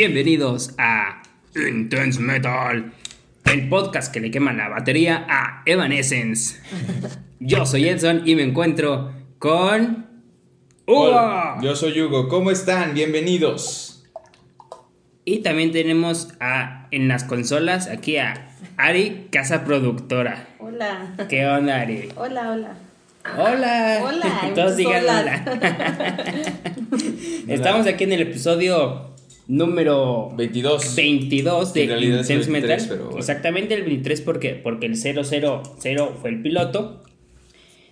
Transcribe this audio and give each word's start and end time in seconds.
Bienvenidos 0.00 0.76
a 0.78 1.24
Intense 1.56 2.20
Metal, 2.20 2.92
el 3.46 3.68
podcast 3.68 4.14
que 4.14 4.20
le 4.20 4.30
quema 4.30 4.52
la 4.52 4.68
batería 4.68 5.26
a 5.28 5.64
Evanescence. 5.66 6.60
Yo 7.40 7.66
soy 7.66 7.88
Edson 7.88 8.22
y 8.24 8.36
me 8.36 8.44
encuentro 8.44 9.12
con 9.40 10.06
Hugo. 10.86 11.02
Hola, 11.02 11.58
yo 11.60 11.74
soy 11.74 12.00
Hugo, 12.00 12.28
¿cómo 12.28 12.52
están? 12.52 12.94
Bienvenidos. 12.94 14.04
Y 15.24 15.38
también 15.38 15.72
tenemos 15.72 16.28
a, 16.38 16.86
en 16.92 17.08
las 17.08 17.24
consolas 17.24 17.88
aquí 17.88 18.18
a 18.18 18.52
Ari, 18.76 19.26
casa 19.32 19.64
productora. 19.64 20.46
Hola. 20.60 21.16
¿Qué 21.28 21.44
onda, 21.44 21.80
Ari? 21.80 22.10
Hola, 22.14 22.52
hola. 22.52 22.76
Hola. 23.36 23.98
Hola, 24.04 24.50
Todos 24.54 24.76
digan 24.76 25.02
hola. 25.02 25.44
Estamos 27.48 27.88
aquí 27.88 28.04
en 28.04 28.12
el 28.12 28.20
episodio 28.20 29.17
número 29.48 30.30
22. 30.36 30.94
22 30.94 31.74
de 31.74 31.84
es 31.84 31.90
el 31.90 32.04
Intense 32.04 32.36
23, 32.36 32.48
Metal. 32.48 32.86
pero 32.88 33.04
bueno. 33.06 33.18
Exactamente 33.18 33.74
el 33.74 33.82
23 33.82 34.20
porque, 34.20 34.54
porque 34.54 34.86
el 34.86 34.94
000 34.94 35.24
fue 36.20 36.30
el 36.30 36.42
piloto. 36.42 37.02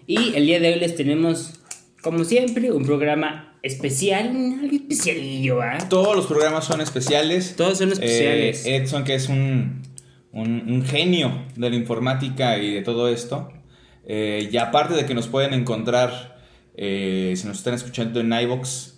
Y 0.06 0.34
el 0.36 0.46
día 0.46 0.60
de 0.60 0.74
hoy 0.74 0.78
les 0.78 0.94
tenemos, 0.94 1.60
como 2.00 2.22
siempre, 2.22 2.70
un 2.70 2.84
programa 2.84 3.58
especial, 3.62 4.28
algo 4.28 4.76
especialillo, 4.76 5.60
¿ah? 5.60 5.78
Todos 5.90 6.14
los 6.14 6.26
programas 6.26 6.64
son 6.64 6.80
especiales. 6.80 7.56
Todos 7.56 7.78
son 7.78 7.90
especiales. 7.90 8.64
Eh, 8.66 8.76
Edson, 8.76 9.02
que 9.02 9.14
es 9.16 9.28
un, 9.28 9.82
un, 10.30 10.70
un 10.70 10.84
genio 10.84 11.42
de 11.56 11.70
la 11.70 11.74
informática 11.74 12.58
y 12.58 12.74
de 12.74 12.82
todo 12.82 13.08
esto. 13.08 13.48
Eh, 14.06 14.48
y 14.52 14.56
aparte 14.58 14.94
de 14.94 15.04
que 15.06 15.14
nos 15.14 15.26
pueden 15.26 15.52
encontrar, 15.52 16.38
eh, 16.76 17.32
si 17.34 17.46
nos 17.48 17.58
están 17.58 17.74
escuchando 17.74 18.20
en 18.20 18.32
iVoox, 18.32 18.95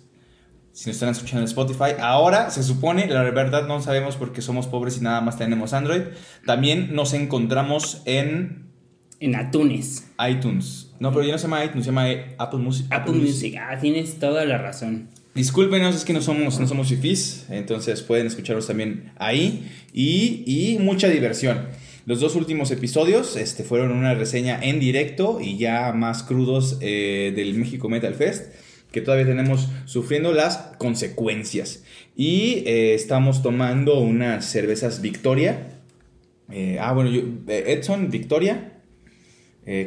si 0.79 0.87
nos 0.87 0.95
están 0.95 1.09
escuchando 1.09 1.41
en 1.41 1.47
Spotify, 1.47 1.99
ahora 1.99 2.49
se 2.51 2.63
supone, 2.63 3.05
la 3.07 3.23
verdad 3.23 3.67
no 3.67 3.81
sabemos 3.81 4.15
porque 4.15 4.41
somos 4.41 4.65
pobres 4.65 4.95
y 4.97 5.01
nada 5.01 5.19
más 5.19 5.37
tenemos 5.37 5.73
Android. 5.73 6.03
También 6.45 6.95
nos 6.95 7.13
encontramos 7.13 8.01
en 8.05 8.69
En 9.19 9.35
Atunes. 9.35 10.07
iTunes. 10.25 10.91
No, 11.01 11.11
pero 11.11 11.25
ya 11.25 11.33
no 11.33 11.37
se 11.37 11.47
llama 11.49 11.65
iTunes, 11.65 11.83
se 11.83 11.91
llama 11.91 12.07
Apple 12.37 12.59
Music. 12.59 12.85
Apple 12.91 13.11
Music. 13.11 13.55
Ah, 13.59 13.77
tienes 13.77 14.19
toda 14.19 14.45
la 14.45 14.57
razón. 14.57 15.09
Discúlpenos, 15.35 15.97
es 15.97 16.05
que 16.05 16.13
no 16.13 16.21
somos, 16.21 16.57
no 16.61 16.65
somos 16.65 16.87
fifís, 16.87 17.45
entonces 17.49 18.01
pueden 18.01 18.27
escucharlos 18.27 18.67
también 18.67 19.11
ahí 19.17 19.69
y, 19.91 20.43
y 20.45 20.77
mucha 20.79 21.09
diversión. 21.09 21.67
Los 22.05 22.21
dos 22.21 22.35
últimos 22.35 22.71
episodios 22.71 23.35
este, 23.35 23.65
fueron 23.65 23.91
una 23.91 24.13
reseña 24.13 24.57
en 24.63 24.79
directo 24.79 25.39
y 25.41 25.57
ya 25.57 25.91
más 25.91 26.23
crudos 26.23 26.77
eh, 26.79 27.33
del 27.35 27.53
México 27.55 27.89
Metal 27.89 28.13
Fest, 28.15 28.53
que 28.91 29.01
todavía 29.01 29.25
tenemos 29.25 29.69
sufriendo 29.85 30.33
las 30.33 30.57
consecuencias. 30.77 31.83
Y 32.15 32.63
eh, 32.65 32.93
estamos 32.95 33.41
tomando 33.41 33.99
unas 33.99 34.45
cervezas 34.45 35.01
Victoria. 35.01 35.81
Eh, 36.51 36.77
ah, 36.81 36.93
bueno, 36.93 37.11
yo, 37.11 37.21
eh, 37.47 37.65
Edson, 37.67 38.09
Victoria. 38.09 38.73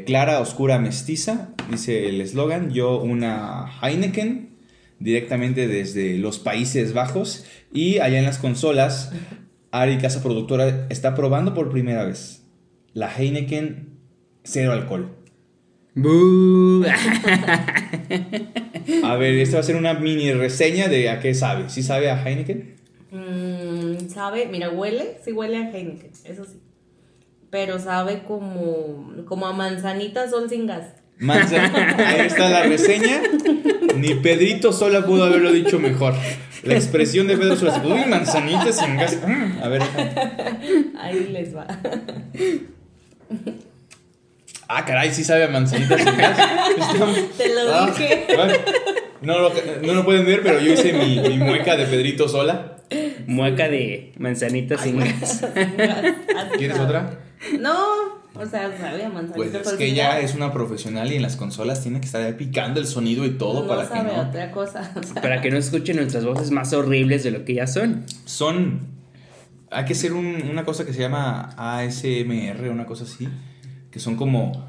Clara, 0.07 0.39
oscura, 0.39 0.79
mestiza, 0.79 1.57
dice 1.69 2.09
el 2.09 2.21
eslogan. 2.21 2.71
Yo 2.71 3.03
una 3.03 3.67
Heineken 3.83 4.51
directamente 5.01 5.67
desde 5.67 6.19
los 6.19 6.39
Países 6.39 6.93
Bajos. 6.93 7.45
Y 7.73 7.99
allá 7.99 8.21
en 8.21 8.25
las 8.25 8.39
consolas, 8.39 9.11
Ari, 9.73 9.99
casa 9.99 10.23
productora, 10.23 10.87
está 10.89 11.17
probando 11.17 11.53
por 11.53 11.69
primera 11.69 12.05
vez 12.05 12.45
la 12.95 13.13
Heineken 13.13 13.99
cero 14.45 14.71
alcohol. 14.71 15.22
Bú. 15.95 16.85
A 19.05 19.17
ver, 19.17 19.35
esta 19.35 19.57
va 19.57 19.61
a 19.61 19.63
ser 19.65 19.77
una 19.77 19.95
mini 19.95 20.33
reseña 20.33 20.89
de 20.89 21.11
a 21.11 21.21
qué 21.21 21.35
sabe. 21.35 21.69
¿Sí 21.69 21.83
sabe 21.83 22.11
a 22.11 22.23
Heineken? 22.23 22.77
Mm, 23.11 24.09
sabe, 24.09 24.47
mira, 24.51 24.71
huele, 24.71 25.19
sí 25.25 25.33
huele 25.33 25.59
a 25.59 25.71
Heineken, 25.71 26.11
eso 26.25 26.45
sí. 26.45 26.61
Pero 27.51 27.79
sabe 27.79 28.23
como, 28.27 29.13
como 29.27 29.47
a 29.47 29.53
manzanitas 29.53 30.31
son 30.31 30.49
sin 30.49 30.67
gas. 30.67 30.95
Manzana. 31.19 31.95
Ahí 32.09 32.27
está 32.27 32.49
la 32.49 32.63
reseña. 32.63 33.21
Ni 33.97 34.15
Pedrito 34.15 34.73
Sola 34.73 35.05
pudo 35.05 35.25
haberlo 35.25 35.53
dicho 35.53 35.79
mejor. 35.79 36.15
La 36.65 36.75
expresión 36.75 37.27
de 37.29 37.37
Pedro 37.37 37.57
Sola. 37.57 37.83
Uy, 37.85 38.09
manzanitas 38.09 38.79
sin 38.79 38.97
gas. 38.97 39.19
Mm, 39.25 39.63
A 39.63 39.69
ver. 39.69 39.83
Ahí 40.99 41.29
les 41.31 41.55
va. 41.55 41.67
Ah, 44.75 44.85
caray, 44.85 45.13
sí 45.13 45.23
sabe 45.25 45.45
a 45.45 45.49
manzanitas 45.49 46.01
sin 46.03 46.17
gas. 46.17 46.37
Te 47.37 47.49
lo 47.55 47.75
Ah, 47.75 47.87
dije. 47.87 48.27
bueno, 48.35 48.55
no, 49.21 49.39
lo, 49.39 49.53
no 49.83 49.93
lo 49.95 50.05
pueden 50.05 50.25
ver, 50.27 50.43
pero 50.43 50.61
yo 50.61 50.73
hice 50.73 50.93
mi, 50.93 51.19
mi 51.21 51.39
mueca 51.39 51.77
de 51.77 51.85
Pedrito 51.87 52.29
Sola. 52.29 52.77
Mueca 53.27 53.69
de 53.69 54.13
manzanitas 54.19 54.81
sin 54.83 54.99
gas. 54.99 55.45
¿Quieres 56.59 56.79
otra? 56.79 57.19
No, 57.59 57.77
o 58.35 58.47
sea, 58.47 58.71
sabe 58.79 59.05
a 59.05 59.09
manzanitas. 59.09 59.63
Pues 59.63 59.67
es 59.67 59.73
que 59.75 59.87
ella 59.87 60.21
es 60.21 60.35
una 60.35 60.53
profesional 60.53 61.11
y 61.13 61.17
en 61.17 61.23
las 61.23 61.37
consolas 61.37 61.83
tiene 61.83 62.01
que 62.01 62.07
estar 62.07 62.23
ahí 62.23 62.33
picando 62.35 62.81
el 62.81 62.87
sonido 62.87 63.25
y 63.25 63.31
todo 63.31 63.63
no 63.63 63.69
para 63.69 63.83
que 63.83 63.89
sabe 63.89 64.13
no. 64.17 64.23
otra 64.23 64.51
cosa. 64.51 64.93
o 64.95 65.03
sea, 65.03 65.21
Para 65.23 65.41
que 65.41 65.51
no 65.51 65.59
escuchen 65.59 65.97
nuestras 65.97 66.25
voces 66.25 66.51
más 66.51 66.73
horribles 66.73 67.25
de 67.25 67.31
lo 67.31 67.45
que 67.45 67.55
ya 67.55 67.67
son. 67.67 68.05
Son. 68.25 68.81
Hay 69.71 69.85
que 69.87 69.93
hacer 69.95 70.13
un- 70.13 70.49
una 70.51 70.65
cosa 70.65 70.85
que 70.85 70.93
se 70.93 71.01
llama 71.01 71.51
ASMR, 71.57 72.69
una 72.71 72.85
cosa 72.87 73.05
así. 73.05 73.27
Que 73.93 74.01
son 74.01 74.17
como 74.17 74.67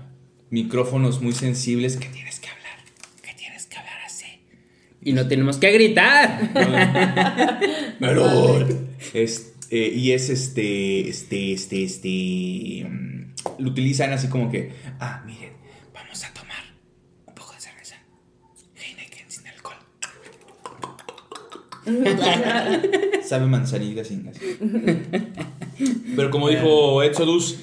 micrófonos 0.50 1.22
muy 1.22 1.34
sensibles 1.34 1.98
que 1.98 2.08
tienes 2.10 2.40
que 2.40 2.50
hablar. 2.50 2.78
Que 3.24 3.34
tienes 3.34 3.66
que 3.66 3.78
hablar 3.78 3.98
así. 4.06 4.26
Y 5.02 5.14
no 5.14 5.28
tenemos 5.28 5.58
que 5.58 5.72
gritar. 5.72 6.52
Melón. 8.00 8.90
Es, 9.14 9.54
eh, 9.72 9.92
y 9.96 10.12
es 10.12 10.30
este, 10.30 11.08
este, 11.10 11.54
este, 11.54 11.84
este. 11.84 12.86
mm, 12.88 13.34
Lo 13.60 13.70
utilizan 13.70 14.12
así 14.14 14.28
como 14.28 14.52
que. 14.52 14.74
Ah, 15.00 15.24
miren, 15.26 15.54
vamos 15.94 16.24
a 16.24 16.34
tomar 16.34 16.64
un 17.26 17.34
poco 17.34 17.54
de 17.54 17.60
cerveza. 17.62 17.96
Heineken 18.76 19.32
sin 19.32 19.48
alcohol. 19.48 19.78
Sabe 23.26 23.46
manzanilla 23.48 24.04
sin 24.04 24.26
gas. 24.26 24.38
Pero 26.16 26.30
como 26.30 26.50
dijo 26.50 27.02
Exodus, 27.04 27.58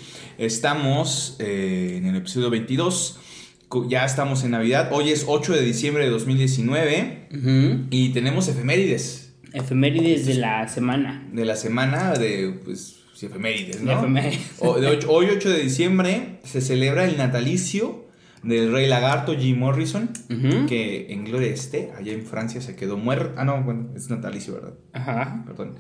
estamos 0.45 1.37
eh, 1.39 1.97
en 1.99 2.07
el 2.07 2.17
episodio 2.17 2.51
22. 2.51 3.19
Co- 3.69 3.89
Ya 3.89 4.05
estamos 4.05 4.43
en 4.45 4.53
Navidad. 4.53 4.89
Hoy 4.93 5.11
es 5.11 5.25
8 5.29 5.53
de 5.53 5.63
diciembre 5.63 6.05
de 6.05 6.11
2019. 6.11 7.29
Ujú. 7.33 7.87
Y 7.91 8.09
tenemos 8.11 8.49
efemérides 8.49 9.35
Efemérides 9.53 10.27
de 10.27 10.35
la 10.35 10.67
semana. 10.69 11.29
de 11.33 11.45
la 11.45 11.57
semana 11.57 12.13
de, 12.15 12.61
pues, 12.65 12.97
efemérides, 13.21 13.83
¿no? 13.83 13.93
Efemérides. 13.99 14.41
O- 14.61 14.79
de 14.81 14.87
ocho- 14.89 15.11
hoy, 15.13 15.27
8 15.31 15.51
de 15.51 15.61
diciembre, 15.63 16.39
se 16.45 16.61
celebra 16.63 17.05
el 17.05 17.17
natalicio 17.19 18.07
del 18.43 18.73
rey 18.73 18.87
lagarto 18.89 19.37
Jim 19.37 19.59
Morrison, 19.59 20.09
que 20.67 21.13
en 21.13 21.25
gloria 21.25 21.49
esté, 21.49 21.91
allá 21.99 22.13
en 22.13 22.25
Francia 22.25 22.63
se 22.63 22.75
quedó 22.77 22.97
muerto. 22.97 23.35
Ah, 23.37 23.45
no, 23.45 23.63
bueno, 23.63 23.91
es 23.95 24.09
natalicio, 24.09 24.55
¿verdad? 24.55 24.75
Ajá. 24.95 25.43
Perdón. 25.47 25.75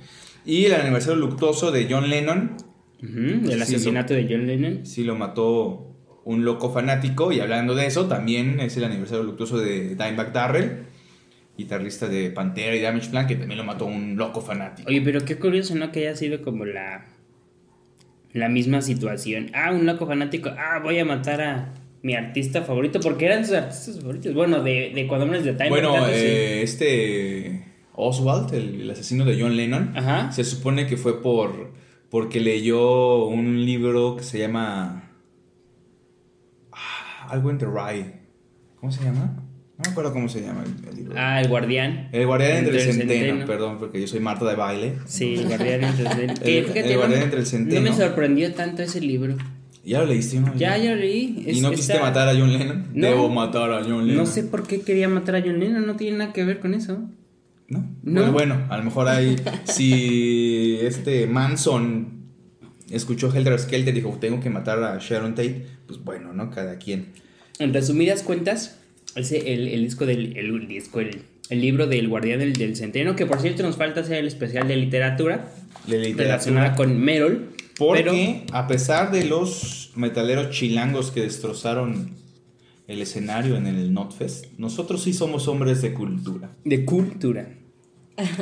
Y 0.45 0.67
el 0.67 0.75
aniversario 0.75 1.17
luctuoso 1.19 1.71
de 1.73 1.87
John 1.89 2.11
Lennon, 2.11 2.57
Sí, 3.01 3.53
asesinato 3.61 4.15
de 4.15 4.27
John 4.29 4.47
Lennon. 4.47 4.85
sí 4.87 5.05
lo 5.05 5.15
mató 5.17 5.87
un 6.25 6.45
loco 6.45 6.71
fanático. 6.73 7.33
Y 7.33 7.41
hablando 7.41 7.75
de 7.75 7.87
eso, 7.87 8.07
también 8.07 8.61
es 8.61 8.77
el 8.77 8.85
aniversario 8.85 9.25
luctuoso 9.25 9.59
de 9.59 9.91
Dimebag 9.97 10.33
Darrell, 10.33 10.85
guitarrista 11.57 12.09
de 12.09 12.31
Pantera 12.31 12.75
y 12.77 12.81
Damage 12.81 13.11
Plan, 13.11 13.27
que 13.27 13.37
también 13.37 13.59
lo 13.59 13.65
mató 13.65 13.87
un 13.87 14.17
loco 14.17 14.41
fanático. 14.41 14.89
Oye, 14.89 15.01
pero 15.03 15.25
qué 15.25 15.37
curioso, 15.39 15.75
¿no? 15.75 15.91
Que 15.93 16.01
haya 16.07 16.17
sido 16.17 16.43
como 16.43 16.65
la. 16.65 17.07
La 18.33 18.49
misma 18.49 18.81
situación. 18.81 19.51
Ah, 19.55 19.73
un 19.73 19.87
loco 19.87 20.07
fanático. 20.07 20.51
Ah, 20.57 20.79
voy 20.83 20.99
a 21.01 21.05
matar 21.05 21.41
a 21.41 21.75
mi 22.03 22.15
artista 22.15 22.63
favorito. 22.63 23.01
Porque 23.01 23.27
eran 23.27 23.45
sus 23.45 23.57
artistas 23.57 23.99
favoritos. 23.99 24.35
Bueno, 24.35 24.63
de, 24.63 24.93
de 24.95 25.07
cuando 25.09 25.27
de 25.27 25.53
Time. 25.55 25.69
Bueno, 25.69 25.97
sí. 26.07 26.13
eh, 26.15 26.63
este 26.63 27.65
Oswald, 27.95 28.55
el, 28.55 28.83
el 28.83 28.91
asesino 28.91 29.25
de 29.25 29.41
John 29.41 29.57
Lennon, 29.57 29.93
Ajá. 29.97 30.31
se 30.31 30.45
supone 30.45 30.87
que 30.87 30.97
fue 30.97 31.21
por 31.21 31.73
porque 32.11 32.41
leyó 32.41 33.25
un 33.27 33.65
libro 33.65 34.17
que 34.17 34.25
se 34.25 34.39
llama 34.39 35.11
ah, 36.73 37.27
algo 37.31 37.51
entre 37.51 37.69
Rye. 37.69 38.13
¿Cómo 38.77 38.91
se 38.93 39.05
llama? 39.05 39.45
No 39.79 39.85
me 39.87 39.93
acuerdo 39.93 40.13
cómo 40.13 40.29
se 40.29 40.43
llama 40.43 40.63
el, 40.65 40.89
el 40.91 40.97
libro. 40.97 41.15
Ah, 41.17 41.41
el 41.41 41.49
guardián. 41.49 42.09
el 42.13 42.27
guardián 42.27 42.59
entre, 42.59 42.83
entre 42.83 42.83
el 42.83 42.89
el 42.89 42.95
centeno, 43.09 43.47
perdón, 43.47 43.79
porque 43.79 44.01
yo 44.01 44.07
soy 44.07 44.21
Marta 44.21 44.45
de 44.45 44.55
baile. 44.55 44.95
Sí, 45.07 45.35
el 45.37 45.47
guardián 45.49 45.85
entre 45.85 46.05
el 46.07 46.13
centeno. 46.17 46.87
El- 46.91 46.97
guardián 46.97 47.21
no, 47.21 47.25
entre 47.25 47.39
el 47.39 47.45
No 47.45 47.51
centeno. 47.51 47.81
me 47.91 47.93
sorprendió 47.97 48.53
tanto 48.55 48.83
ese 48.83 49.01
libro. 49.01 49.37
¿Ya 49.83 50.01
lo 50.01 50.07
leíste? 50.07 50.39
¿no? 50.41 50.55
Ya, 50.57 50.77
ya 50.77 50.91
lo 50.91 50.97
leí. 50.97 51.43
¿Y 51.47 51.51
Es- 51.53 51.63
no 51.63 51.71
quisiste 51.71 51.99
matar 51.99 52.29
a 52.29 52.33
John 52.39 52.53
Lennon? 52.53 52.89
No. 52.93 53.07
Debo 53.07 53.29
matar 53.31 53.73
a 53.73 53.83
John 53.83 54.07
Lennon. 54.07 54.17
No 54.25 54.27
sé 54.27 54.43
por 54.45 54.67
qué 54.67 54.83
quería 54.83 55.09
matar 55.09 55.37
a 55.37 55.41
John 55.41 55.59
Lennon. 55.59 55.87
No 55.87 55.97
tiene 55.97 56.19
nada 56.19 56.33
que 56.35 56.45
ver 56.45 56.61
con 56.61 56.75
eso. 56.75 57.01
¿No? 57.71 57.79
No. 58.03 58.21
Bueno, 58.21 58.33
bueno, 58.33 58.67
a 58.69 58.77
lo 58.77 58.85
mejor 58.85 59.09
hay. 59.09 59.37
si 59.65 60.77
este 60.83 61.27
Manson 61.27 62.21
escuchó 62.91 63.33
Helter 63.35 63.59
Skelter 63.59 63.95
y 63.95 64.01
dijo, 64.01 64.19
tengo 64.21 64.41
que 64.41 64.51
matar 64.51 64.83
a 64.83 64.99
Sharon 64.99 65.35
Tate, 65.35 65.65
pues 65.87 66.03
bueno, 66.05 66.33
¿no? 66.35 66.51
Cada 66.51 66.77
quien. 66.79 67.13
En 67.59 67.73
resumidas 67.73 68.23
cuentas, 68.23 68.81
ese, 69.17 69.55
el, 69.55 69.69
el 69.69 69.85
disco 69.85 70.05
del. 70.05 70.37
El, 70.37 70.67
disco, 70.69 71.01
el, 71.01 71.23
el 71.49 71.61
libro 71.61 71.87
del 71.87 72.09
Guardián 72.09 72.41
del, 72.41 72.53
del 72.55 72.77
Centeno, 72.77 73.17
que 73.17 73.25
por 73.27 73.41
cierto 73.41 73.63
nos 73.63 73.77
falta 73.77 74.01
hacer 74.01 74.19
el 74.19 74.27
especial 74.27 74.67
de 74.69 74.77
literatura, 74.77 75.53
De 75.87 75.99
literatura. 75.99 76.25
relacionada 76.25 76.75
con 76.77 76.99
Merol. 77.01 77.51
Porque 77.79 78.45
a 78.53 78.67
pesar 78.67 79.11
de 79.11 79.25
los 79.25 79.93
metaleros 79.97 80.51
chilangos 80.51 81.11
que 81.13 81.23
destrozaron 81.23 82.11
el 82.87 83.01
escenario 83.01 83.57
en 83.57 83.67
el 83.67 83.93
Notfest, 83.95 84.47
nosotros 84.59 85.03
sí 85.05 85.13
somos 85.13 85.49
hombres 85.49 85.81
de 85.81 85.95
cultura. 85.95 86.51
de 86.65 86.85
cultura. 86.85 87.49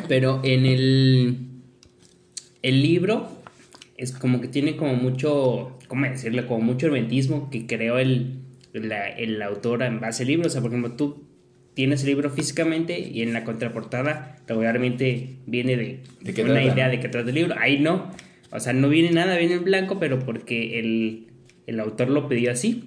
Pero 0.09 0.41
en 0.44 0.67
el, 0.67 1.37
el 2.62 2.82
libro 2.82 3.29
es 3.97 4.12
como 4.12 4.41
que 4.41 4.49
tiene 4.49 4.76
como 4.76 4.94
mucho, 4.94 5.79
¿cómo 5.88 6.05
decirlo? 6.06 6.47
Como 6.47 6.61
mucho 6.65 6.87
hermetismo 6.87 7.50
que 7.50 7.67
creó 7.67 7.99
el, 7.99 8.41
la- 8.73 9.09
el 9.09 9.41
autor 9.43 9.82
en 9.82 10.00
base 10.00 10.23
al 10.25 10.29
libro. 10.29 10.47
O 10.47 10.50
sea, 10.50 10.61
por 10.61 10.70
ejemplo, 10.70 10.93
tú 10.93 11.25
tienes 11.75 12.00
el 12.03 12.09
libro 12.09 12.31
físicamente 12.31 12.99
y 12.99 13.23
en 13.23 13.32
la 13.32 13.44
contraportada 13.44 14.37
regularmente 14.49 15.37
viene 15.47 15.76
de, 15.76 16.00
¿De 16.21 16.35
qué 16.35 16.43
una 16.43 16.55
trata? 16.55 16.73
idea 16.75 16.88
de 16.88 17.00
qué 17.00 17.09
trata 17.09 17.29
el 17.29 17.35
libro. 17.35 17.55
Ahí 17.59 17.79
no. 17.79 18.11
O 18.50 18.61
sea, 18.61 18.73
no 18.73 18.88
viene 18.88 19.11
nada, 19.11 19.37
viene 19.37 19.55
en 19.55 19.64
blanco, 19.64 19.99
pero 20.00 20.19
porque 20.21 20.79
el, 20.81 21.26
el 21.67 21.79
autor 21.81 22.09
lo 22.09 22.29
pidió 22.29 22.50
así. 22.50 22.85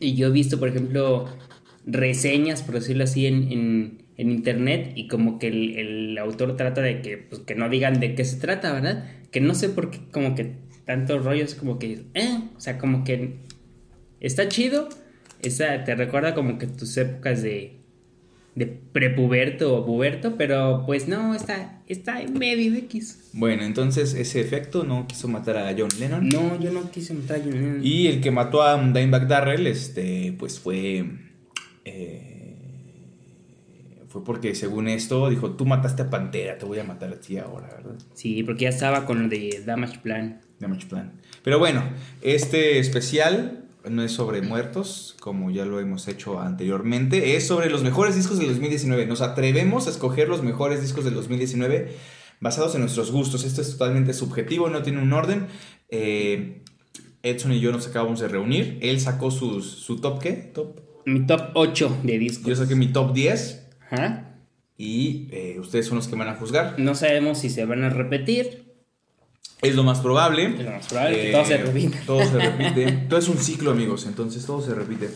Y 0.00 0.14
yo 0.14 0.28
he 0.28 0.30
visto, 0.30 0.58
por 0.58 0.68
ejemplo, 0.68 1.26
reseñas, 1.86 2.62
por 2.62 2.76
decirlo 2.76 3.04
así, 3.04 3.26
en, 3.26 3.50
en, 3.52 3.98
en 4.16 4.30
internet 4.30 4.92
y 4.94 5.08
como 5.08 5.38
que 5.38 5.48
el, 5.48 5.76
el 5.76 6.18
autor 6.18 6.56
trata 6.56 6.80
de 6.80 7.02
que, 7.02 7.18
pues, 7.18 7.42
que 7.42 7.54
no 7.54 7.68
digan 7.68 8.00
de 8.00 8.14
qué 8.14 8.24
se 8.24 8.36
trata, 8.38 8.72
¿verdad? 8.72 9.10
Que 9.30 9.40
no 9.40 9.54
sé 9.54 9.68
por 9.68 9.90
qué 9.90 9.98
como 10.12 10.34
que 10.34 10.52
tantos 10.84 11.24
rollos 11.24 11.54
como 11.54 11.78
que, 11.78 12.04
eh, 12.14 12.38
o 12.56 12.60
sea, 12.60 12.78
como 12.78 13.04
que 13.04 13.36
está 14.20 14.48
chido, 14.48 14.88
está, 15.42 15.84
te 15.84 15.94
recuerda 15.94 16.34
como 16.34 16.58
que 16.58 16.66
tus 16.66 16.96
épocas 16.96 17.42
de, 17.42 17.76
de 18.54 18.66
prepuberto 18.66 19.76
o 19.76 19.84
puberto, 19.84 20.36
pero 20.36 20.84
pues 20.86 21.08
no, 21.08 21.34
está, 21.34 21.82
está 21.88 22.22
en 22.22 22.34
medio 22.38 22.70
de 22.72 22.78
X. 22.80 23.30
Bueno, 23.32 23.64
entonces 23.64 24.14
ese 24.14 24.40
efecto 24.40 24.84
no 24.84 25.08
quiso 25.08 25.26
matar 25.26 25.56
a 25.56 25.74
John 25.76 25.88
Lennon. 25.98 26.28
No, 26.28 26.60
yo 26.60 26.70
no 26.70 26.88
quise 26.90 27.14
matar 27.14 27.38
a 27.38 27.40
John 27.42 27.52
Lennon. 27.54 27.80
Y 27.82 28.06
el 28.06 28.20
que 28.20 28.30
mató 28.30 28.62
a 28.62 28.76
Dimebag 28.80 29.26
Darrell, 29.26 29.66
este, 29.66 30.34
pues 30.38 30.60
fue. 30.60 31.04
eh, 31.84 32.30
fue 34.14 34.22
porque 34.22 34.54
según 34.54 34.86
esto 34.86 35.28
dijo: 35.28 35.50
Tú 35.56 35.66
mataste 35.66 36.02
a 36.02 36.08
Pantera, 36.08 36.56
te 36.56 36.64
voy 36.64 36.78
a 36.78 36.84
matar 36.84 37.12
a 37.12 37.18
ti 37.18 37.36
ahora, 37.36 37.66
¿verdad? 37.66 37.96
Sí, 38.12 38.44
porque 38.44 38.62
ya 38.62 38.68
estaba 38.68 39.06
con 39.06 39.24
lo 39.24 39.28
de 39.28 39.64
Damage 39.66 39.98
Plan. 39.98 40.40
Damage 40.60 40.86
Plan. 40.86 41.20
Pero 41.42 41.58
bueno, 41.58 41.82
este 42.22 42.78
especial 42.78 43.64
no 43.90 44.04
es 44.04 44.12
sobre 44.12 44.40
muertos, 44.40 45.16
como 45.18 45.50
ya 45.50 45.64
lo 45.64 45.80
hemos 45.80 46.06
hecho 46.06 46.38
anteriormente, 46.38 47.34
es 47.34 47.48
sobre 47.48 47.68
los 47.68 47.82
mejores 47.82 48.14
discos 48.14 48.38
del 48.38 48.46
2019. 48.46 49.04
Nos 49.06 49.20
atrevemos 49.20 49.88
a 49.88 49.90
escoger 49.90 50.28
los 50.28 50.44
mejores 50.44 50.80
discos 50.80 51.04
del 51.04 51.14
2019 51.14 51.96
basados 52.38 52.76
en 52.76 52.82
nuestros 52.82 53.10
gustos. 53.10 53.42
Esto 53.42 53.62
es 53.62 53.72
totalmente 53.72 54.12
subjetivo, 54.12 54.70
no 54.70 54.84
tiene 54.84 55.02
un 55.02 55.12
orden. 55.12 55.48
Eh, 55.88 56.62
Edson 57.24 57.50
y 57.50 57.58
yo 57.58 57.72
nos 57.72 57.88
acabamos 57.88 58.20
de 58.20 58.28
reunir. 58.28 58.78
Él 58.80 59.00
sacó 59.00 59.32
sus, 59.32 59.66
su 59.68 60.00
top, 60.00 60.20
¿qué? 60.20 60.34
Top. 60.34 60.78
Mi 61.04 61.26
top 61.26 61.50
8 61.54 61.98
de 62.04 62.18
discos. 62.20 62.46
Yo 62.46 62.54
saqué 62.54 62.76
mi 62.76 62.92
top 62.92 63.12
10 63.12 63.63
Ajá. 63.94 64.36
y 64.76 65.28
eh, 65.30 65.56
ustedes 65.60 65.86
son 65.86 65.96
los 65.96 66.08
que 66.08 66.16
van 66.16 66.28
a 66.28 66.34
juzgar. 66.34 66.74
No 66.78 66.94
sabemos 66.94 67.38
si 67.38 67.50
se 67.50 67.64
van 67.64 67.84
a 67.84 67.90
repetir. 67.90 68.64
Es 69.62 69.74
lo 69.74 69.82
más 69.84 70.00
probable. 70.00 70.46
Es 70.46 70.64
lo 70.64 70.70
más 70.72 70.86
probable 70.88 71.22
que 71.22 71.32
todo 71.32 71.44
se 71.44 71.56
repita. 71.58 71.98
Todo 72.06 72.24
se 72.24 72.38
repite. 72.50 72.92
todo 73.08 73.18
es 73.18 73.28
un 73.28 73.38
ciclo, 73.38 73.70
amigos. 73.70 74.06
Entonces 74.06 74.44
todo 74.44 74.60
se 74.60 74.74
repite. 74.74 75.10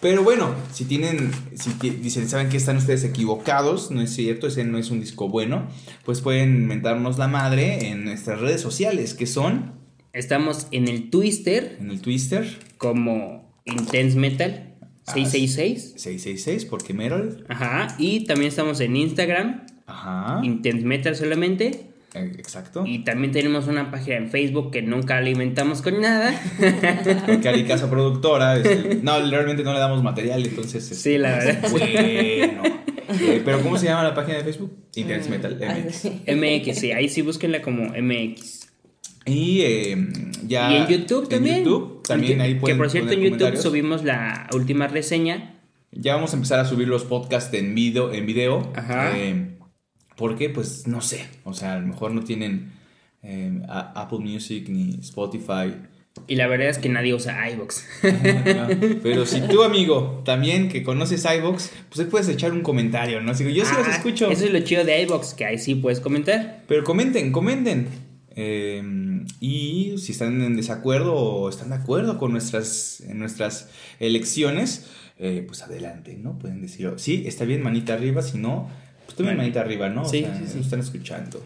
Pero 0.00 0.24
bueno, 0.24 0.54
si 0.72 0.84
tienen, 0.84 1.30
si 1.54 1.72
dicen, 1.90 2.28
saben 2.28 2.48
que 2.48 2.56
están 2.56 2.76
ustedes 2.76 3.04
equivocados, 3.04 3.90
no 3.90 4.00
es 4.02 4.14
cierto, 4.14 4.46
ese 4.48 4.64
no 4.64 4.78
es 4.78 4.90
un 4.90 5.00
disco 5.00 5.28
bueno, 5.28 5.68
pues 6.04 6.20
pueden 6.20 6.66
mentarnos 6.66 7.18
la 7.18 7.28
madre 7.28 7.88
en 7.90 8.04
nuestras 8.04 8.40
redes 8.40 8.60
sociales, 8.60 9.14
que 9.14 9.26
son 9.26 9.76
Estamos 10.12 10.66
en 10.70 10.88
el 10.88 11.10
Twister 11.10 11.76
en 11.78 11.90
el 11.90 12.00
Twister 12.00 12.46
como 12.78 13.54
Intense 13.64 14.18
Metal 14.18 14.65
666. 15.14 15.92
666, 15.96 16.64
porque 16.66 16.92
Merol. 16.94 17.44
Ajá. 17.48 17.88
Y 17.98 18.24
también 18.24 18.48
estamos 18.48 18.80
en 18.80 18.96
Instagram, 18.96 19.66
Ajá. 19.86 20.40
Intense 20.42 20.84
Metal 20.84 21.14
solamente. 21.14 21.86
eh, 22.14 22.32
Exacto. 22.38 22.84
Y 22.86 23.00
también 23.04 23.32
tenemos 23.32 23.68
una 23.68 23.90
página 23.90 24.16
en 24.16 24.30
Facebook 24.30 24.70
que 24.72 24.82
nunca 24.82 25.16
alimentamos 25.18 25.80
con 25.82 26.00
nada. 26.00 26.34
Cari 27.42 27.64
Casa 27.64 27.88
Productora. 27.90 28.56
este, 28.56 28.96
no, 29.02 29.18
realmente 29.30 29.62
no 29.62 29.72
le 29.72 29.78
damos 29.78 30.02
material, 30.02 30.44
entonces. 30.44 30.82
este, 30.90 30.94
Sí, 30.96 31.18
la 31.18 31.30
verdad. 31.38 31.68
Bueno. 31.70 32.76
Eh, 33.08 33.40
pero 33.44 33.62
¿cómo 33.62 33.78
se 33.78 33.86
llama 33.86 34.02
la 34.02 34.14
página 34.14 34.38
de 34.38 34.42
Facebook? 34.44 34.72
Intense 34.96 35.30
Metal 35.30 35.56
MX. 35.56 36.04
MX, 36.36 36.78
sí, 36.78 36.90
ahí 36.90 37.08
sí 37.08 37.22
búsquenla 37.22 37.62
como 37.62 37.84
MX. 37.90 38.55
Y 39.26 39.60
eh, 39.62 40.08
ya. 40.46 40.72
y 40.72 40.76
en 40.76 40.86
YouTube 40.86 41.28
también. 41.28 41.56
En 41.56 41.64
YouTube 41.64 42.02
también 42.02 42.40
ahí 42.40 42.54
Que 42.54 42.60
pueden 42.60 42.78
por 42.78 42.90
cierto 42.90 43.12
en 43.12 43.20
YouTube 43.22 43.56
subimos 43.56 44.04
la 44.04 44.48
última 44.54 44.86
reseña. 44.88 45.52
Ya 45.92 46.14
vamos 46.14 46.32
a 46.32 46.36
empezar 46.36 46.60
a 46.60 46.64
subir 46.64 46.88
los 46.88 47.04
podcasts 47.04 47.52
en 47.54 47.74
video. 47.74 48.12
En 48.12 48.26
video 48.26 48.72
Ajá. 48.76 49.18
eh, 49.18 49.52
porque, 50.16 50.48
pues, 50.50 50.86
no 50.86 51.00
sé. 51.00 51.26
O 51.44 51.52
sea, 51.52 51.74
a 51.74 51.78
lo 51.78 51.86
mejor 51.88 52.12
no 52.12 52.22
tienen 52.22 52.72
eh, 53.22 53.60
a- 53.68 54.02
Apple 54.02 54.18
Music 54.20 54.68
ni 54.68 54.98
Spotify. 55.00 55.74
Y 56.28 56.36
la 56.36 56.46
verdad 56.46 56.68
es 56.68 56.78
que 56.78 56.88
nadie 56.88 57.12
usa 57.12 57.50
iVoox. 57.50 57.84
Pero 59.02 59.26
si 59.26 59.40
tú, 59.42 59.62
amigo, 59.62 60.22
también 60.24 60.68
que 60.68 60.82
conoces 60.82 61.24
iVoox, 61.24 61.70
pues 61.90 62.00
ahí 62.00 62.06
puedes 62.10 62.28
echar 62.28 62.52
un 62.52 62.62
comentario, 62.62 63.20
¿no? 63.20 63.32
Así 63.32 63.44
que 63.44 63.52
yo 63.52 63.64
sí 63.64 63.72
los 63.76 63.86
Ah, 63.86 63.96
escucho. 63.96 64.30
Eso 64.30 64.46
es 64.46 64.52
lo 64.52 64.60
chido 64.60 64.84
de 64.84 65.02
iVoox, 65.02 65.34
que 65.34 65.44
ahí 65.44 65.58
sí 65.58 65.74
puedes 65.74 66.00
comentar. 66.00 66.62
Pero 66.68 66.84
comenten, 66.84 67.32
comenten. 67.32 67.88
Eh, 68.34 68.82
y 69.40 69.94
si 69.98 70.12
están 70.12 70.40
en 70.42 70.56
desacuerdo 70.56 71.14
o 71.14 71.48
están 71.48 71.70
de 71.70 71.76
acuerdo 71.76 72.18
con 72.18 72.32
nuestras, 72.32 73.00
en 73.00 73.18
nuestras 73.18 73.68
elecciones, 74.00 74.86
eh, 75.18 75.44
pues 75.46 75.62
adelante, 75.62 76.18
¿no? 76.20 76.38
Pueden 76.38 76.60
decir, 76.62 76.92
sí, 76.96 77.24
está 77.26 77.44
bien, 77.44 77.62
manita 77.62 77.94
arriba, 77.94 78.22
si 78.22 78.38
no, 78.38 78.68
pues 79.04 79.16
también 79.16 79.36
manita 79.36 79.60
arriba, 79.60 79.88
¿no? 79.88 80.02
O 80.02 80.08
Sí, 80.08 80.20
sea, 80.22 80.36
sí, 80.38 80.44
sí. 80.48 80.56
nos 80.56 80.66
están 80.66 80.80
escuchando. 80.80 81.42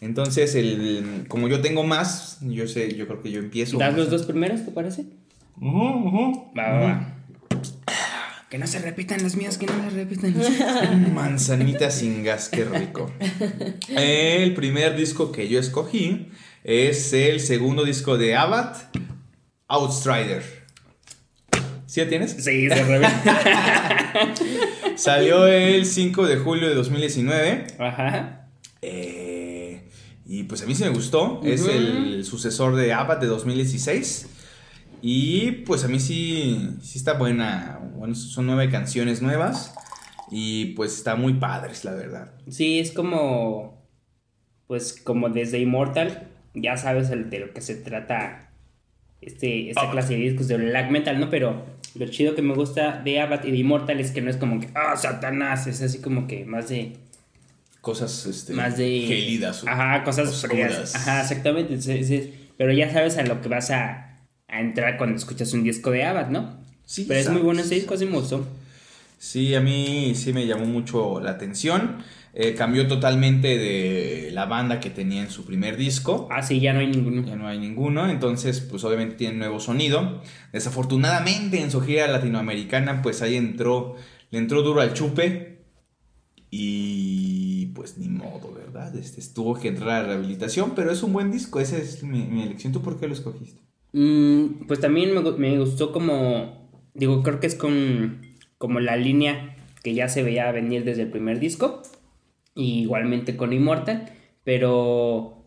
Entonces, 0.00 0.54
el, 0.56 1.24
como 1.28 1.46
yo 1.48 1.60
tengo 1.60 1.84
más, 1.84 2.38
yo 2.42 2.66
sé, 2.66 2.94
yo 2.96 3.06
creo 3.06 3.22
que 3.22 3.30
yo 3.30 3.38
empiezo. 3.38 3.78
¿Das 3.78 3.96
los 3.96 4.10
dos 4.10 4.22
primeros, 4.24 4.64
te 4.64 4.72
parece? 4.72 5.04
Ujú, 5.60 6.08
ujú. 6.08 6.52
Va, 6.58 6.70
va, 6.72 6.80
va. 6.80 7.18
Que 8.50 8.58
no 8.58 8.66
se 8.66 8.80
repitan 8.80 9.22
las 9.22 9.36
mías, 9.36 9.56
que 9.56 9.66
no 9.66 9.72
se 9.88 9.90
repitan 9.96 10.34
las 10.36 10.50
mías. 10.58 11.12
Manzanita 11.14 11.90
sin 11.90 12.22
gas, 12.24 12.48
qué 12.48 12.64
rico. 12.64 13.10
El 13.96 14.52
primer 14.54 14.96
disco 14.96 15.30
que 15.32 15.48
yo 15.48 15.58
escogí 15.60 16.28
es 16.64 17.12
el 17.12 17.40
segundo 17.40 17.84
disco 17.84 18.18
de 18.18 18.36
Abad, 18.36 18.76
Outstrider. 19.68 20.42
¿Sí 21.86 22.00
lo 22.00 22.08
tienes? 22.08 22.32
Sí, 22.32 22.68
se. 22.68 23.02
Salió 24.96 25.46
el 25.46 25.84
5 25.84 26.26
de 26.26 26.36
julio 26.36 26.68
de 26.68 26.74
2019. 26.74 27.66
Ajá. 27.78 28.48
eh, 28.80 29.88
y 30.24 30.44
pues 30.44 30.62
a 30.62 30.66
mí 30.66 30.74
sí 30.74 30.84
me 30.84 30.90
gustó. 30.90 31.40
Es 31.44 31.66
el 31.66 32.24
sucesor 32.24 32.76
de 32.76 32.92
Abad 32.92 33.18
de 33.18 33.26
2016. 33.26 34.26
Y 35.02 35.50
pues 35.66 35.84
a 35.84 35.88
mí 35.88 36.00
sí, 36.00 36.70
sí 36.80 36.96
está 36.96 37.14
buena. 37.14 37.80
Bueno, 37.96 38.14
son 38.14 38.46
nueve 38.46 38.70
canciones 38.70 39.20
nuevas. 39.20 39.74
Y 40.30 40.66
pues 40.74 40.96
está 40.96 41.16
muy 41.16 41.34
padres, 41.34 41.84
la 41.84 41.92
verdad. 41.92 42.32
Sí, 42.48 42.78
es 42.78 42.92
como. 42.92 43.86
Pues 44.66 44.94
como 44.94 45.28
desde 45.28 45.58
Immortal, 45.58 46.31
ya 46.54 46.76
sabes 46.76 47.10
el- 47.10 47.30
de 47.30 47.38
lo 47.40 47.52
que 47.52 47.60
se 47.60 47.74
trata 47.76 48.48
este, 49.20 49.68
esta 49.70 49.82
Ah. 49.88 49.90
clase 49.92 50.14
de 50.14 50.20
discos 50.20 50.48
de 50.48 50.56
black 50.56 50.90
metal, 50.90 51.20
¿no? 51.20 51.30
Pero 51.30 51.64
lo 51.94 52.06
chido 52.08 52.34
que 52.34 52.42
me 52.42 52.54
gusta 52.54 53.00
de 53.04 53.20
Abad 53.20 53.44
y 53.44 53.52
de 53.52 53.58
Immortal 53.58 54.00
es 54.00 54.10
que 54.10 54.20
no 54.20 54.30
es 54.30 54.36
como 54.36 54.58
que, 54.60 54.68
ah, 54.74 54.96
Satanás, 54.96 55.66
es 55.68 55.80
así 55.82 55.98
como 56.00 56.26
que 56.26 56.44
más 56.44 56.68
de. 56.68 56.96
Cosas 57.80 58.26
este, 58.26 58.52
Más 58.52 58.76
de. 58.76 58.84
gélidas. 59.06 59.64
Ajá, 59.66 60.02
cosas 60.04 60.28
oscuras. 60.28 60.72
frías. 60.74 60.94
Ajá, 60.96 61.22
exactamente. 61.22 61.80
sí. 61.80 62.34
Pero 62.56 62.72
ya 62.72 62.92
sabes 62.92 63.16
a 63.18 63.22
lo 63.24 63.40
que 63.40 63.48
vas 63.48 63.70
a, 63.70 64.18
a 64.48 64.60
entrar 64.60 64.96
cuando 64.98 65.16
escuchas 65.16 65.52
un 65.52 65.64
disco 65.64 65.90
de 65.90 66.04
Abad, 66.04 66.28
¿no? 66.28 66.56
Sí, 66.84 67.04
Pero 67.08 67.18
es 67.20 67.30
muy 67.30 67.40
bueno 67.42 67.60
ese 67.60 67.74
disco, 67.76 67.96
sí 67.96 68.04
me 68.06 68.12
gustó. 68.12 68.46
Sí, 69.18 69.54
a 69.54 69.60
mí 69.60 70.14
sí 70.16 70.32
me 70.32 70.46
llamó 70.46 70.64
mucho 70.66 71.20
la 71.20 71.30
atención. 71.32 71.98
Eh, 72.34 72.54
cambió 72.54 72.88
totalmente 72.88 73.58
de 73.58 74.30
la 74.32 74.46
banda 74.46 74.80
que 74.80 74.88
tenía 74.88 75.20
en 75.20 75.30
su 75.30 75.44
primer 75.44 75.76
disco. 75.76 76.28
Ah, 76.30 76.42
sí, 76.42 76.60
ya 76.60 76.72
no 76.72 76.80
hay 76.80 76.86
ninguno. 76.86 77.26
Ya 77.26 77.36
no 77.36 77.46
hay 77.46 77.58
ninguno, 77.58 78.08
entonces 78.08 78.60
pues 78.60 78.84
obviamente 78.84 79.16
tiene 79.16 79.36
nuevo 79.36 79.60
sonido. 79.60 80.22
Desafortunadamente 80.52 81.60
en 81.60 81.70
su 81.70 81.82
gira 81.82 82.06
latinoamericana 82.08 83.02
pues 83.02 83.20
ahí 83.20 83.36
entró, 83.36 83.96
le 84.30 84.38
entró 84.38 84.62
duro 84.62 84.80
al 84.80 84.94
chupe 84.94 85.66
y 86.50 87.66
pues 87.74 87.98
ni 87.98 88.08
modo, 88.08 88.54
¿verdad? 88.54 88.96
Este, 88.96 89.22
tuvo 89.34 89.54
que 89.54 89.68
entrar 89.68 90.04
a 90.04 90.06
rehabilitación, 90.06 90.72
pero 90.74 90.90
es 90.90 91.02
un 91.02 91.12
buen 91.12 91.30
disco, 91.30 91.60
esa 91.60 91.76
es 91.76 92.02
mi, 92.02 92.22
mi 92.22 92.42
elección. 92.42 92.72
¿Tú 92.72 92.80
por 92.80 92.98
qué 92.98 93.08
lo 93.08 93.14
escogiste? 93.14 93.60
Mm, 93.92 94.66
pues 94.66 94.80
también 94.80 95.14
me, 95.14 95.20
me 95.32 95.58
gustó 95.58 95.92
como, 95.92 96.70
digo, 96.94 97.22
creo 97.22 97.40
que 97.40 97.46
es 97.46 97.54
con 97.54 98.22
como 98.56 98.80
la 98.80 98.96
línea 98.96 99.56
que 99.82 99.92
ya 99.92 100.08
se 100.08 100.22
veía 100.22 100.50
venir 100.52 100.84
desde 100.84 101.02
el 101.02 101.10
primer 101.10 101.40
disco. 101.40 101.82
Y 102.54 102.80
igualmente 102.82 103.36
con 103.36 103.52
Immortal. 103.52 104.10
Pero. 104.44 105.38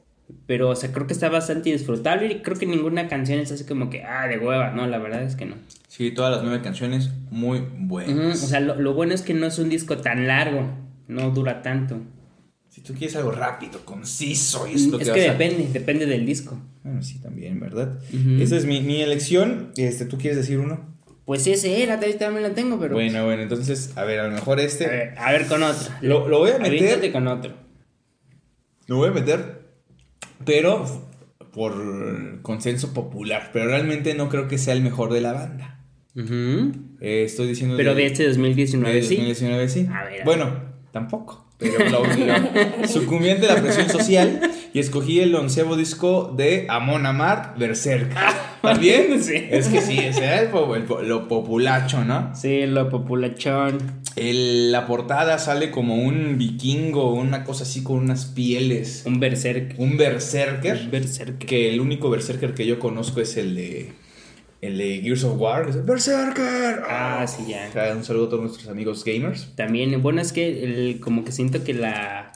Pero, 0.47 0.69
o 0.69 0.75
sea, 0.75 0.91
creo 0.91 1.05
que 1.05 1.13
está 1.13 1.29
bastante 1.29 1.71
disfrutable 1.71 2.25
y 2.31 2.41
creo 2.41 2.57
que 2.57 2.65
ninguna 2.65 3.07
canción 3.07 3.37
es 3.39 3.51
así 3.51 3.63
como 3.63 3.91
que, 3.91 4.03
ah, 4.03 4.27
de 4.27 4.39
hueva, 4.39 4.71
no, 4.71 4.87
la 4.87 4.97
verdad 4.97 5.21
es 5.21 5.35
que 5.35 5.45
no. 5.45 5.53
Sí, 5.87 6.09
todas 6.09 6.31
las 6.31 6.41
nueve 6.43 6.63
canciones 6.63 7.11
muy 7.29 7.61
buenas. 7.77 8.43
O 8.43 8.47
sea, 8.47 8.59
lo, 8.59 8.73
lo 8.75 8.95
bueno 8.95 9.13
es 9.13 9.21
que 9.21 9.35
no 9.35 9.45
es 9.45 9.59
un 9.59 9.69
disco 9.69 9.97
tan 9.97 10.25
largo, 10.25 10.67
no 11.07 11.29
dura 11.29 11.61
tanto. 11.61 11.99
si 12.69 12.81
tú 12.81 12.93
quieres 12.95 13.15
algo 13.17 13.31
rápido, 13.33 13.85
conciso, 13.85 14.67
y 14.67 14.73
es 14.73 14.87
lo 14.87 14.99
Es 14.99 15.09
que, 15.09 15.13
que 15.13 15.19
vas 15.27 15.29
a- 15.29 15.37
depende, 15.37 15.69
depende 15.71 16.05
del 16.07 16.25
disco. 16.25 16.59
Bueno, 16.83 17.03
sí, 17.03 17.19
también, 17.19 17.59
¿verdad? 17.59 17.99
Esa 18.39 18.57
es 18.57 18.65
mi, 18.65 18.81
mi 18.81 19.01
elección. 19.01 19.73
Este, 19.77 20.05
¿Tú 20.05 20.17
quieres 20.17 20.37
decir 20.37 20.57
uno? 20.57 20.94
Pues 21.25 21.47
ese 21.47 21.81
era, 21.81 21.99
también 21.99 22.43
lo 22.43 22.51
tengo, 22.51 22.79
pero. 22.79 22.93
Bueno, 22.93 23.25
bueno, 23.25 23.41
entonces, 23.41 23.91
a 23.97 24.03
ver, 24.03 24.19
a 24.19 24.27
lo 24.27 24.33
mejor 24.33 24.59
A 24.59 24.63
este. 24.63 24.87
ver, 24.87 25.17
a 25.17 25.31
ver 25.31 25.47
con 25.47 25.63
otro. 25.63 25.93
Lo, 26.01 26.27
lo 26.27 26.39
voy 26.39 26.51
a 26.51 26.59
meter. 26.59 27.11
Con 27.11 27.27
otro. 27.27 27.53
Lo 28.87 28.97
voy 28.97 29.09
a 29.09 29.11
meter, 29.11 29.61
pero 30.45 30.85
por 31.51 32.41
consenso 32.43 32.93
popular. 32.93 33.49
Pero 33.51 33.67
realmente 33.67 34.13
no 34.13 34.29
creo 34.29 34.47
que 34.47 34.59
sea 34.59 34.73
el 34.73 34.81
mejor 34.81 35.11
de 35.11 35.21
la 35.21 35.33
banda. 35.33 35.83
Eh, 36.15 37.23
estoy 37.25 37.47
diciendo. 37.47 37.75
Pero 37.75 37.95
de 37.95 38.05
este 38.05 38.27
2019 38.27 38.95
de 38.95 39.01
sí. 39.01 39.15
2019 39.15 39.69
sí. 39.69 39.87
A 39.91 40.03
ver, 40.03 40.07
a 40.07 40.09
ver. 40.09 40.25
Bueno, 40.25 40.59
tampoco. 40.91 41.44
Pero 41.57 41.79
sucumbí 42.87 43.29
ante 43.29 43.47
la 43.47 43.55
presión 43.61 43.89
social 43.89 44.41
y 44.73 44.79
escogí 44.79 45.21
el 45.21 45.33
onceavo 45.35 45.77
disco 45.77 46.33
de 46.35 46.65
Amon 46.69 47.05
Amart 47.05 47.57
Berserk. 47.57 48.13
¿También? 48.61 49.21
Sí. 49.23 49.35
Es 49.49 49.67
que 49.69 49.79
sí, 49.79 49.97
ese 49.99 50.25
era 50.25 50.41
el 50.41 50.49
lo 51.07 51.27
populacho, 51.27 52.03
¿no? 52.03 52.35
Sí, 52.35 52.65
lo 52.65 52.89
populachón. 52.89 53.77
El- 54.15 54.71
la 54.71 54.85
portada 54.87 55.37
sale 55.37 55.71
como 55.71 55.95
un 55.95 56.37
vikingo, 56.37 57.13
una 57.13 57.43
cosa 57.43 57.63
así 57.63 57.83
con 57.83 57.97
unas 57.97 58.25
pieles. 58.25 59.03
Un 59.05 59.19
berserk. 59.19 59.75
Un 59.77 59.97
berserker. 59.97 60.77
Un 60.85 60.91
berserk. 60.91 61.37
Que 61.45 61.69
el 61.69 61.79
único 61.79 62.09
berserker 62.09 62.53
que 62.53 62.65
yo 62.65 62.79
conozco 62.79 63.21
es 63.21 63.37
el 63.37 63.55
de. 63.55 63.93
El 64.65 64.77
de 64.77 65.01
Gears 65.01 65.23
of 65.23 65.39
War. 65.39 65.69
Es 65.69 65.75
el 65.75 65.83
¡Berserker! 65.83 66.81
Ah, 66.87 67.25
sí, 67.27 67.43
ya. 67.49 67.69
Un 67.95 68.03
saludo 68.03 68.25
a 68.25 68.29
todos 68.29 68.41
nuestros 68.43 68.67
amigos 68.67 69.03
gamers. 69.03 69.53
También, 69.55 70.01
bueno, 70.01 70.21
es 70.21 70.31
que 70.33 70.63
el, 70.63 70.99
como 70.99 71.23
que 71.23 71.31
siento 71.31 71.63
que 71.63 71.73
la, 71.73 72.31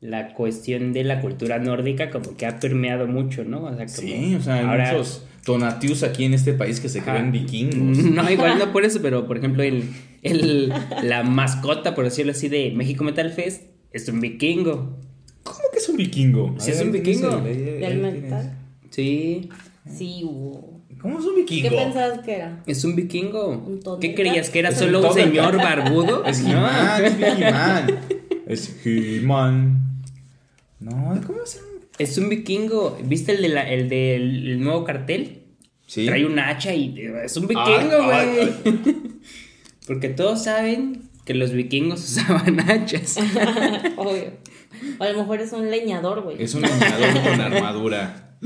la 0.00 0.34
cuestión 0.34 0.92
de 0.92 1.04
la 1.04 1.20
cultura 1.20 1.58
nórdica 1.58 2.10
como 2.10 2.36
que 2.36 2.46
ha 2.46 2.58
permeado 2.60 3.06
mucho, 3.06 3.44
¿no? 3.44 3.64
O 3.64 3.68
sea, 3.76 3.86
como 3.86 3.88
Sí, 4.08 4.34
o 4.34 4.40
sea, 4.42 4.54
hay 4.56 4.64
ahora- 4.66 4.92
muchos 4.92 5.24
Tonatius 5.44 6.02
aquí 6.02 6.24
en 6.24 6.34
este 6.34 6.52
país 6.52 6.80
que 6.80 6.88
se 6.88 7.00
Ajá. 7.00 7.12
creen 7.14 7.32
vikingos. 7.32 7.98
No, 8.12 8.30
igual 8.30 8.58
no 8.58 8.72
por 8.72 8.84
eso, 8.84 9.00
pero 9.02 9.26
por 9.26 9.38
ejemplo, 9.38 9.62
el, 9.62 9.84
el, 10.22 10.72
la 11.02 11.22
mascota, 11.22 11.94
por 11.94 12.04
decirlo 12.04 12.32
así, 12.32 12.48
de 12.48 12.72
México 12.74 13.04
Metal 13.04 13.30
Fest 13.30 13.62
es 13.92 14.08
un 14.08 14.20
vikingo. 14.20 14.98
¿Cómo 15.42 15.58
que 15.72 15.78
es 15.78 15.88
un 15.88 15.96
vikingo? 15.96 16.54
Sí, 16.58 16.70
es 16.72 16.80
un 16.82 16.92
¿tienes 16.92 17.06
vikingo. 17.20 17.40
¿Del 17.40 17.98
metal? 17.98 18.58
Sí, 18.90 19.48
Sí, 19.90 20.20
hubo. 20.24 20.79
¿Cómo 21.00 21.18
es 21.18 21.24
un 21.24 21.34
¿Qué 21.34 21.40
vikingo? 21.42 21.76
pensabas 21.76 22.18
que 22.20 22.32
era? 22.36 22.62
es 22.66 22.84
un 22.84 22.94
vikingo. 22.96 23.48
¿Un? 23.48 23.80
¿Qué 24.00 24.14
creías? 24.14 24.50
¿Que 24.50 24.58
era 24.60 24.68
Es 24.70 24.78
solo 24.78 25.00
un 25.00 25.06
un 25.06 25.14
señor 25.14 25.56
barbudo? 25.56 26.24
Es 26.26 26.42
No. 26.42 26.50
He-Man, 26.50 27.04
es 27.04 27.14
He-Man. 27.38 27.98
Es 28.46 28.76
He-Man. 28.86 30.02
No, 30.80 31.20
¿cómo 31.26 31.38
va 31.38 31.44
a 31.44 31.46
ser 31.46 31.62
un.? 31.62 31.80
Es 31.98 32.18
un 32.18 32.28
vikingo. 32.28 32.98
¿Viste 33.04 33.32
el, 33.32 33.42
de 33.42 33.48
la- 33.48 33.68
el 33.70 33.88
del 33.88 34.48
el 34.48 34.60
nuevo 34.60 34.84
cartel? 34.84 35.42
Sí. 35.86 36.06
Trae 36.06 36.24
un 36.24 36.38
hacha 36.38 36.72
y 36.74 36.94
es 37.24 37.36
un 37.36 37.46
vikingo, 37.48 38.04
güey. 38.04 38.50
Porque 39.86 40.08
todos 40.08 40.44
saben 40.44 41.02
que 41.24 41.34
los 41.34 41.52
vikingos 41.52 42.02
usaban 42.04 42.60
hachas. 42.60 43.16
Obvio. 43.96 44.32
O 44.98 45.02
a 45.02 45.08
lo 45.10 45.18
mejor 45.18 45.40
es 45.40 45.52
un 45.52 45.70
leñador, 45.70 46.22
güey. 46.22 46.42
Es 46.42 46.54
un 46.54 46.62
leñador 46.62 47.22
con 47.22 47.40
armadura. 47.40 48.36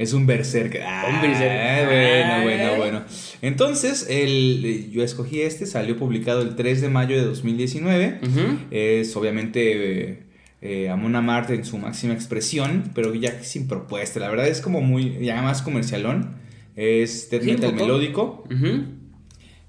Es 0.00 0.14
un 0.14 0.24
berserker. 0.24 0.80
Ah, 0.82 1.04
Un 1.14 1.20
berserker. 1.20 1.84
Bueno, 1.84 2.32
Ay. 2.32 2.42
bueno, 2.44 2.76
bueno. 2.78 3.04
Entonces, 3.42 4.06
el, 4.08 4.90
yo 4.90 5.02
escogí 5.02 5.42
este, 5.42 5.66
salió 5.66 5.98
publicado 5.98 6.40
el 6.40 6.56
3 6.56 6.80
de 6.80 6.88
mayo 6.88 7.16
de 7.16 7.26
2019. 7.26 8.20
Ujú. 8.22 8.40
Es 8.70 9.14
obviamente 9.14 10.10
eh, 10.12 10.22
eh, 10.62 10.88
Amart 10.88 11.50
en 11.50 11.66
su 11.66 11.76
máxima 11.76 12.14
expresión, 12.14 12.92
pero 12.94 13.12
ya 13.12 13.42
sin 13.42 13.68
propuesta. 13.68 14.20
La 14.20 14.30
verdad 14.30 14.48
es 14.48 14.62
como 14.62 14.80
muy, 14.80 15.18
ya 15.22 15.42
más 15.42 15.60
comercialón. 15.60 16.36
Es 16.76 17.28
death 17.28 17.42
Sí, 17.42 17.52
metal 17.52 17.74
melódico. 17.74 18.44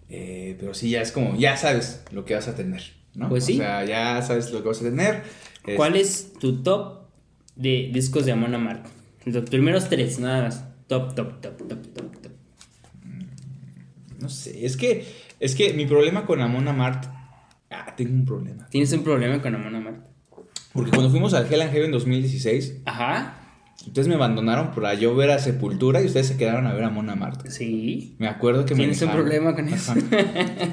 Eh, 0.10 0.56
pero 0.58 0.74
sí, 0.74 0.92
ya 0.92 1.02
es 1.02 1.12
como, 1.12 1.36
ya 1.36 1.58
sabes 1.58 2.06
lo 2.14 2.24
que 2.24 2.36
vas 2.36 2.48
a 2.48 2.56
tener, 2.56 2.84
¿no? 3.16 3.28
Pues 3.28 3.44
sí. 3.44 3.56
O 3.56 3.58
sea, 3.58 3.84
ya 3.84 4.22
sabes 4.22 4.50
lo 4.54 4.62
que 4.62 4.70
vas 4.70 4.80
a 4.80 4.86
tener. 4.86 5.24
¿Cuál 5.76 5.98
es 5.98 6.32
tu 6.40 6.64
top 6.64 7.02
de 7.58 7.90
discos 7.92 8.26
de 8.26 8.32
Amon 8.32 8.56
Amarth? 8.56 9.01
Los 9.26 9.50
primeros 9.50 9.90
tres, 9.90 10.20
nada 10.20 10.44
más. 10.44 10.66
Top, 10.88 11.16
top, 11.16 11.42
top, 11.42 11.58
top, 11.68 11.94
top, 11.94 12.22
top. 12.22 12.32
No 14.20 14.30
sé, 14.30 14.66
es 14.66 14.78
que, 14.78 15.06
es 15.40 15.56
que 15.56 15.74
mi 15.74 15.86
problema 15.86 16.26
con 16.26 16.42
Amon 16.42 16.68
Amart, 16.68 17.06
ah, 17.72 17.94
tengo 17.96 18.14
un 18.14 18.26
problema. 18.26 18.68
¿Tienes 18.70 18.92
un 18.94 19.04
problema 19.04 19.42
con 19.42 19.56
Amon 19.56 19.76
Amarth? 19.76 20.06
Porque 20.74 20.92
cuando 20.92 21.10
fuimos 21.10 21.34
al 21.34 21.52
Hell 21.52 21.62
and 21.62 21.72
Heaven 21.72 21.92
2016, 21.92 22.82
Ajá. 22.86 23.36
ustedes 23.86 24.08
me 24.08 24.16
abandonaron 24.16 24.72
para 24.72 24.94
yo 24.94 25.16
ver 25.16 25.32
a 25.32 25.40
Sepultura 25.40 26.02
y 26.02 26.06
ustedes 26.06 26.28
se 26.28 26.38
quedaron 26.38 26.68
a 26.68 26.74
ver 26.74 26.84
a 26.84 26.88
Amon 26.88 27.10
Amart. 27.10 27.48
Sí. 27.48 28.16
Me 28.20 28.28
acuerdo 28.28 28.66
que 28.66 28.76
me 28.76 28.82
¿Tienes 28.82 29.02
un 29.02 29.12
problema 29.12 29.56
con 29.56 29.68
eso? 29.68 29.94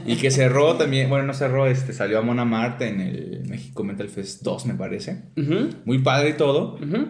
Y 0.06 0.16
que 0.16 0.30
cerró 0.30 0.76
también, 0.76 1.08
bueno, 1.08 1.26
no 1.26 1.32
cerró, 1.34 1.66
este, 1.66 1.92
salió 1.92 2.18
Amon 2.18 2.38
Amart 2.38 2.80
en 2.82 3.00
el 3.00 3.44
México 3.48 3.82
Metal 3.82 4.08
Fest 4.08 4.42
2, 4.42 4.66
me 4.66 4.74
parece. 4.74 5.22
Muy 5.84 5.98
padre 6.00 6.30
y 6.30 6.34
todo, 6.34 6.74
ujú. 6.74 7.08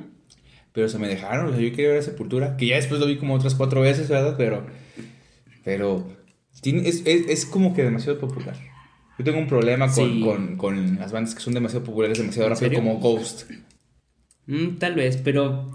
Pero 0.79 0.89
se 0.89 1.01
me 1.01 1.09
dejaron, 1.09 1.47
o 1.47 1.51
sea, 1.53 1.61
yo 1.61 1.71
quería 1.73 1.89
ver 1.89 1.99
a 1.99 2.03
Sepultura, 2.03 2.57
que 2.57 2.67
ya 2.69 2.77
después 2.77 3.01
lo 3.01 3.07
vi 3.09 3.17
como 3.19 3.35
otras 3.35 3.57
cuatro 3.57 3.81
veces, 3.81 4.09
¿verdad? 4.09 4.37
Pero, 4.39 4.65
pero, 5.65 6.07
tiene- 6.63 6.89
es, 6.89 7.03
es, 7.05 7.27
es 7.29 7.47
como 7.47 7.75
que 7.75 7.83
demasiado 7.83 8.21
popular. 8.21 8.55
Yo 9.19 9.25
tengo 9.25 9.39
un 9.41 9.49
problema 9.49 9.87
con, 9.93 9.95
Sí. 10.09 10.21
con, 10.21 10.57
con 10.57 10.97
las 11.01 11.11
bandas 11.11 11.35
que 11.35 11.41
son 11.41 11.53
demasiado 11.53 11.85
populares, 11.85 12.19
demasiado 12.19 12.47
¿En 12.47 12.55
rápido, 12.55 12.71
serio? 12.71 12.79
como 12.79 13.01
Ghost. 13.01 13.51
Mm, 14.47 14.77
tal 14.79 14.95
vez, 14.95 15.17
pero 15.17 15.67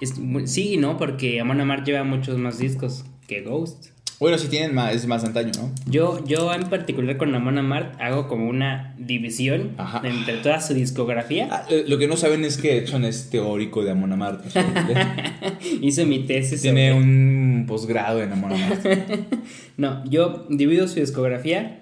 es 0.00 0.14
sí 0.44 0.76
no, 0.76 0.96
porque 0.96 1.40
Amon 1.40 1.60
Amarth 1.60 1.84
lleva 1.84 2.04
muchos 2.04 2.38
más 2.38 2.58
discos 2.58 3.04
que 3.26 3.40
Ghost. 3.40 3.86
Bueno, 4.22 4.38
si 4.38 4.46
tienen 4.46 4.72
más, 4.72 4.94
es 4.94 5.04
más 5.08 5.24
antaño, 5.24 5.50
¿no? 5.58 5.72
Yo, 5.90 6.24
yo 6.24 6.54
en 6.54 6.70
particular 6.70 7.16
con 7.16 7.34
Amon 7.34 7.58
Amarth 7.58 8.00
hago 8.00 8.28
como 8.28 8.48
una 8.48 8.94
división 8.96 9.72
Ajá. 9.78 10.00
entre 10.04 10.36
toda 10.36 10.60
su 10.60 10.74
discografía. 10.74 11.48
Ah, 11.50 11.64
eh, 11.68 11.84
lo 11.88 11.98
que 11.98 12.06
no 12.06 12.16
saben 12.16 12.44
es 12.44 12.56
que 12.56 12.78
Edson 12.78 13.04
es 13.04 13.30
teórico 13.30 13.82
de 13.82 13.90
Amon 13.90 14.12
Amart. 14.12 14.46
o 14.46 14.48
sea, 14.50 15.34
Hice 15.80 16.04
mi 16.06 16.20
tesis. 16.20 16.62
Tiene 16.62 16.92
sobre- 16.92 17.02
un 17.04 17.64
posgrado 17.66 18.22
en 18.22 18.32
Amon 18.32 18.52
Amart. 18.52 18.86
No, 19.76 20.04
yo 20.08 20.46
divido 20.48 20.86
su 20.86 21.00
discografía 21.00 21.80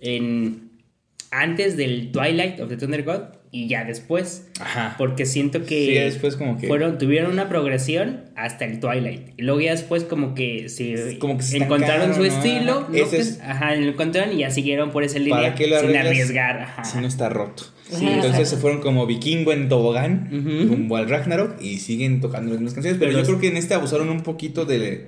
en 0.00 0.65
antes 1.42 1.76
del 1.76 2.10
Twilight 2.12 2.60
of 2.60 2.68
the 2.68 2.76
Thunder 2.76 3.02
God 3.04 3.20
y 3.52 3.68
ya 3.68 3.84
después. 3.84 4.48
Ajá. 4.60 4.94
Porque 4.98 5.24
siento 5.24 5.60
que 5.64 5.86
Sí, 5.86 5.94
ya 5.94 6.04
después 6.04 6.36
como 6.36 6.58
que- 6.58 6.66
fueron, 6.66 6.98
tuvieron 6.98 7.30
una 7.32 7.48
progresión 7.48 8.22
hasta 8.34 8.64
el 8.64 8.80
Twilight. 8.80 9.30
Y 9.38 9.42
luego 9.42 9.60
ya 9.60 9.70
después 9.72 10.04
como 10.04 10.34
que 10.34 10.68
se, 10.68 11.18
Como 11.18 11.36
que 11.38 11.42
se 11.42 11.58
encontraron 11.58 12.14
su 12.14 12.24
estilo. 12.24 12.80
Ajá. 12.80 12.88
¿no? 12.90 12.96
Es- 12.96 13.40
Ajá, 13.42 13.74
lo 13.76 13.88
encontraron 13.90 14.34
y 14.34 14.38
ya 14.40 14.50
siguieron 14.50 14.90
por 14.90 15.04
esa 15.04 15.18
línea 15.18 15.36
¿Para 15.36 15.54
qué 15.54 15.66
lo 15.68 15.76
sin 15.78 15.90
arreglas 15.90 16.06
arriesgar. 16.06 16.60
Ajá. 16.60 16.84
Si 16.84 16.98
no 16.98 17.06
está 17.06 17.28
roto. 17.28 17.64
Sí, 17.88 18.04
Entonces 18.04 18.24
exacto. 18.30 18.46
se 18.46 18.56
fueron 18.56 18.80
como 18.80 19.06
vikingo 19.06 19.52
en 19.52 19.68
tobogán, 19.68 20.28
Ujú. 20.32 20.74
rumbo 20.74 20.96
al 20.96 21.08
Ragnarok 21.08 21.60
y 21.62 21.78
siguen 21.78 22.20
tocando 22.20 22.50
las 22.50 22.60
mismas 22.60 22.74
canciones. 22.74 22.98
Pero, 22.98 23.10
Pero 23.10 23.18
yo 23.18 23.22
es- 23.22 23.28
creo 23.28 23.40
que 23.40 23.48
en 23.48 23.56
este 23.56 23.74
abusaron 23.74 24.08
un 24.10 24.22
poquito 24.22 24.64
de 24.64 25.06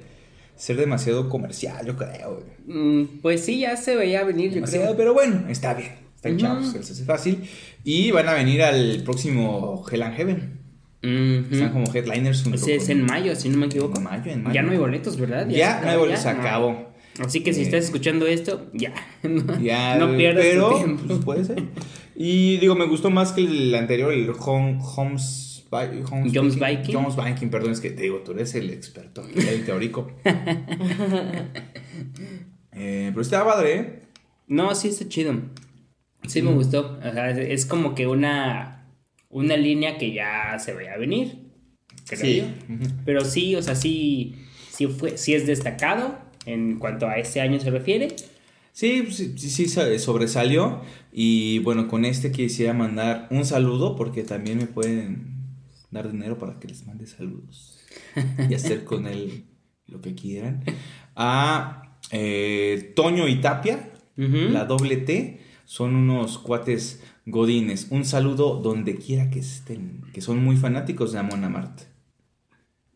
ser 0.57 0.77
demasiado 0.77 1.29
comercial, 1.29 1.85
yo 1.87 1.97
creo. 1.97 2.45
Mm, 2.67 3.21
Pues 3.21 3.45
sí, 3.45 3.61
ya 3.61 3.77
se 3.77 3.97
veía 3.97 4.23
venir, 4.25 4.51
yo 4.51 4.55
Demasiado, 4.57 4.85
creo. 4.87 4.97
pero 4.97 5.13
bueno, 5.15 5.45
está 5.49 5.75
bien. 5.75 5.91
Están 6.19 6.33
Ujú. 6.33 6.41
chavos, 6.41 6.73
se 6.73 6.79
les 6.79 6.91
hace 6.91 7.05
fácil. 7.05 7.45
Y 7.85 8.11
van 8.11 8.29
a 8.29 8.33
venir 8.35 8.61
al 8.63 9.03
próximo 9.05 9.85
Hell 9.89 10.03
and 10.03 10.17
Heaven. 10.17 10.59
Están 11.01 11.71
como 11.73 11.87
headliners. 11.95 12.45
Ese 12.53 12.75
es 12.75 12.89
en 12.89 13.07
mayo, 13.07 13.37
si 13.37 13.49
no 13.49 13.57
me 13.59 13.67
equivoco. 13.67 13.99
En 13.99 14.03
mayo, 14.05 14.33
en 14.33 14.43
mayo. 14.43 14.55
Ya 14.55 14.63
no 14.63 14.73
hay 14.73 14.79
boletos, 14.79 15.17
¿verdad? 15.17 15.49
Ya 15.49 15.81
no 15.81 15.91
hay 15.91 15.97
boletos, 15.97 16.23
se 16.23 16.29
acabó. 16.29 16.89
Así 17.21 17.43
que 17.45 17.53
si 17.53 17.61
Eh, 17.61 17.65
estás 17.65 17.85
escuchando 17.85 18.27
esto, 18.27 18.69
ya. 18.75 18.93
No, 19.23 19.61
Ya, 19.61 19.97
no 19.97 20.17
pierdas 20.17 20.45
pero, 20.45 20.71
tu 20.71 20.77
tiempo. 20.79 21.03
pues, 21.07 21.19
puede 21.25 21.45
ser. 21.45 21.63
Y 22.17 22.57
digo, 22.59 22.75
me 22.75 22.87
gustó 22.87 23.11
más 23.11 23.31
que 23.33 23.43
el 23.43 23.73
anterior, 23.77 24.13
el 24.13 24.29
Home, 24.41 24.81
Homes, 24.97 25.65
Jones 25.71 26.57
Viking. 26.59 26.95
Jones 26.95 27.15
Viking, 27.17 27.49
perdón, 27.51 27.73
es 27.73 27.81
que 27.81 27.91
te 27.91 28.03
digo, 28.03 28.19
tú 28.25 28.33
eres 28.33 28.55
el 28.57 28.71
experto, 28.71 29.23
el 29.37 29.65
teórico. 29.67 30.11
Eh, 32.73 33.11
pero 33.11 33.21
estaba 33.21 33.53
padre, 33.55 33.75
¿eh? 33.75 34.03
No, 34.47 34.75
sí 34.75 34.89
está 34.89 35.09
chido. 35.09 35.35
Sí 36.27 36.43
me 36.43 36.53
gustó. 36.53 36.99
O 36.99 37.13
sea, 37.13 37.31
es, 37.31 37.39
es 37.39 37.67
como 37.67 37.95
que 37.95 38.07
una, 38.07 38.87
una 39.31 39.57
línea 39.57 39.97
que 39.99 40.13
ya 40.13 40.59
se 40.59 40.75
veía 40.75 40.97
venir. 40.97 41.39
creo 42.07 42.21
Sí. 42.21 42.39
yo. 42.39 42.77
Pero 43.05 43.25
sí, 43.25 43.55
o 43.55 43.63
sea, 43.63 43.75
sí, 43.75 44.35
sí, 44.71 44.87
fue, 44.87 45.17
sí 45.17 45.35
es 45.35 45.47
destacado 45.47 46.19
en 46.47 46.79
cuanto 46.79 47.07
a 47.07 47.19
este 47.19 47.41
año 47.41 47.59
se 47.61 47.71
refiere. 47.71 48.09
Sí, 48.73 49.07
sí, 49.11 49.35
sí, 49.37 49.51
sí, 49.51 49.67
sa- 49.69 49.99
sobresalió. 49.99 50.83
Y 51.13 51.59
bueno, 51.61 51.89
con 51.89 52.05
este 52.05 52.31
quisiera 52.31 52.75
mandar 52.75 53.27
un 53.31 53.45
saludo 53.45 53.97
porque 53.97 54.23
también 54.23 54.59
me 54.59 54.67
pueden 54.67 55.37
dar 55.91 56.11
dinero 56.13 56.39
para 56.39 56.59
que 56.61 56.69
les 56.69 56.87
mande 56.87 57.07
saludos 57.07 57.79
y 58.49 58.55
hacer 58.55 58.85
con 58.85 59.07
él 59.07 59.45
lo 59.87 60.01
que 60.03 60.15
quieran. 60.15 60.63
A 61.17 61.99
eh, 62.13 62.93
Toño 62.95 63.27
y 63.29 63.41
Tapia, 63.41 63.91
la 64.17 64.65
doble 64.65 64.99
T, 64.99 65.41
son 65.69 65.95
unos 65.95 66.39
cuates 66.39 67.03
godines. 67.27 67.89
Un 67.91 68.07
saludo 68.07 68.57
donde 68.57 68.97
quiera 68.97 69.29
que 69.29 69.41
estén, 69.41 70.01
que 70.15 70.23
son 70.23 70.43
muy 70.43 70.57
fanáticos 70.57 71.13
de 71.13 71.19
Amon 71.19 71.45
Amart. 71.45 71.83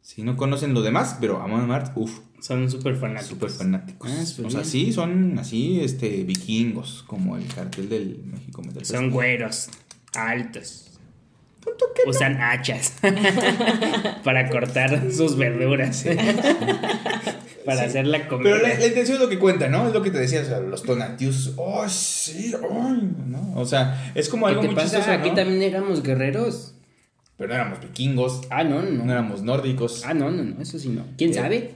Si 0.00 0.22
no 0.22 0.38
conocen 0.38 0.72
lo 0.72 0.80
demás, 0.80 1.18
pero 1.20 1.42
Amon 1.42 1.60
Amart, 1.60 1.92
uff, 1.96 2.20
Son 2.40 2.70
súper 2.70 2.96
fanáticos. 2.96 3.28
Súper 3.28 3.50
fanáticos. 3.50 4.10
Ah, 4.10 4.46
o 4.46 4.50
sea, 4.50 4.64
sí, 4.64 4.90
son 4.90 5.38
así, 5.38 5.80
este, 5.82 6.24
vikingos, 6.24 7.04
como 7.06 7.36
el 7.36 7.46
cartel 7.46 7.90
del 7.90 8.22
México 8.24 8.62
Metal 8.62 8.86
Son 8.86 9.10
güeros, 9.10 9.68
altos. 10.14 10.98
Usan 12.06 12.40
hachas 12.40 12.96
para 14.24 14.48
cortar 14.48 15.12
sus 15.12 15.36
verduras. 15.36 16.06
Para 17.64 17.82
hacer 17.84 18.06
la 18.06 18.28
comida. 18.28 18.50
Pero 18.54 18.62
la, 18.66 18.78
la 18.78 18.86
intención 18.86 19.16
es 19.16 19.22
lo 19.22 19.28
que 19.28 19.38
cuenta, 19.38 19.68
¿no? 19.68 19.86
Es 19.88 19.92
lo 19.94 20.02
que 20.02 20.10
te 20.10 20.18
decía, 20.18 20.40
o 20.42 20.44
sea, 20.44 20.60
los 20.60 20.82
tonatius, 20.82 21.52
oh, 21.56 21.88
sí, 21.88 22.54
¿no? 23.26 23.52
O 23.56 23.64
sea, 23.66 24.12
es 24.14 24.28
como 24.28 24.46
¿Qué 24.46 24.50
algo 24.52 24.62
muy 24.64 24.74
pasa? 24.74 24.96
chistoso, 24.98 25.12
Aquí 25.12 25.30
¿no? 25.30 25.34
también 25.36 25.62
éramos 25.62 26.02
guerreros. 26.02 26.74
Pero 27.36 27.48
no 27.48 27.54
éramos 27.54 27.80
vikingos, 27.80 28.42
Ah, 28.50 28.62
no, 28.64 28.82
no. 28.82 29.04
no 29.04 29.10
éramos 29.12 29.42
nórdicos. 29.42 30.02
Ah, 30.06 30.14
no, 30.14 30.30
no, 30.30 30.42
no, 30.44 30.60
eso 30.62 30.78
sí 30.78 30.88
no. 30.90 31.04
¿Quién 31.18 31.30
Eh, 31.30 31.34
sabe? 31.34 31.74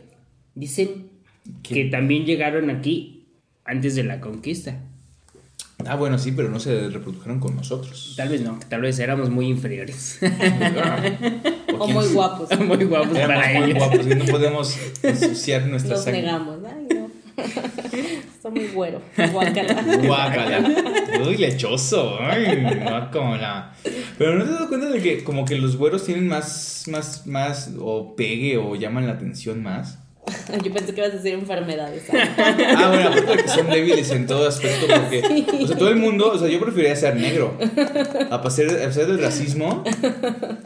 Dicen 0.54 1.08
que 1.62 1.84
también 1.86 2.24
llegaron 2.24 2.70
aquí 2.70 3.26
antes 3.64 3.94
de 3.94 4.04
la 4.04 4.20
conquista. 4.20 4.78
Ah, 5.84 5.94
bueno, 5.96 6.18
sí, 6.18 6.32
pero 6.32 6.48
no 6.48 6.58
se 6.58 6.88
reprodujeron 6.88 7.38
con 7.38 7.54
nosotros. 7.54 8.14
Tal 8.16 8.28
vez 8.30 8.40
no, 8.40 8.58
tal 8.68 8.80
vez 8.80 8.98
éramos 8.98 9.28
muy 9.30 9.46
inferiores. 9.48 10.18
O 11.78 11.86
muy 11.88 12.06
guapos. 12.08 12.58
muy 12.60 12.84
guapos 12.84 13.16
Éramos 13.16 13.44
para 13.44 13.58
muy 13.60 13.70
ellos. 13.70 13.78
guapos 13.78 14.06
y 14.06 14.14
no 14.14 14.24
podemos 14.26 14.78
ensuciar 15.02 15.62
nuestra 15.66 15.94
Los 15.94 16.04
sangre. 16.04 16.22
negamos. 16.22 16.58
Ay, 16.64 16.86
no. 16.96 17.06
Está 18.36 18.50
muy 18.50 18.66
güero. 18.68 19.00
Guácala. 19.32 19.82
Guácala. 20.06 20.70
Uy, 21.26 21.36
lechoso. 21.36 22.18
Ay, 22.20 22.64
guácala. 22.82 23.74
Pero 24.18 24.34
no 24.36 24.44
te 24.44 24.50
das 24.52 24.66
cuenta 24.68 24.88
de 24.88 25.00
que 25.02 25.24
como 25.24 25.44
que 25.44 25.56
los 25.56 25.76
güeros 25.76 26.04
tienen 26.04 26.28
más, 26.28 26.84
más, 26.88 27.26
más, 27.26 27.72
o 27.78 28.16
pegue 28.16 28.56
o 28.56 28.74
llaman 28.76 29.06
la 29.06 29.12
atención 29.14 29.62
más. 29.62 29.98
Yo 30.64 30.72
pensé 30.72 30.94
que 30.94 31.00
ibas 31.00 31.12
a 31.12 31.16
decir 31.16 31.34
enfermedades. 31.34 32.04
Ah, 32.78 32.88
bueno, 32.88 33.08
aparte 33.08 33.36
de 33.36 33.42
que 33.42 33.48
son 33.48 33.70
débiles 33.70 34.10
en 34.10 34.26
todo 34.26 34.46
aspecto, 34.48 34.86
porque, 34.86 35.46
o 35.62 35.66
sea, 35.66 35.76
todo 35.76 35.88
el 35.88 35.96
mundo, 35.96 36.30
o 36.32 36.38
sea, 36.38 36.48
yo 36.48 36.60
preferiría 36.60 36.94
ser 36.96 37.16
negro. 37.16 37.56
A 38.30 38.42
pesar, 38.42 38.66
a 38.66 38.86
pesar 38.86 39.06
del 39.06 39.18
racismo, 39.20 39.82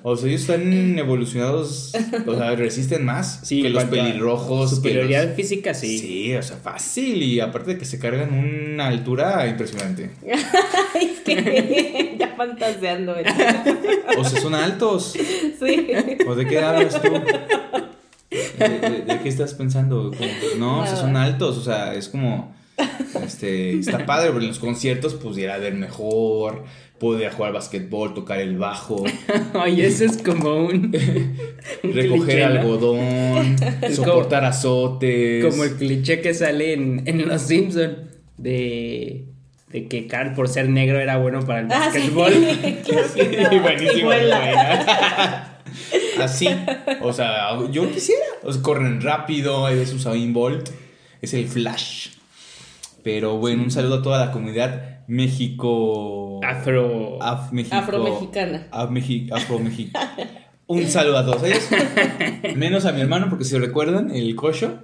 o 0.03 0.17
sea, 0.17 0.29
ellos 0.29 0.41
están 0.43 0.99
evolucionados, 0.99 1.93
o 2.27 2.35
sea, 2.37 2.55
resisten 2.57 3.05
más 3.05 3.41
Sí, 3.45 3.63
que 3.63 3.71
los 3.71 3.85
pelirrojos. 3.85 4.71
que 4.71 4.77
Superioridad 4.77 5.25
los- 5.27 5.37
física, 5.37 5.75
sí. 5.75 5.99
Sí, 5.99 6.35
o 6.35 6.43
sea, 6.43 6.57
fácil. 6.57 7.23
Y 7.23 7.41
aparte 7.41 7.73
de 7.73 7.79
que 7.79 7.85
se 7.85 7.99
cargan 7.99 8.33
una 8.33 8.89
altura 8.89 9.47
impresionante. 9.47 10.11
Ay, 10.95 11.13
es 11.15 11.21
que 11.21 12.17
ya 12.19 12.35
fantaseando. 12.37 13.17
¿eh? 13.19 13.25
O 14.19 14.25
sea, 14.25 14.41
son 14.41 14.55
altos. 14.55 15.13
Sí. 15.13 15.87
¿O 16.27 16.35
de 16.35 16.47
qué 16.47 16.59
hablas 16.59 17.01
tú? 17.01 17.09
¿De, 18.31 18.69
de- 18.69 19.03
de 19.03 19.21
qué 19.23 19.29
estás 19.29 19.55
pensando? 19.55 20.13
Como, 20.17 20.31
no, 20.59 20.81
o 20.83 20.87
sea, 20.87 20.97
son 20.97 21.17
altos, 21.17 21.59
o 21.59 21.63
sea, 21.63 21.95
es 21.95 22.09
como. 22.09 22.55
Este, 23.23 23.79
está 23.79 24.07
padre, 24.07 24.29
pero 24.31 24.41
en 24.41 24.49
los 24.49 24.59
conciertos 24.59 25.13
pudiera 25.15 25.59
ver 25.59 25.75
mejor, 25.75 26.65
podría 26.99 27.31
jugar 27.31 27.53
basquetbol, 27.53 28.15
tocar 28.15 28.41
el 28.41 28.57
bajo, 28.57 29.05
Oye, 29.63 29.87
eso 29.87 30.05
es 30.05 30.17
como 30.19 30.65
un. 30.67 30.97
un 31.83 31.93
recoger 31.93 32.09
cliché, 32.09 32.39
¿no? 32.41 32.47
algodón, 32.47 33.57
Es 33.83 33.97
soportar 33.97 34.45
azotes. 34.47 35.45
Como 35.45 35.65
el 35.65 35.75
cliché 35.77 36.21
que 36.23 36.33
sale 36.33 36.73
en, 36.73 37.03
en 37.07 37.29
Los 37.29 37.43
Simpson 37.43 37.99
de, 38.39 39.27
de 39.69 39.87
que 39.89 40.07
Carl 40.07 40.33
por 40.35 40.49
ser 40.49 40.69
negro 40.71 40.99
era 41.01 41.19
bueno 41.19 41.41
para 41.45 41.61
el 41.61 41.67
Ah, 41.71 41.91
sí. 41.93 41.99
basquetbol. 41.99 42.33
Sí, 42.33 43.59
buenísimo, 43.59 43.99
Igual 43.99 44.31
la- 44.31 44.39
buena. 44.41 45.50
Así, 46.25 46.49
o 47.03 47.13
sea, 47.13 47.51
yo 47.71 47.91
quisiera. 47.91 48.25
O 48.43 48.53
sea, 48.53 48.63
corren 48.63 49.01
rápido, 49.01 49.69
es 49.69 49.93
Usain 49.93 50.33
Bolt, 50.33 50.71
es 51.23 51.35
el 51.35 51.47
Flash. 51.49 52.09
Pero 53.03 53.39
bueno, 53.39 53.63
un 53.63 53.71
saludo 53.71 53.97
a 53.97 54.03
toda 54.03 54.27
la 54.27 54.33
comunidad 54.33 54.99
México. 55.07 56.41
Afro. 56.45 57.19
Af- 57.21 57.51
México- 57.53 57.77
Afromexicana. 57.77 58.67
Af- 58.71 58.91
Mexi- 58.91 59.31
Afro-Mexi- 59.33 59.91
Un 60.67 60.87
saludo 60.87 61.19
a 61.19 61.25
todos 61.27 61.43
ellos. 61.43 61.67
Menos 62.57 62.85
a 62.87 62.93
mi 62.93 63.01
hermano, 63.01 63.29
porque 63.29 63.45
si 63.45 63.59
recuerdan, 63.59 64.11
el 64.15 64.37
cocho. 64.37 64.79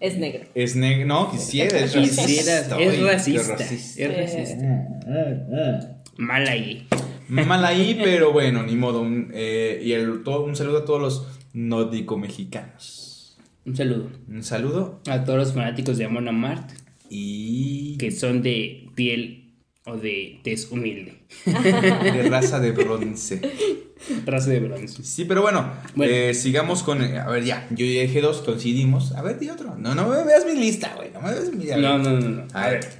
Es 0.00 0.18
negro. 0.18 0.44
es 0.54 0.76
negro. 0.76 1.06
No, 1.06 1.30
quisiera, 1.30 1.78
es 1.78 1.92
Quisiera, 1.94 2.60
racista. 2.60 2.80
es 2.80 2.90
Ay, 2.90 2.96
qué 2.98 3.04
racista. 3.06 3.56
racista. 3.56 4.02
Es 4.02 4.16
racista. 4.18 5.96
Mal 6.18 6.46
ahí. 6.48 6.86
Mal 7.28 7.64
ahí, 7.64 7.98
pero 8.02 8.32
bueno, 8.32 8.62
ni 8.62 8.76
modo. 8.76 9.00
Un, 9.00 9.30
eh, 9.32 9.80
y 9.84 9.92
el, 9.92 10.22
todo, 10.22 10.44
un 10.44 10.56
saludo 10.56 10.78
a 10.78 10.84
todos 10.84 11.00
los 11.00 11.26
nórdico 11.52 12.18
mexicanos. 12.18 13.36
Un 13.66 13.74
saludo 13.76 14.10
Un 14.28 14.42
saludo 14.42 15.00
a 15.08 15.24
todos 15.24 15.38
los 15.38 15.52
fanáticos 15.54 15.96
de 15.96 16.04
Amon 16.04 16.28
Amart 16.28 16.70
y 17.08 17.96
que 17.96 18.10
son 18.10 18.42
de 18.42 18.88
piel 18.94 19.52
o 19.86 19.96
de 19.96 20.40
tez 20.44 20.70
humilde. 20.70 21.14
de 21.46 22.22
raza 22.28 22.60
de 22.60 22.72
bronce. 22.72 23.40
Raza 24.26 24.50
de 24.50 24.60
bronce. 24.60 25.02
Sí, 25.02 25.24
pero 25.24 25.40
bueno, 25.40 25.72
Bueno. 25.94 26.12
eh, 26.12 26.34
sigamos 26.34 26.82
con. 26.82 27.02
eh, 27.02 27.18
a 27.18 27.26
ver, 27.30 27.44
ya, 27.44 27.66
yo 27.70 27.86
ya 27.86 28.02
dije 28.02 28.20
dos, 28.20 28.42
coincidimos. 28.42 29.12
A 29.12 29.22
ver, 29.22 29.38
di 29.38 29.48
otro. 29.48 29.76
No, 29.76 29.94
no 29.94 30.08
me 30.08 30.22
veas 30.24 30.44
mi 30.44 30.54
lista, 30.60 30.92
güey. 30.96 31.10
No 31.12 31.22
me 31.22 31.30
veas 31.30 31.50
mi. 31.54 31.70
a 31.70 31.76
ver. 31.76 31.84
No, 31.84 31.98
no, 31.98 32.10
no, 32.20 32.28
no. 32.28 32.46
A 32.52 32.64
A 32.64 32.70
ver. 32.70 32.80
ver. 32.80 32.92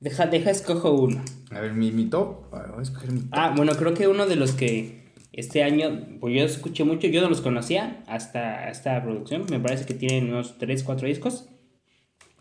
Deja, 0.00 0.26
deja, 0.26 0.50
escojo 0.50 0.92
uno. 0.92 1.22
A 1.50 1.60
ver, 1.60 1.72
mi, 1.74 1.90
mi 1.92 2.04
top. 2.06 2.52
A 2.54 2.60
ver, 2.60 2.70
voy 2.70 2.78
a 2.80 2.82
escoger 2.82 3.12
mi 3.12 3.20
top. 3.20 3.28
Ah, 3.32 3.52
bueno, 3.56 3.72
creo 3.74 3.94
que 3.94 4.06
uno 4.08 4.26
de 4.26 4.36
los 4.36 4.52
que 4.52 5.00
este 5.32 5.62
año, 5.62 6.06
pues 6.20 6.34
yo 6.34 6.44
escuché 6.44 6.84
mucho, 6.84 7.06
yo 7.08 7.20
no 7.22 7.28
los 7.28 7.40
conocía 7.40 8.02
hasta 8.06 8.68
esta 8.68 9.02
producción, 9.02 9.46
me 9.50 9.60
parece 9.60 9.86
que 9.86 9.94
tienen 9.94 10.28
unos 10.32 10.58
3, 10.58 10.82
4 10.82 11.06
discos. 11.08 11.46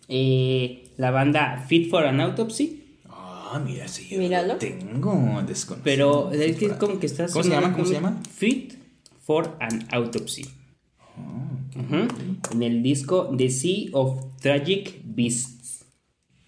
Eh, 0.08 0.86
la 0.98 1.12
banda 1.12 1.64
Fit 1.68 1.90
for 1.90 2.06
an 2.06 2.20
Autopsy, 2.20 2.98
Ah, 3.08 3.62
mira, 3.66 3.88
sí. 3.88 4.08
yo 4.12 4.20
Míralo. 4.20 4.54
lo 4.54 4.60
Tengo 4.60 5.42
desconocido. 5.46 5.84
pero 5.84 6.32
es 6.32 6.56
que 6.58 6.66
es 6.68 6.74
como 6.74 7.00
que 7.00 7.06
está 7.08 7.28
¿Cómo 7.28 7.44
se 7.44 7.50
llama? 7.50 7.74
¿Cómo 7.74 7.86
se 7.86 7.94
llama? 7.96 8.22
Fit 8.32 8.74
for 9.22 9.56
an 9.60 9.88
Autopsy. 9.92 10.46
Ah. 11.18 12.08
En 12.54 12.64
el 12.64 12.84
disco 12.84 13.34
The 13.36 13.50
Sea 13.50 13.90
of 13.94 14.20
Tragic 14.42 15.02
Beasts. 15.04 15.79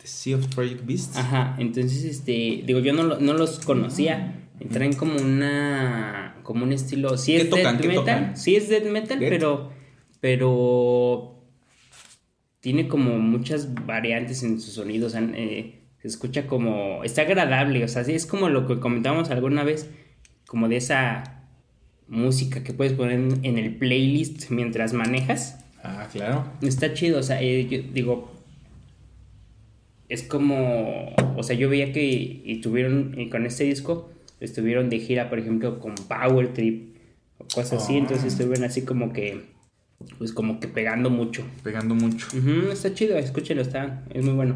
The 0.01 0.07
Sea 0.07 0.35
of 0.35 0.47
Project 0.55 0.85
Beasts. 0.85 1.17
Ajá, 1.17 1.55
entonces, 1.59 2.03
este, 2.03 2.63
digo, 2.65 2.79
yo 2.79 2.93
no, 2.93 3.19
no 3.19 3.33
los 3.33 3.59
conocía. 3.59 4.37
Traen 4.71 4.93
como 4.93 5.15
una, 5.19 6.35
como 6.43 6.63
un 6.63 6.71
estilo, 6.71 7.17
sí 7.17 7.31
¿Qué 7.33 7.41
es 7.41 7.49
tocan? 7.49 7.77
death 7.77 7.81
¿Qué 7.81 7.87
metal, 7.87 8.03
tocan? 8.05 8.37
sí 8.37 8.55
es 8.55 8.69
death 8.69 8.85
metal, 8.85 9.19
Death. 9.19 9.29
pero, 9.29 9.71
pero 10.19 11.43
tiene 12.59 12.87
como 12.87 13.17
muchas 13.17 13.73
variantes 13.87 14.43
en 14.43 14.61
sus 14.61 14.75
sonidos, 14.75 15.13
o 15.13 15.17
sea, 15.17 15.27
eh, 15.33 15.79
se 15.99 16.07
escucha 16.07 16.45
como, 16.45 17.03
está 17.03 17.23
agradable, 17.23 17.83
o 17.83 17.87
sea, 17.87 18.03
sí 18.03 18.13
es 18.13 18.27
como 18.27 18.49
lo 18.49 18.67
que 18.67 18.79
comentábamos 18.79 19.31
alguna 19.31 19.63
vez, 19.63 19.89
como 20.45 20.67
de 20.69 20.77
esa 20.77 21.43
música 22.07 22.63
que 22.63 22.73
puedes 22.73 22.93
poner 22.93 23.13
en, 23.19 23.39
en 23.43 23.57
el 23.57 23.77
playlist 23.77 24.51
mientras 24.51 24.93
manejas. 24.93 25.65
Ah, 25.83 26.07
claro. 26.11 26.45
Está 26.61 26.93
chido, 26.93 27.19
o 27.19 27.23
sea, 27.23 27.41
eh, 27.41 27.67
yo 27.67 27.79
digo, 27.93 28.31
es 30.11 30.23
como, 30.23 31.15
o 31.37 31.43
sea, 31.43 31.55
yo 31.55 31.69
veía 31.69 31.93
que 31.93 32.43
estuvieron 32.45 33.15
eh, 33.17 33.29
con 33.29 33.45
este 33.45 33.63
disco, 33.63 34.09
estuvieron 34.41 34.89
de 34.89 34.99
gira, 34.99 35.29
por 35.29 35.39
ejemplo, 35.39 35.79
con 35.79 35.95
Power 35.95 36.51
Trip 36.53 36.95
o 37.37 37.45
cosas 37.45 37.83
así, 37.83 37.93
Ah. 37.95 37.99
entonces 37.99 38.33
estuvieron 38.33 38.65
así 38.65 38.81
como 38.83 39.13
que, 39.13 39.41
pues 40.17 40.33
como 40.33 40.59
que 40.59 40.67
pegando 40.67 41.09
mucho. 41.09 41.43
Pegando 41.63 41.95
mucho. 41.95 42.27
Está 42.71 42.93
chido, 42.93 43.17
escúchelo, 43.17 43.61
está, 43.61 44.03
es 44.13 44.23
muy 44.25 44.33
bueno. 44.33 44.55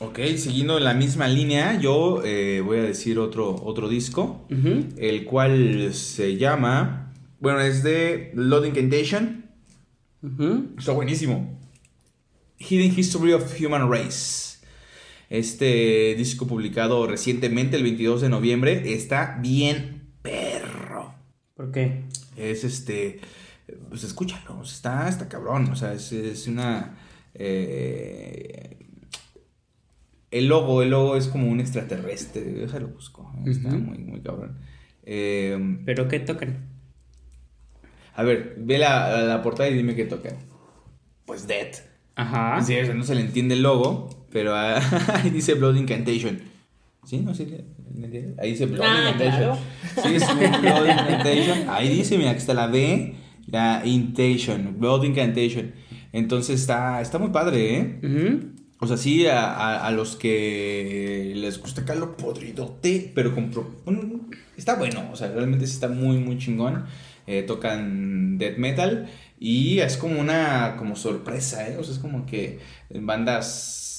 Ok, 0.00 0.18
siguiendo 0.36 0.78
en 0.78 0.84
la 0.84 0.94
misma 0.94 1.28
línea, 1.28 1.78
yo 1.78 2.22
eh, 2.24 2.62
voy 2.64 2.78
a 2.78 2.82
decir 2.82 3.18
otro, 3.18 3.54
otro 3.62 3.88
disco, 3.88 4.46
el 4.96 5.24
cual 5.26 5.92
se 5.92 6.36
llama, 6.36 7.12
bueno, 7.38 7.60
es 7.60 7.82
de 7.82 8.32
Blood 8.34 8.64
Incantation, 8.64 9.44
está 10.78 10.92
buenísimo. 10.92 11.58
Hidden 12.58 12.98
History 12.98 13.32
of 13.34 13.54
Human 13.60 13.90
Race. 13.90 14.49
Este 15.30 16.14
disco 16.18 16.46
publicado 16.46 17.06
recientemente, 17.06 17.76
el 17.76 17.84
22 17.84 18.20
de 18.20 18.28
noviembre, 18.28 18.92
está 18.92 19.38
bien 19.40 20.12
perro. 20.22 21.14
¿Por 21.54 21.70
qué? 21.72 22.02
Es 22.36 22.64
este. 22.64 23.20
Pues 23.88 24.02
escúchalo, 24.04 24.60
está, 24.62 25.08
está 25.08 25.28
cabrón. 25.28 25.70
O 25.70 25.76
sea, 25.76 25.92
es, 25.94 26.10
es 26.12 26.46
una. 26.48 26.98
eh, 27.34 28.76
el 30.32 30.46
logo, 30.48 30.82
el 30.82 30.90
logo 30.90 31.16
es 31.16 31.28
como 31.28 31.48
un 31.48 31.60
extraterrestre. 31.60 32.42
Déjalo 32.42 32.88
busco. 32.88 33.32
Está 33.46 33.68
muy, 33.70 33.98
muy 33.98 34.20
cabrón. 34.20 34.58
Eh, 35.04 35.78
¿Pero 35.84 36.08
qué 36.08 36.20
tocan? 36.20 36.68
a 38.14 38.22
ver, 38.22 38.56
ve 38.58 38.76
la, 38.78 39.22
la 39.22 39.42
portada 39.42 39.68
y 39.70 39.74
dime 39.74 39.94
qué 39.94 40.04
tocan. 40.04 40.34
Pues 41.24 41.46
Dead. 41.46 41.68
Ajá. 42.16 42.60
Sí, 42.62 42.76
o 42.78 42.84
sea, 42.84 42.94
no 42.94 43.04
se 43.04 43.14
le 43.14 43.22
entiende 43.22 43.54
el 43.54 43.62
logo, 43.62 44.19
pero 44.32 44.54
ah, 44.54 44.80
ahí 45.22 45.30
dice 45.30 45.54
Blood 45.54 45.76
Incantation. 45.76 46.40
¿Sí? 47.04 47.18
¿No 47.18 47.34
sé? 47.34 47.46
¿Le 47.96 48.04
entiendes? 48.06 48.38
Ahí 48.38 48.50
dice 48.52 48.66
Blood 48.66 48.84
Ah, 48.84 49.10
Incantation. 49.10 49.38
claro. 49.40 49.58
Sí, 50.02 50.14
es 50.14 50.60
Blood 50.60 50.86
Incantation. 50.88 51.58
Ahí 51.70 51.88
dice, 51.88 52.18
mira, 52.18 52.30
aquí 52.30 52.38
está 52.40 52.54
la 52.54 52.66
B, 52.66 53.14
la 53.46 53.82
Incantation, 53.84 54.76
Blood 54.78 55.04
Incantation. 55.04 55.72
Entonces 56.12 56.60
está, 56.60 57.00
está 57.00 57.18
muy 57.18 57.30
padre, 57.30 57.76
¿eh? 57.76 58.40
O 58.82 58.86
sea, 58.86 58.96
sí, 58.96 59.26
a, 59.26 59.44
a- 59.52 59.86
a 59.86 59.90
los 59.90 60.16
que 60.16 61.32
les 61.36 61.60
gusta 61.60 61.82
acá 61.82 61.94
lo 61.94 62.16
podridote, 62.16 63.12
pero 63.14 63.34
con... 63.34 63.50
pro- 63.50 63.70
bueno, 63.84 64.02
está 64.56 64.76
bueno, 64.76 65.08
o 65.12 65.16
sea, 65.16 65.28
realmente 65.30 65.66
sí 65.66 65.74
está 65.74 65.88
muy, 65.88 66.16
muy 66.18 66.38
chingón. 66.38 66.84
Eh, 67.26 67.42
tocan 67.42 68.38
death 68.38 68.56
metal 68.56 69.08
y 69.38 69.78
es 69.80 69.96
como 69.98 70.18
una 70.20 70.74
como 70.78 70.96
sorpresa, 70.96 71.68
¿eh? 71.68 71.76
O 71.78 71.84
sea, 71.84 71.92
es 71.94 72.00
como 72.00 72.26
que 72.26 72.58
bandas, 72.92 73.89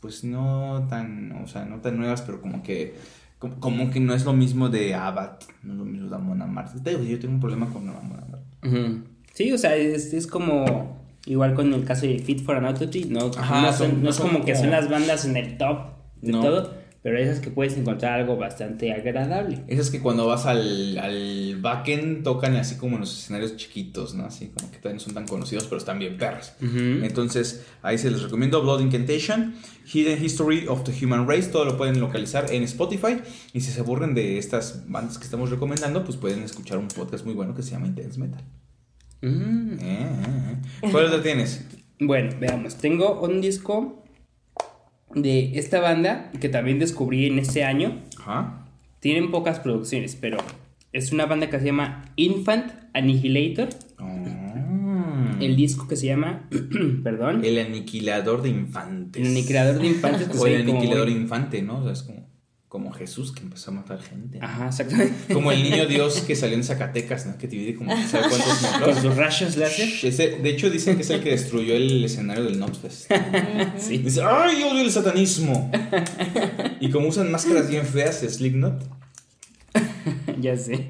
pues 0.00 0.24
no 0.24 0.86
tan, 0.88 1.32
o 1.42 1.46
sea, 1.48 1.64
no 1.64 1.80
tan 1.80 1.96
nuevas, 1.98 2.22
pero 2.22 2.40
como 2.40 2.62
que... 2.62 2.94
Como, 3.38 3.60
como 3.60 3.90
que 3.90 4.00
no 4.00 4.14
es 4.14 4.24
lo 4.24 4.32
mismo 4.32 4.70
de 4.70 4.94
Abad, 4.94 5.32
no 5.62 5.74
es 5.74 5.78
lo 5.78 5.84
mismo 5.84 6.08
de 6.08 6.16
Amon 6.16 6.40
Amarth. 6.40 6.82
Te 6.82 6.90
digo, 6.90 7.02
yo 7.02 7.18
tengo 7.18 7.34
un 7.34 7.40
problema 7.40 7.66
con 7.66 7.86
Amon 7.86 8.02
Amarth. 8.02 8.64
Ujú. 8.64 9.02
Sí, 9.34 9.52
o 9.52 9.58
sea, 9.58 9.76
es, 9.76 10.14
es 10.14 10.26
como 10.26 10.96
igual 11.26 11.52
con 11.52 11.70
el 11.74 11.84
caso 11.84 12.06
de 12.06 12.18
Fit 12.18 12.42
for 12.42 12.56
an 12.56 12.64
Autoty, 12.64 13.04
no, 13.04 13.30
Ajá, 13.36 13.60
no, 13.60 13.72
son- 13.74 13.90
son- 13.90 14.02
no 14.04 14.08
es 14.10 14.18
como 14.18 14.42
que 14.44 14.54
son 14.56 14.70
las 14.70 14.88
bandas 14.88 15.26
en 15.26 15.36
el 15.36 15.58
top 15.58 15.80
de 16.22 16.32
No. 16.32 16.40
todo, 16.40 16.74
pero 17.06 17.20
esas 17.20 17.38
que 17.38 17.52
puedes 17.52 17.76
encontrar 17.76 18.18
algo 18.18 18.36
bastante 18.36 18.92
agradable. 18.92 19.62
Esas 19.68 19.90
que 19.90 20.00
cuando 20.00 20.26
vas 20.26 20.44
al, 20.44 20.98
al 20.98 21.56
backend 21.60 22.24
tocan 22.24 22.56
así 22.56 22.74
como 22.78 22.96
en 22.96 23.02
los 23.02 23.16
escenarios 23.16 23.56
chiquitos, 23.56 24.16
¿no? 24.16 24.24
Así 24.24 24.48
como 24.48 24.72
que 24.72 24.78
todavía 24.78 24.94
no 24.94 25.04
son 25.04 25.14
tan 25.14 25.24
conocidos, 25.24 25.66
pero 25.66 25.76
están 25.76 26.00
bien 26.00 26.18
perros. 26.18 26.54
Entonces, 26.60 27.64
ahí 27.82 27.96
se 27.96 28.10
les 28.10 28.24
recomiendo 28.24 28.60
Blood 28.60 28.80
Incantation, 28.80 29.54
Hidden 29.84 30.24
History 30.24 30.66
of 30.66 30.82
the 30.82 30.92
Human 31.00 31.28
Race, 31.28 31.48
todo 31.48 31.64
lo 31.64 31.76
pueden 31.76 32.00
localizar 32.00 32.52
en 32.52 32.64
Spotify. 32.64 33.18
Y 33.52 33.60
si 33.60 33.70
se 33.70 33.82
aburren 33.82 34.12
de 34.12 34.38
estas 34.38 34.90
bandas 34.90 35.16
que 35.18 35.24
estamos 35.26 35.50
recomendando, 35.50 36.02
pues 36.02 36.16
pueden 36.16 36.42
escuchar 36.42 36.78
un 36.78 36.88
podcast 36.88 37.24
muy 37.24 37.34
bueno 37.34 37.54
que 37.54 37.62
se 37.62 37.70
llama 37.70 37.86
Intense 37.86 38.18
Metal. 38.18 38.42
Mm. 39.22 39.74
Eh, 39.74 39.78
eh, 39.80 40.56
eh. 40.82 40.88
¿Cuál 40.90 41.04
otra 41.04 41.22
tienes? 41.22 41.64
Bueno, 42.00 42.34
veamos. 42.40 42.74
Tengo 42.74 43.20
un 43.20 43.40
disco 43.40 44.02
de 45.16 45.58
esta 45.58 45.80
banda 45.80 46.30
que 46.40 46.48
también 46.48 46.78
descubrí 46.78 47.26
en 47.26 47.38
este 47.40 47.64
año. 47.64 48.00
Ajá. 48.20 48.66
Tienen 49.00 49.30
pocas 49.32 49.58
producciones, 49.60 50.16
pero 50.20 50.38
es 50.92 51.10
una 51.12 51.26
banda 51.26 51.48
que 51.50 51.58
se 51.58 51.66
llama 51.66 52.04
Infant 52.16 52.70
Annihilator. 52.94 53.68
Oh. 53.98 55.40
El 55.40 55.56
disco 55.56 55.86
que 55.88 55.96
se 55.96 56.06
llama, 56.06 56.48
perdón, 57.02 57.44
el, 57.44 57.58
El 57.58 57.66
aniquilador 57.66 58.42
de 58.42 58.48
infantes. 58.50 59.26
aniquilador 59.26 59.78
de 59.80 59.86
infantes. 59.88 60.28
que 60.28 60.38
O 60.38 60.46
el 60.46 60.64
como 60.64 60.78
aniquilador 60.78 61.08
muy- 61.10 61.20
infante, 61.20 61.62
¿no? 61.62 61.78
O 61.78 61.82
sea, 61.82 61.92
es 61.92 62.02
como, 62.02 62.26
como 62.76 62.92
Jesús 62.92 63.32
que 63.32 63.40
empezó 63.40 63.70
a 63.70 63.74
matar 63.74 64.02
gente. 64.02 64.38
Ajá, 64.42 64.66
exactamente. 64.68 65.32
Como 65.32 65.50
el 65.50 65.62
niño 65.62 65.86
Dios 65.86 66.20
que 66.20 66.36
salió 66.36 66.56
en 66.56 66.62
Zacatecas, 66.62 67.24
¿no? 67.24 67.38
Que 67.38 67.48
divide 67.48 67.74
como 67.74 67.90
¿sabe 68.06 68.26
cuántos 68.28 68.66
Con 68.84 69.02
sus 69.02 69.16
rayos 69.16 69.56
láser. 69.56 69.88
Ese- 70.02 70.38
de 70.42 70.50
hecho, 70.50 70.68
dicen 70.68 70.96
que 70.96 71.02
es 71.02 71.08
el 71.10 71.22
que 71.22 71.30
destruyó 71.30 71.74
el 71.74 72.04
escenario 72.04 72.44
del 72.44 72.58
Notfest. 72.58 73.10
Sí. 73.78 73.96
Dice, 73.98 74.20
¡ay, 74.22 74.62
odio 74.62 74.82
el 74.82 74.90
satanismo! 74.90 75.70
Y 76.80 76.90
como 76.90 77.08
usan 77.08 77.30
máscaras 77.30 77.70
bien 77.70 77.86
feas, 77.86 78.18
Slipknot, 78.20 78.84
ya 80.38 80.54
sé. 80.56 80.88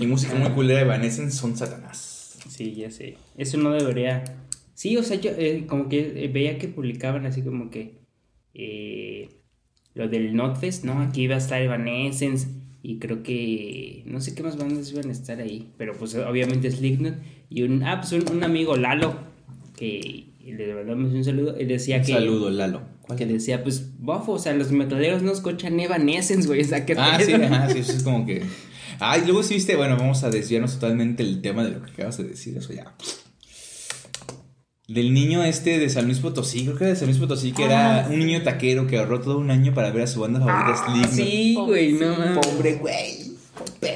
y 0.00 0.06
música 0.06 0.34
muy 0.34 0.48
culera 0.52 0.78
de 0.80 0.84
Evanescence 0.86 1.36
son 1.36 1.56
satanás. 1.56 2.38
Sí, 2.48 2.74
ya 2.74 2.90
sé. 2.90 3.18
Eso 3.36 3.58
no 3.58 3.70
debería. 3.72 4.24
Sí, 4.74 4.96
o 4.96 5.02
sea, 5.02 5.18
yo 5.20 5.30
eh, 5.36 5.66
como 5.68 5.88
que 5.90 6.24
eh, 6.24 6.28
veía 6.28 6.56
que 6.58 6.68
publicaban 6.68 7.26
así 7.26 7.42
como 7.42 7.70
que 7.70 7.98
eh, 8.54 9.28
lo 9.94 10.08
del 10.08 10.34
Notfest, 10.34 10.84
¿no? 10.84 11.00
Aquí 11.00 11.22
iba 11.22 11.34
a 11.34 11.38
estar 11.38 11.60
Evanescence 11.60 12.48
y 12.82 12.98
creo 12.98 13.22
que 13.22 14.02
no 14.06 14.20
sé 14.20 14.34
qué 14.34 14.42
más 14.42 14.56
bandas 14.56 14.90
iban 14.92 15.08
a 15.08 15.12
estar 15.12 15.38
ahí, 15.40 15.68
pero 15.76 15.94
pues 15.94 16.14
obviamente 16.14 16.70
Slipknot 16.70 17.14
y 17.50 17.62
un, 17.62 17.82
ah, 17.82 18.00
pues 18.00 18.12
un, 18.12 18.30
un 18.36 18.44
amigo 18.44 18.76
Lalo 18.76 19.14
que 19.76 20.26
le 20.44 20.74
mandamos 20.74 21.12
un 21.12 21.24
saludo, 21.24 21.56
él 21.56 21.68
decía 21.68 21.98
Un 21.98 22.02
que 22.04 22.12
saludo, 22.12 22.50
Lalo. 22.50 22.82
que 23.16 23.26
decía, 23.26 23.62
pues, 23.62 23.92
bofo, 23.98 24.32
o 24.32 24.38
sea, 24.38 24.54
los 24.54 24.72
metaleros 24.72 25.22
no 25.22 25.32
escuchan 25.32 25.78
Evanescence, 25.78 26.46
güey, 26.46 26.62
o 26.62 26.64
sea, 26.64 26.84
que 26.86 26.94
Ah, 26.96 27.18
sí, 27.20 27.32
ajá, 27.32 27.68
sí, 27.70 27.78
eso 27.78 27.92
es 27.92 28.02
como 28.02 28.24
que... 28.26 28.42
Ay, 28.98 29.22
luego 29.24 29.42
sí 29.42 29.54
viste, 29.54 29.76
bueno, 29.76 29.96
vamos 29.96 30.22
a 30.24 30.30
desviarnos 30.30 30.74
totalmente 30.74 31.22
del 31.24 31.40
tema 31.40 31.64
de 31.64 31.70
lo 31.70 31.82
que 31.82 31.90
acabas 31.92 32.18
de 32.18 32.24
decir, 32.24 32.56
eso 32.56 32.72
ya. 32.72 32.94
Del 34.92 35.14
niño 35.14 35.44
este 35.44 35.78
de 35.78 35.88
San 35.88 36.06
Luis 36.06 36.18
Potosí, 36.18 36.64
creo 36.64 36.76
que 36.76 36.82
era 36.84 36.92
de 36.94 36.98
San 36.98 37.06
Luis 37.06 37.20
Potosí, 37.20 37.52
que 37.52 37.64
era 37.64 38.08
un 38.10 38.18
niño 38.18 38.42
taquero 38.42 38.88
que 38.88 38.98
ahorró 38.98 39.20
todo 39.20 39.38
un 39.38 39.50
año 39.52 39.72
para 39.72 39.90
ver 39.92 40.02
a 40.02 40.06
su 40.08 40.18
banda 40.20 40.40
favorita, 40.40 40.72
Ah, 40.74 40.84
Slipknot. 40.92 41.12
sí, 41.14 41.54
güey, 41.54 41.92
no 41.92 42.16
mames. 42.16 42.46
Pobre 42.46 42.72
güey. 42.74 43.30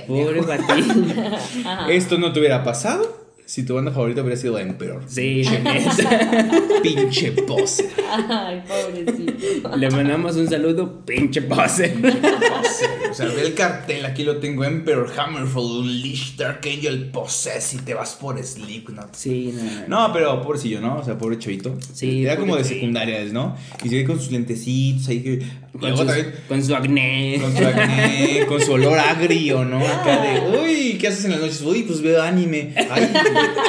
Pobre 0.07 0.41
Batín. 0.43 1.13
Esto 1.91 2.17
no 2.19 2.33
te 2.33 2.39
hubiera 2.39 2.63
pasado 2.63 3.25
si 3.45 3.65
tu 3.65 3.75
banda 3.75 3.91
favorita 3.91 4.23
hubiera 4.23 4.37
sido 4.41 4.57
Emperor. 4.59 5.03
Sí, 5.09 5.43
la. 5.45 6.61
Pinche 6.83 7.33
pose. 7.33 7.91
Ay, 8.29 8.63
pobrecito. 8.67 9.77
Le 9.77 9.91
mandamos 9.91 10.37
un 10.37 10.49
saludo, 10.49 11.05
pinche 11.05 11.43
pose. 11.43 11.93
O 11.99 12.65
sea, 12.65 13.04
ve 13.23 13.43
el 13.43 13.55
cartel, 13.55 14.05
aquí 14.07 14.25
lo 14.25 14.39
tengo. 14.39 14.65
Emperor, 14.65 15.11
Hammerfall, 15.17 15.65
Unleashed, 15.81 16.37
Dark 16.39 16.61
Angel, 16.65 17.07
Possess 17.11 17.75
y 17.75 17.79
te 17.79 17.95
vas 17.95 18.15
por 18.15 18.43
Slipknot. 18.43 19.15
Sí, 19.15 19.53
no, 19.55 19.63
no. 19.89 20.07
No, 20.09 20.13
pero 20.13 20.43
pobrecillo, 20.43 20.81
¿no? 20.81 20.97
O 20.99 21.05
sea, 21.05 21.17
pobre 21.19 21.39
chavito. 21.39 21.79
Sí, 21.93 22.25
Era 22.25 22.37
como 22.37 22.57
de 22.57 22.65
secundarias, 22.65 23.33
¿no? 23.33 23.57
Y 23.85 23.89
se 23.89 23.97
ve 23.97 24.05
con 24.05 24.19
sus 24.19 24.31
lentecitos 24.33 25.09
ahí 25.09 25.21
que... 25.23 25.39
Con, 25.73 25.81
Luego 25.81 25.97
sus- 25.99 26.07
también 26.07 26.35
con 26.49 26.65
su 26.65 26.75
acné. 26.77 27.39
con 27.41 27.57
su 27.57 27.65
acné, 27.67 28.47
con 28.47 28.61
su 28.61 28.73
olor 28.73 28.97
agrio, 28.99 29.65
¿no? 29.65 29.79
Acá 29.85 30.23
de, 30.23 30.59
uy, 30.63 30.99
¿qué 31.01 31.09
haces 31.09 31.25
en 31.25 31.33
las 31.33 31.41
noches? 31.41 31.61
Uy, 31.63 31.83
pues 31.83 32.01
veo 32.01 32.23
anime. 32.23 32.73
Ay, 32.77 33.11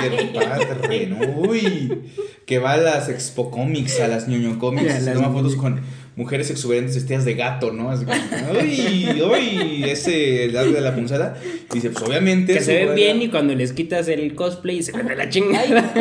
qué 0.01 0.39
padre, 0.39 1.07
¿no? 1.07 1.17
Uy, 1.49 2.03
que 2.45 2.59
va 2.59 2.73
a 2.73 2.77
las 2.77 3.09
Expo 3.09 3.49
Comics, 3.49 3.99
a 4.01 4.07
las 4.07 4.27
ñoño 4.27 4.59
Comics, 4.59 5.03
se 5.03 5.11
toma 5.13 5.31
fotos 5.31 5.55
con 5.55 5.81
mujeres 6.15 6.49
exuberantes 6.49 6.95
vestidas 6.95 7.25
de 7.25 7.33
gato, 7.33 7.71
¿no? 7.71 7.91
Así 7.91 8.05
como, 8.05 8.17
uy, 8.59 9.21
uy, 9.21 9.83
ese 9.83 10.47
lado 10.47 10.71
de 10.71 10.81
la 10.81 10.95
punzada. 10.95 11.39
Y 11.71 11.75
dice, 11.75 11.89
pues 11.89 12.03
obviamente. 12.05 12.53
Que 12.53 12.61
se 12.61 12.85
ven 12.85 12.95
bien 12.95 13.21
y 13.21 13.29
cuando 13.29 13.53
les 13.55 13.73
quitas 13.73 14.07
el 14.07 14.33
cosplay 14.35 14.81
se 14.83 14.91
ven 14.91 15.07
de 15.07 15.15
la 15.15 15.29
chingada. 15.29 15.93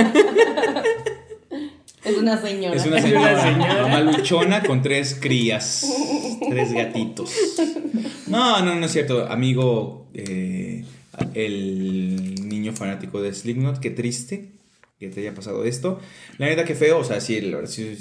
Es 2.05 2.19
una 2.19 2.37
señora. 2.41 2.77
Es 2.77 2.85
una 2.85 2.99
Es 2.99 3.05
una 3.05 3.09
señora, 3.09 3.43
señora. 3.43 3.83
mamá 3.83 4.01
luchona 4.01 4.63
con 4.63 4.83
tres 4.83 5.17
crías, 5.19 5.87
tres 6.51 6.73
gatitos. 6.73 7.33
No, 8.27 8.63
no, 8.63 8.75
no 8.75 8.85
es 8.87 8.93
cierto, 8.93 9.27
amigo, 9.27 10.07
eh, 10.13 10.85
el 11.33 12.35
niño 12.47 12.75
fanático 12.75 13.23
de 13.23 13.33
Slipknot, 13.33 13.81
qué 13.81 13.91
triste 13.91 14.51
que 15.01 15.09
te 15.09 15.21
haya 15.21 15.35
pasado 15.35 15.65
esto. 15.65 15.99
La 16.37 16.47
neta, 16.47 16.65
qué 16.65 16.75
feo, 16.75 16.99
o 16.99 17.05
sea, 17.05 17.21
sí, 17.21 17.41
la 17.41 17.57
verdad, 17.57 17.71
sí. 17.71 17.97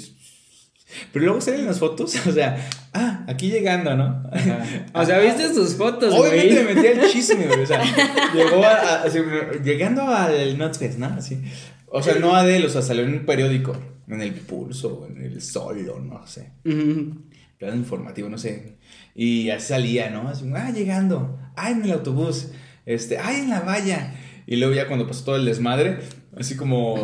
Pero 1.12 1.24
luego 1.24 1.40
salen 1.40 1.66
las 1.66 1.78
fotos, 1.78 2.14
o 2.26 2.32
sea, 2.32 2.68
ah, 2.92 3.24
aquí 3.26 3.50
llegando, 3.50 3.96
¿no? 3.96 4.22
O 4.94 5.04
sea, 5.04 5.18
¿viste 5.18 5.52
sus 5.52 5.74
fotos, 5.74 6.12
Obviamente 6.14 6.62
güey? 6.62 6.74
me 6.74 6.74
metí 6.82 7.00
al 7.00 7.10
chisme, 7.10 7.46
güey. 7.46 7.60
O 7.62 7.66
sea, 7.66 7.82
llegó 8.34 8.62
a, 8.64 8.68
a- 8.74 9.02
así, 9.04 9.18
llegando 9.64 10.02
al 10.02 10.56
Notfest, 10.58 10.98
¿no? 10.98 11.06
Así. 11.06 11.40
O 11.86 12.02
sea, 12.02 12.16
no 12.16 12.34
Adele, 12.34 12.66
o 12.66 12.70
sea, 12.70 12.82
salió 12.82 13.04
en 13.04 13.12
un 13.14 13.26
periódico, 13.26 13.76
en 14.08 14.20
el 14.20 14.32
Pulso, 14.34 15.06
en 15.08 15.22
el 15.22 15.40
Sol, 15.40 15.88
o 15.88 16.00
no 16.00 16.26
sé. 16.26 16.52
Ujú. 16.64 17.22
Plan 17.58 17.76
informativo, 17.76 18.28
no 18.28 18.36
sé. 18.36 18.76
Y 19.14 19.50
así 19.50 19.68
salía, 19.68 20.10
¿no? 20.10 20.28
Así, 20.28 20.44
ah, 20.54 20.70
llegando. 20.70 21.38
Ah, 21.56 21.70
en 21.70 21.82
el 21.84 21.92
autobús. 21.92 22.48
Este, 22.84 23.16
ay, 23.18 23.40
en 23.42 23.50
la 23.50 23.60
valla. 23.60 24.12
Y 24.46 24.56
luego 24.56 24.74
ya 24.74 24.86
cuando 24.88 25.06
pasó 25.06 25.24
todo 25.24 25.36
el 25.36 25.44
desmadre, 25.46 26.00
así 26.38 26.56
como, 26.56 26.96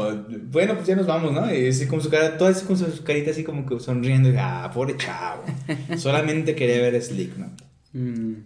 bueno, 0.50 0.74
pues 0.74 0.86
ya 0.86 0.96
nos 0.96 1.06
vamos, 1.06 1.32
¿no? 1.32 1.52
Y 1.54 1.68
así 1.68 1.86
como 1.86 2.02
su 2.02 2.10
cara, 2.10 2.36
toda 2.38 2.50
así 2.50 2.64
con 2.64 2.76
su 2.76 3.02
carita 3.04 3.30
así 3.30 3.44
como 3.44 3.66
que 3.66 3.78
sonriendo. 3.80 4.30
Y, 4.30 4.34
ah, 4.38 4.70
pobre 4.72 4.96
chavo. 4.96 5.42
Solamente 5.96 6.54
quería 6.54 6.78
ver 6.80 7.00
Slick, 7.02 7.36
¿no? 7.36 7.50
Mm. 7.92 8.44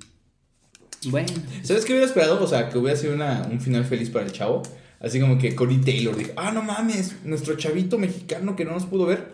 Bueno. 1.11 1.29
¿Sabes 1.63 1.85
qué 1.85 1.93
hubiera 1.93 2.07
esperado? 2.07 2.43
O 2.43 2.47
sea, 2.47 2.69
que 2.71 2.79
hubiera 2.79 2.97
sido 2.97 3.15
una- 3.15 3.47
un 3.51 3.61
final 3.61 3.85
feliz 3.85 4.09
para 4.11 4.25
el 4.25 4.33
chavo. 4.33 4.63
Así 5.01 5.21
como 5.21 5.37
que 5.39 5.55
Corey 5.55 5.79
Taylor 5.83 6.17
dijo, 6.17 6.31
ah, 6.37 6.51
no 6.51 6.63
mames, 6.63 7.17
nuestro 7.25 7.57
chavito 7.57 7.99
mexicano 7.99 8.57
que 8.57 8.65
no 8.65 8.71
nos 8.73 8.87
pudo 8.87 9.05
ver, 9.05 9.31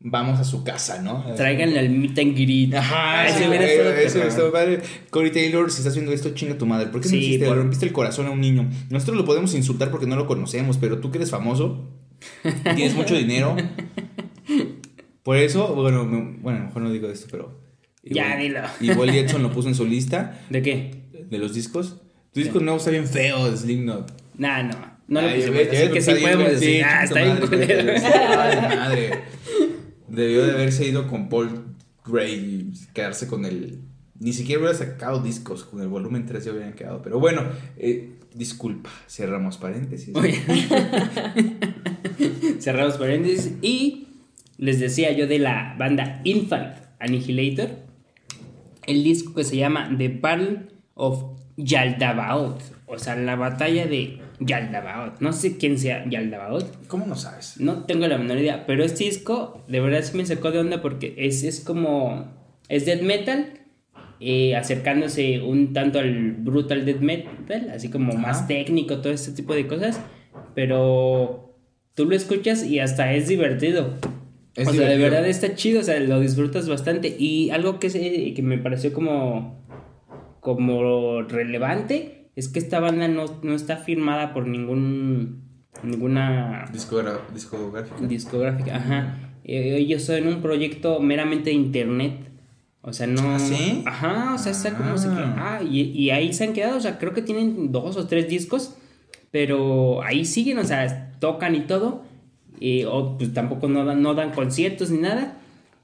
vamos 0.00 0.38
a 0.40 0.44
su 0.44 0.62
casa, 0.64 1.02
¿no? 1.02 1.24
Tráiganle 1.36 1.78
al 1.78 1.90
meet 1.90 2.18
and 2.18 2.34
greet. 2.34 2.74
Ajá, 2.74 3.26
hubiera 3.48 3.64
estado 3.66 3.90
eso 3.94 4.22
estado 4.22 4.52
padre. 4.52 4.80
Corey 5.10 5.30
Taylor, 5.32 5.70
si 5.70 5.78
estás 5.78 5.94
viendo 5.94 6.12
esto, 6.12 6.30
chinga 6.34 6.56
tu 6.56 6.66
madre. 6.66 6.86
¿Por 6.88 7.00
qué 7.00 7.08
no 7.08 7.10
Sí, 7.10 7.18
hiciste? 7.18 7.46
por- 7.46 7.56
Le 7.56 7.62
rompiste 7.62 7.86
el 7.86 7.92
corazón 7.92 8.26
a 8.26 8.30
un 8.30 8.40
niño. 8.40 8.68
Nosotros 8.90 9.16
lo 9.16 9.24
podemos 9.24 9.54
insultar 9.54 9.90
porque 9.90 10.06
no 10.06 10.16
lo 10.16 10.26
conocemos, 10.26 10.76
pero 10.78 10.98
tú 10.98 11.10
que 11.10 11.18
eres 11.18 11.30
famoso, 11.30 11.88
tienes 12.74 12.94
mucho 12.94 13.14
dinero. 13.16 13.56
Por 15.22 15.36
eso, 15.36 15.74
bueno, 15.74 16.04
me- 16.04 16.36
bueno, 16.40 16.64
mejor 16.66 16.82
no 16.82 16.90
digo 16.90 17.08
esto, 17.08 17.26
pero. 17.30 17.60
Ya, 18.02 18.36
dilo. 18.36 18.60
Y 18.80 18.90
Wally 18.92 19.18
Edson 19.18 19.42
lo 19.42 19.50
puso 19.52 19.68
en 19.68 19.74
su 19.74 19.84
lista 19.84 20.40
¿De 20.48 20.62
qué? 20.62 21.02
de 21.28 21.38
los 21.38 21.54
discos. 21.54 21.96
Tu 22.32 22.40
disco 22.40 22.60
nuevo 22.60 22.78
está 22.78 22.90
bien 22.90 23.06
feo, 23.06 23.54
Slipknot. 23.56 24.12
Nah, 24.38 24.62
no. 24.62 24.98
No 25.08 25.22
lo 25.22 25.28
Ay, 25.28 25.36
pusimos, 25.36 25.56
ve, 25.58 25.70
así 25.72 25.90
que 25.92 26.02
sí 26.02 26.10
podemos 26.20 26.50
decir. 26.50 26.74
sí, 26.76 26.80
Ah, 26.84 27.04
está 27.04 27.22
bien 27.22 27.36
culero. 27.38 27.92
Ay, 28.38 28.76
madre. 28.76 29.10
Debió 30.08 30.44
de 30.46 30.52
haberse 30.52 30.86
ido 30.86 31.06
con 31.06 31.28
Paul 31.28 31.76
Gray 32.04 32.34
y 32.34 32.72
quedarse 32.92 33.26
con 33.26 33.44
el. 33.44 33.80
Ni 34.18 34.32
siquiera 34.32 34.60
hubiera 34.60 34.76
sacado 34.76 35.22
discos, 35.22 35.64
con 35.64 35.80
el 35.80 35.88
volumen 35.88 36.26
3 36.26 36.44
ya 36.44 36.52
hubieran 36.52 36.72
quedado. 36.72 37.02
Pero 37.02 37.20
bueno, 37.20 37.42
eh, 37.76 38.14
disculpa, 38.34 38.90
cerramos 39.08 39.58
paréntesis. 39.58 40.12
Cerramos 42.58 42.96
paréntesis. 42.96 43.52
Y 43.62 44.08
les 44.56 44.80
decía 44.80 45.12
yo 45.12 45.28
de 45.28 45.38
la 45.38 45.76
banda 45.78 46.20
Infant 46.24 46.76
Annihilator. 46.98 47.70
El 48.86 49.04
disco 49.04 49.34
que 49.34 49.44
se 49.44 49.56
llama 49.56 49.94
The 49.96 50.08
Battle 50.08 50.68
of 50.94 51.22
Yaldabaoth. 51.56 52.62
O 52.86 52.98
sea, 52.98 53.14
la 53.16 53.36
batalla 53.36 53.86
de 53.86 54.20
Yaldabaoth. 54.40 55.20
No 55.20 55.32
sé 55.32 55.56
quién 55.58 55.78
sea 55.78 56.04
Yaldabaoth. 56.08 56.86
¿Cómo 56.86 57.06
no 57.06 57.16
sabes? 57.16 57.60
No 57.60 57.84
tengo 57.84 58.06
la 58.06 58.18
menor 58.18 58.38
idea. 58.38 58.66
Pero 58.66 58.84
este 58.84 59.04
disco 59.04 59.64
de 59.68 59.80
verdad 59.80 60.02
sí 60.02 60.16
me 60.16 60.24
sacó 60.26 60.50
de 60.50 60.58
onda 60.60 60.80
porque 60.82 61.14
es, 61.18 61.42
es 61.44 61.60
como. 61.60 62.26
Es 62.68 62.84
death 62.86 63.02
metal. 63.02 63.54
eh, 64.20 64.56
acercándose 64.56 65.40
un 65.40 65.72
tanto 65.72 65.98
al 66.00 66.32
brutal 66.32 66.84
death 66.84 67.00
metal. 67.00 67.70
Así 67.74 67.88
como 67.90 68.12
Ajá. 68.12 68.20
más 68.20 68.46
técnico, 68.48 68.98
todo 68.98 69.12
este 69.12 69.32
tipo 69.32 69.54
de 69.54 69.66
cosas. 69.66 70.00
Pero 70.54 71.54
tú 71.94 72.04
lo 72.06 72.14
escuchas 72.16 72.64
y 72.64 72.78
hasta 72.80 73.12
es 73.14 73.28
divertido. 73.28 73.94
Es 74.56 74.66
o 74.68 74.72
sea, 74.72 74.88
de 74.88 74.98
verdad 74.98 75.24
está 75.28 75.54
chido, 75.54 75.80
o 75.80 75.82
sea, 75.84 76.00
lo 76.00 76.18
disfrutas 76.20 76.68
bastante. 76.68 77.14
Y 77.16 77.50
algo 77.50 77.78
que, 77.78 77.90
se- 77.90 78.34
que 78.34 78.42
me 78.42 78.58
pareció 78.58 78.92
como, 78.92 79.64
como 80.40 81.22
relevante 81.22 82.17
es 82.38 82.48
que 82.48 82.58
esta 82.58 82.80
banda 82.80 83.08
no, 83.08 83.24
no 83.42 83.54
está 83.54 83.76
firmada 83.76 84.32
por 84.32 84.46
ningún 84.46 85.42
ninguna 85.82 86.64
Discogra- 86.72 87.20
discográfica. 87.32 88.06
discográfica. 88.06 88.76
Ajá. 88.76 89.18
Eh, 89.44 89.76
ellos 89.78 90.02
son 90.02 90.26
un 90.26 90.40
proyecto 90.42 91.00
meramente 91.00 91.50
de 91.50 91.56
internet. 91.56 92.12
O 92.82 92.92
sea, 92.92 93.06
no. 93.06 93.20
¿Ah, 93.34 93.38
sí? 93.38 93.82
Ajá, 93.86 94.34
o 94.34 94.38
sea, 94.38 94.52
está 94.52 94.76
como. 94.76 94.90
Ah. 94.90 94.98
se 94.98 95.08
Ah, 95.08 95.60
y, 95.68 95.80
y 95.82 96.10
ahí 96.10 96.32
se 96.32 96.44
han 96.44 96.52
quedado. 96.52 96.76
O 96.76 96.80
sea, 96.80 96.98
creo 96.98 97.12
que 97.12 97.22
tienen 97.22 97.70
dos 97.72 97.96
o 97.96 98.06
tres 98.06 98.28
discos. 98.28 98.76
Pero 99.30 100.02
ahí 100.02 100.24
siguen, 100.24 100.58
o 100.58 100.64
sea, 100.64 101.12
tocan 101.20 101.54
y 101.54 101.60
todo. 101.60 102.02
Y, 102.60 102.84
o 102.84 103.18
pues 103.18 103.32
tampoco 103.34 103.68
no 103.68 103.84
dan, 103.84 104.00
no 104.02 104.14
dan 104.14 104.32
conciertos 104.32 104.90
ni 104.90 104.98
nada. 104.98 105.36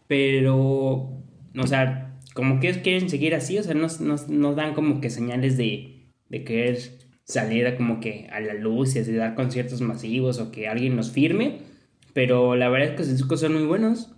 Pero. 0.08 1.10
O 1.56 1.66
sea, 1.66 2.16
como 2.34 2.58
que 2.60 2.68
ellos 2.70 2.82
quieren 2.82 3.08
seguir 3.10 3.34
así. 3.34 3.58
O 3.58 3.62
sea, 3.62 3.74
no, 3.74 3.86
no, 4.00 4.16
no 4.28 4.54
dan 4.54 4.74
como 4.74 5.00
que 5.00 5.10
señales 5.10 5.56
de, 5.56 5.93
de 6.38 6.44
querer 6.44 6.78
salir 7.24 7.66
a 7.66 7.76
como 7.76 8.00
que 8.00 8.28
a 8.32 8.40
la 8.40 8.54
luz 8.54 8.96
y 8.96 8.98
así 8.98 9.12
dar 9.12 9.34
conciertos 9.34 9.80
masivos 9.80 10.38
o 10.40 10.50
que 10.50 10.68
alguien 10.68 10.96
los 10.96 11.10
firme. 11.10 11.60
Pero 12.12 12.56
la 12.56 12.68
verdad 12.68 12.90
es 12.90 12.96
que 12.96 13.04
sus 13.04 13.16
discos 13.16 13.40
son 13.40 13.54
muy 13.54 13.64
buenos. 13.64 14.10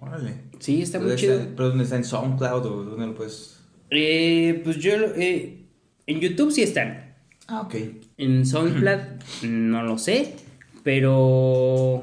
Órale. 0.00 0.34
Sí, 0.58 0.82
está 0.82 0.98
muy 0.98 1.08
¿Dónde 1.08 1.20
chido. 1.20 1.40
¿Pero 1.56 1.68
dónde 1.70 1.84
está? 1.84 1.96
¿En 1.96 2.04
SoundCloud 2.04 2.66
o 2.66 2.84
dónde 2.84 3.06
lo 3.06 3.14
puedes...? 3.14 3.60
Eh, 3.90 4.60
pues 4.64 4.76
yo, 4.78 4.92
eh, 5.16 5.64
en 6.06 6.20
YouTube 6.20 6.50
sí 6.50 6.62
están. 6.62 7.14
Ah, 7.46 7.60
ok. 7.62 7.74
En 8.18 8.44
SoundCloud 8.44 9.00
no 9.48 9.82
lo 9.84 9.96
sé, 9.98 10.34
pero 10.82 12.02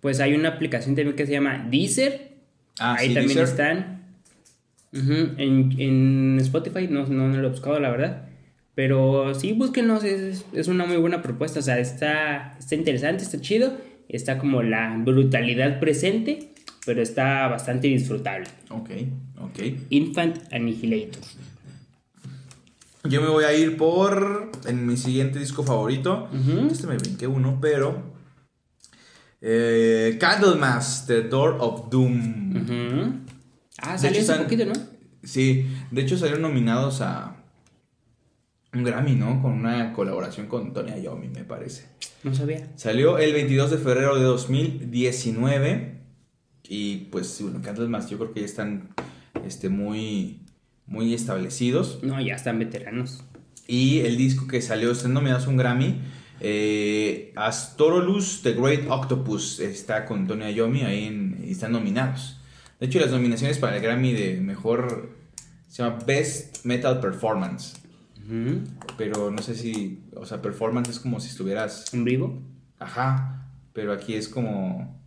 pues 0.00 0.20
hay 0.20 0.34
una 0.34 0.50
aplicación 0.50 0.94
también 0.94 1.16
que 1.16 1.26
se 1.26 1.32
llama 1.32 1.66
Deezer. 1.70 2.32
Ah, 2.78 2.96
Ahí 2.98 3.08
sí, 3.08 3.14
también 3.14 3.38
Deezer. 3.38 3.44
están. 3.44 3.99
Ujú, 4.92 5.34
en, 5.38 5.72
en 5.78 6.38
Spotify 6.40 6.88
no, 6.88 7.06
no, 7.06 7.28
no 7.28 7.36
lo 7.38 7.46
he 7.48 7.50
buscado, 7.50 7.78
la 7.78 7.90
verdad. 7.90 8.28
Pero 8.74 9.34
sí, 9.34 9.52
búsquenlos, 9.52 10.04
es, 10.04 10.44
es 10.52 10.68
una 10.68 10.86
muy 10.86 10.96
buena 10.96 11.22
propuesta. 11.22 11.60
O 11.60 11.62
sea, 11.62 11.78
está, 11.78 12.56
está 12.58 12.74
interesante, 12.74 13.22
está 13.24 13.40
chido. 13.40 13.72
Está 14.08 14.38
como 14.38 14.62
la 14.62 14.96
brutalidad 14.98 15.78
presente, 15.78 16.52
pero 16.84 17.00
está 17.00 17.46
bastante 17.46 17.86
disfrutable. 17.86 18.48
Ok, 18.70 18.90
ok. 19.38 19.58
Infant 19.90 20.52
Annihilator. 20.52 21.22
Yo 23.04 23.20
me 23.22 23.28
voy 23.28 23.44
a 23.44 23.52
ir 23.54 23.76
por. 23.76 24.50
En 24.66 24.86
mi 24.86 24.96
siguiente 24.96 25.38
disco 25.38 25.62
favorito. 25.62 26.28
Este 26.70 26.86
me 26.86 26.96
brinqué 26.96 27.26
uno, 27.28 27.58
pero. 27.60 28.02
Eh, 29.40 30.16
Candlemas, 30.18 31.06
The 31.06 31.22
Door 31.22 31.56
of 31.60 31.90
Doom. 31.90 33.26
Ah, 33.82 33.98
salió 33.98 34.20
hecho, 34.20 34.32
hace 34.32 34.42
poquito, 34.42 34.64
¿no? 34.66 34.72
Sí, 35.22 35.66
de 35.90 36.02
hecho 36.02 36.16
salieron 36.16 36.42
nominados 36.42 37.00
a. 37.00 37.36
Un 38.72 38.84
Grammy, 38.84 39.16
¿no? 39.16 39.42
Con 39.42 39.52
una 39.52 39.92
colaboración 39.92 40.46
con 40.46 40.72
Tony 40.72 40.92
Iommi, 41.02 41.28
me 41.28 41.42
parece. 41.44 41.86
No 42.22 42.32
sabía. 42.34 42.68
Salió 42.76 43.18
el 43.18 43.32
22 43.32 43.72
de 43.72 43.78
febrero 43.78 44.14
de 44.16 44.22
2019. 44.22 45.98
Y 46.68 46.96
pues, 47.10 47.36
bueno, 47.42 47.60
Candlemas, 47.62 48.08
yo 48.10 48.18
creo 48.18 48.32
que 48.32 48.40
ya 48.40 48.46
están 48.46 48.90
este, 49.44 49.68
muy, 49.70 50.38
muy 50.86 51.12
establecidos. 51.14 51.98
No, 52.04 52.20
ya 52.20 52.34
están 52.36 52.60
veteranos. 52.60 53.24
Y 53.66 54.00
el 54.00 54.16
disco 54.16 54.46
que 54.46 54.62
salió, 54.62 54.92
están 54.92 55.14
nominados 55.14 55.46
a 55.46 55.50
un 55.50 55.56
Grammy. 55.56 56.00
Eh, 56.40 57.32
Astorolus, 57.34 58.42
The 58.42 58.52
Great 58.52 58.88
Octopus, 58.88 59.58
está 59.58 60.06
con 60.06 60.26
Tony 60.28 60.52
Iommi 60.52 60.82
ahí 60.82 61.04
en- 61.06 61.44
y 61.44 61.50
están 61.50 61.72
nominados. 61.72 62.39
De 62.80 62.86
hecho, 62.86 62.98
las 62.98 63.10
nominaciones 63.10 63.58
para 63.58 63.76
el 63.76 63.82
Grammy 63.82 64.12
de 64.12 64.40
mejor 64.40 65.10
se 65.68 65.82
llama 65.82 65.98
Best 66.06 66.64
Metal 66.64 66.98
Performance. 67.00 67.74
Pero 68.96 69.30
no 69.30 69.42
sé 69.42 69.54
si, 69.56 70.04
o 70.14 70.24
sea, 70.24 70.40
performance 70.40 70.88
es 70.88 71.00
como 71.00 71.18
si 71.20 71.28
estuvieras, 71.28 71.92
¿En 71.92 72.04
vivo? 72.04 72.40
ajá, 72.78 73.48
pero 73.72 73.92
aquí 73.92 74.14
es 74.14 74.28
como 74.28 75.00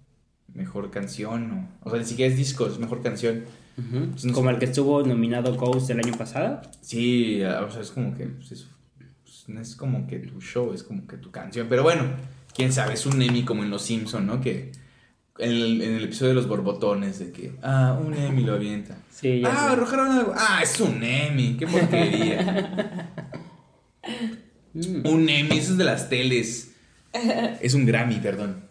mejor 0.53 0.91
canción, 0.91 1.69
o, 1.83 1.87
o 1.87 1.89
sea, 1.89 1.99
ni 1.99 2.05
siquiera 2.05 2.31
es 2.31 2.37
disco, 2.37 2.67
es 2.67 2.77
mejor 2.79 3.01
canción. 3.01 3.43
No 3.77 4.33
Como 4.33 4.49
sé. 4.49 4.53
el 4.53 4.59
que 4.59 4.65
estuvo 4.65 5.01
nominado 5.03 5.55
Ghost 5.55 5.89
el 5.89 5.99
año 5.99 6.13
pasado. 6.17 6.61
Sí, 6.81 7.41
o 7.43 7.71
sea, 7.71 7.81
es 7.81 7.91
como 7.91 8.13
que 8.15 8.25
pues, 8.27 8.51
es, 8.51 8.67
pues, 9.23 9.45
no 9.47 9.61
es 9.61 9.75
como 9.75 10.05
que 10.05 10.19
tu 10.19 10.39
show, 10.41 10.73
es 10.73 10.83
como 10.83 11.07
que 11.07 11.17
tu 11.17 11.31
canción. 11.31 11.67
Pero 11.69 11.81
bueno, 11.83 12.03
quién 12.53 12.71
sabe, 12.73 12.93
es 12.93 13.05
un 13.05 13.21
Emmy 13.21 13.43
como 13.45 13.63
en 13.63 13.69
Los 13.71 13.81
Simpson, 13.83 14.27
¿no? 14.27 14.41
Que 14.41 14.71
en 15.39 15.49
el, 15.51 15.81
en 15.81 15.95
el 15.95 16.03
episodio 16.05 16.29
de 16.29 16.35
los 16.35 16.47
borbotones, 16.47 17.19
de 17.19 17.31
que, 17.31 17.51
ah, 17.63 17.99
un 18.03 18.13
Emmy 18.13 18.43
lo 18.43 18.53
avienta. 18.53 18.97
Sí, 19.11 19.41
ya 19.41 19.49
Ah, 19.51 19.71
arrojaron 19.71 20.11
algo. 20.11 20.33
Ah, 20.37 20.59
es 20.63 20.79
un 20.79 21.03
Emmy, 21.03 21.55
qué 21.57 21.65
porquería. 21.67 23.09
Mm. 24.73 25.07
un 25.07 25.29
Emmy, 25.29 25.57
eso 25.57 25.71
es 25.73 25.77
de 25.77 25.83
las 25.83 26.09
teles. 26.09 26.69
Es 27.61 27.73
un 27.75 27.85
Grammy, 27.85 28.15
perdón. 28.15 28.63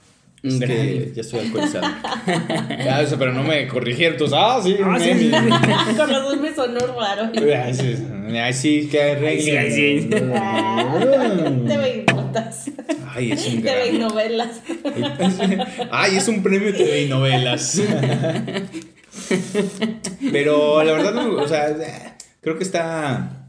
Un 0.43 0.51
Es 0.51 0.59
Grammy. 0.59 0.75
que 0.75 1.13
ya 1.15 1.21
estoy 1.21 1.41
alcoholizado. 1.41 1.87
ya, 2.85 3.01
o 3.05 3.07
sea, 3.07 3.17
pero 3.19 3.33
no 3.33 3.45
me 3.45 3.69
corrigieron. 3.69 4.15
Entonces, 4.15 4.37
ah, 4.41 4.61
sí, 4.63 4.73
un 4.81 4.95
Ah, 4.95 4.99
sí. 4.99 5.11
Emmy. 5.11 5.31
Con 5.31 6.11
razón 6.11 6.43
me 6.43 6.53
sonó 6.53 6.81
raro. 6.99 7.31
Ay, 7.35 7.75
sí, 8.55 8.89
que 8.91 9.01
Ay, 9.01 9.41
sí, 9.41 9.51
ay, 9.57 9.71
sí. 9.71 10.09
TV 11.69 12.05
notas. 12.33 12.71
Ay, 13.15 13.33
es 13.33 13.47
un 13.47 13.63
TV 13.63 13.85
Grammy. 13.85 13.99
novelas. 13.99 14.61
Ay, 15.91 16.17
es 16.17 16.29
un 16.29 16.37
premio 16.43 16.75
TV 16.75 17.03
y 17.03 17.09
novelas. 17.09 17.81
Pero 20.33 20.83
la 20.83 20.93
verdad, 20.93 21.15
no, 21.15 21.35
o 21.35 21.49
sea, 21.49 21.71
eh, 21.71 22.13
creo 22.41 22.57
que 22.57 22.65
está 22.65 23.47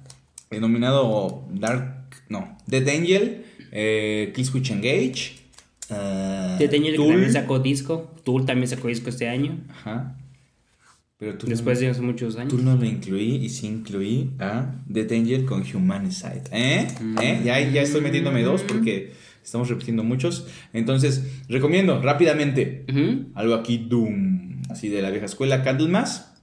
eh, 0.51 0.59
nominado 0.59 1.45
Dark, 1.51 2.07
no, 2.29 2.57
Dead 2.67 2.87
Angel, 2.87 3.45
eh, 3.71 4.31
Killswitch 4.35 4.71
Engage, 4.71 5.35
eh, 5.89 6.55
Te 6.57 6.65
Angel 6.65 6.95
que 6.95 7.07
también 7.07 7.33
sacó 7.33 7.59
disco. 7.59 8.11
Tool 8.23 8.45
también 8.45 8.67
sacó 8.67 8.87
disco 8.87 9.09
este 9.09 9.27
año. 9.27 9.59
Ajá. 9.69 10.15
Pero 11.23 11.37
Tool 11.37 11.51
Después 11.51 11.79
no, 11.79 11.85
de 11.85 11.91
hace 11.91 12.01
muchos 12.01 12.35
años. 12.35 12.49
Tool 12.49 12.65
no 12.65 12.75
lo 12.75 12.83
incluí 12.85 13.35
y 13.35 13.47
sí 13.47 13.67
incluí 13.67 14.31
a 14.39 14.75
Dead 14.87 15.09
Angel 15.09 15.45
con 15.45 15.63
Humanicide. 15.73 16.43
¿Eh? 16.51 16.85
¿Eh? 17.21 17.41
Ya, 17.45 17.61
ya 17.61 17.81
estoy 17.81 18.01
metiéndome 18.01 18.43
dos 18.43 18.61
porque 18.63 19.13
estamos 19.41 19.69
repitiendo 19.69 20.03
muchos. 20.03 20.47
Entonces, 20.73 21.23
recomiendo 21.47 22.01
rápidamente. 22.01 22.83
Algo 23.35 23.53
aquí 23.53 23.77
Doom, 23.77 24.63
así 24.69 24.89
de 24.89 25.01
la 25.01 25.11
vieja 25.11 25.27
escuela, 25.27 25.63
Candlemas, 25.63 26.33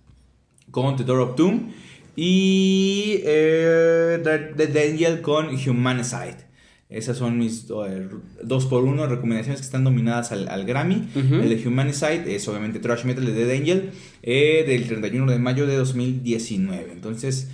con 0.71 0.97
The 0.97 1.05
Door 1.05 1.21
of 1.21 1.37
Doom 1.37 1.73
y 2.16 3.21
eh, 3.23 4.19
The, 4.57 4.66
The 4.66 4.93
Angel 4.93 5.21
con 5.21 5.49
Humanicide. 5.49 6.50
Esas 6.90 7.16
son 7.18 7.38
mis 7.38 7.68
eh, 7.70 8.09
dos 8.42 8.66
por 8.66 8.83
uno 8.85 9.07
recomendaciones 9.07 9.61
que 9.61 9.64
están 9.64 9.85
nominadas 9.85 10.33
al, 10.33 10.48
al 10.48 10.64
Grammy. 10.66 11.09
El 11.14 11.48
de 11.48 11.68
Humanicide 11.68 12.35
es 12.35 12.48
obviamente 12.48 12.81
Thrash 12.81 13.05
Metal 13.05 13.24
de 13.24 13.33
The 13.33 13.57
Angel 13.57 13.90
eh, 14.22 14.64
del 14.66 14.87
31 14.88 15.31
de 15.31 15.38
mayo 15.38 15.66
de 15.68 15.76
2019. 15.76 16.90
Entonces 16.92 17.48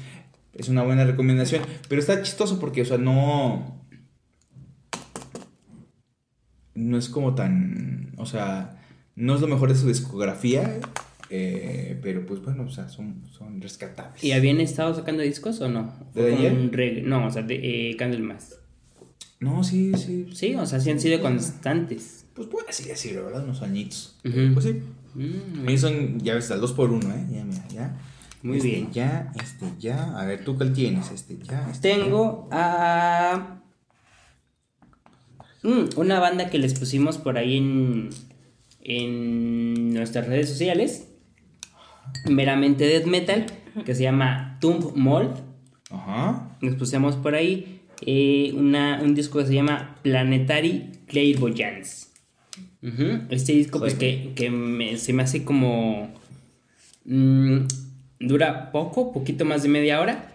es 0.54 0.68
una 0.70 0.82
buena 0.84 1.04
recomendación. 1.04 1.62
Pero 1.88 2.00
está 2.00 2.22
chistoso 2.22 2.58
porque, 2.58 2.80
o 2.80 2.84
sea, 2.86 2.96
no... 2.96 3.76
No 6.74 6.98
es 6.98 7.08
como 7.08 7.34
tan... 7.34 8.12
O 8.16 8.26
sea, 8.26 8.78
No 9.16 9.34
es 9.34 9.40
lo 9.40 9.48
mejor 9.48 9.70
de 9.70 9.74
su 9.78 9.88
discografía, 9.88 10.78
eh, 11.30 11.98
pero 12.02 12.24
pues 12.26 12.40
bueno, 12.42 12.64
o 12.64 12.70
sea, 12.70 12.88
son, 12.88 13.22
son 13.30 13.60
rescatables. 13.60 14.22
¿Y 14.22 14.32
habían 14.32 14.60
estado 14.60 14.94
sacando 14.94 15.22
discos 15.22 15.60
o 15.60 15.68
no? 15.68 15.94
¿De 16.14 16.32
un 16.50 16.70
reggae- 16.70 17.02
No, 17.02 17.26
o 17.26 17.30
sea, 17.30 17.42
de 17.42 17.90
eh, 17.90 17.96
Candlemas. 17.96 18.60
No, 19.40 19.62
sí, 19.64 19.92
sí. 19.96 20.28
Sí, 20.32 20.54
o 20.54 20.64
sea, 20.66 20.80
sí 20.80 20.90
han 20.90 21.00
sido 21.00 21.20
constantes. 21.20 22.24
Pues 22.34 22.48
puede 22.48 22.68
así 22.68 22.84
decirlo, 22.84 23.24
¿verdad? 23.26 23.44
Unos 23.44 23.62
añitos. 23.62 24.16
Ujú. 24.24 24.54
Pues 24.54 24.64
sí. 24.66 24.82
Mm, 25.14 25.68
Ahí 25.68 25.78
son, 25.78 26.20
ya 26.20 26.34
ves, 26.34 26.48
2 26.48 26.72
por 26.72 26.90
1 26.90 27.08
¿eh? 27.14 27.26
Ya, 27.30 27.44
mira, 27.44 27.68
ya. 27.68 27.96
Muy 28.42 28.58
Este 28.58 28.68
bien. 28.68 28.92
Ya, 28.92 29.32
este 29.42 29.66
ya. 29.78 30.18
A 30.18 30.24
ver, 30.26 30.44
¿tú 30.44 30.56
cuál 30.56 30.72
tienes? 30.72 31.10
Este 31.10 31.38
ya. 31.42 31.68
Este 31.70 31.94
Tengo 31.94 32.48
a. 32.50 33.60
Mm, 35.62 35.84
una 35.96 36.20
banda 36.20 36.48
que 36.50 36.58
les 36.58 36.78
pusimos 36.78 37.18
por 37.18 37.38
ahí 37.38 37.56
en, 37.56 38.10
en 38.82 39.94
nuestras 39.94 40.26
redes 40.28 40.48
sociales. 40.48 41.08
Meramente 42.28 42.86
death 42.86 43.06
metal. 43.06 43.46
Que 43.84 43.94
se 43.94 44.02
llama 44.02 44.58
Tomb 44.60 44.94
Mold. 44.96 45.36
Ajá. 45.90 46.56
Les 46.60 46.74
pusimos 46.74 47.16
por 47.16 47.34
ahí 47.34 47.75
eh, 48.02 48.52
una, 48.54 49.00
un 49.02 49.14
disco 49.14 49.38
que 49.38 49.46
se 49.46 49.54
llama 49.54 49.96
Planetary 50.02 50.92
Clairvoyance. 51.06 52.06
Ujú, 52.82 53.22
Este 53.30 53.52
disco, 53.52 53.78
pues 53.78 53.94
que, 53.94 54.32
que 54.34 54.50
me- 54.50 54.96
se 54.96 55.12
me 55.12 55.22
hace 55.22 55.44
como. 55.44 56.12
mm, 57.04 57.58
dura 58.20 58.70
poco, 58.72 59.12
poquito 59.12 59.44
más 59.44 59.62
de 59.62 59.68
media 59.68 60.00
hora. 60.00 60.32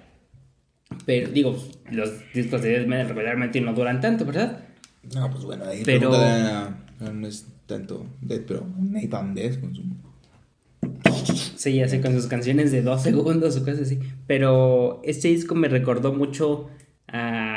Pero 1.06 1.30
digo, 1.30 1.58
los 1.92 2.12
discos 2.34 2.62
de 2.62 2.70
death 2.70 2.88
metal 2.88 3.08
regularmente 3.10 3.62
no 3.62 3.74
duran 3.74 4.02
tanto, 4.02 4.26
¿verdad? 4.26 4.60
No, 5.16 5.30
pues 5.32 5.44
bueno, 5.46 5.66
ahí 5.66 5.82
Pero- 5.86 6.12
no 7.00 7.28
es 7.28 7.48
tanto 7.66 8.06
Dead, 8.22 8.42
pero 8.46 8.68
Nathan 8.80 9.34
Death 9.34 9.60
con 9.62 9.76
su. 9.76 9.84
Sí, 11.56 11.76
ya 11.76 11.88
sé, 11.88 12.02
con 12.02 12.14
sus 12.14 12.28
canciones 12.28 12.72
de 12.72 12.82
dos 12.82 13.02
segundos 13.04 13.56
o 13.58 13.60
cosas 13.62 13.82
así. 13.82 14.00
Pero 14.28 15.02
este 15.04 15.28
disco 15.30 15.56
me 15.56 15.68
recordó 15.70 16.12
mucho 16.14 16.70
a, 17.08 17.51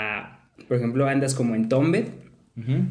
por 0.68 0.76
ejemplo, 0.76 1.04
bandas 1.04 1.34
como 1.34 1.54
Entombed. 1.54 2.06
Ujú. 2.56 2.84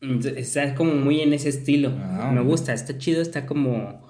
Entonces, 0.00 0.36
Está 0.36 0.74
como 0.74 0.94
muy 0.94 1.20
en 1.20 1.32
ese 1.32 1.48
estilo. 1.48 1.92
Ah, 1.98 2.30
me 2.32 2.40
gusta, 2.42 2.72
está 2.74 2.96
chido, 2.98 3.22
está 3.22 3.46
como. 3.46 4.04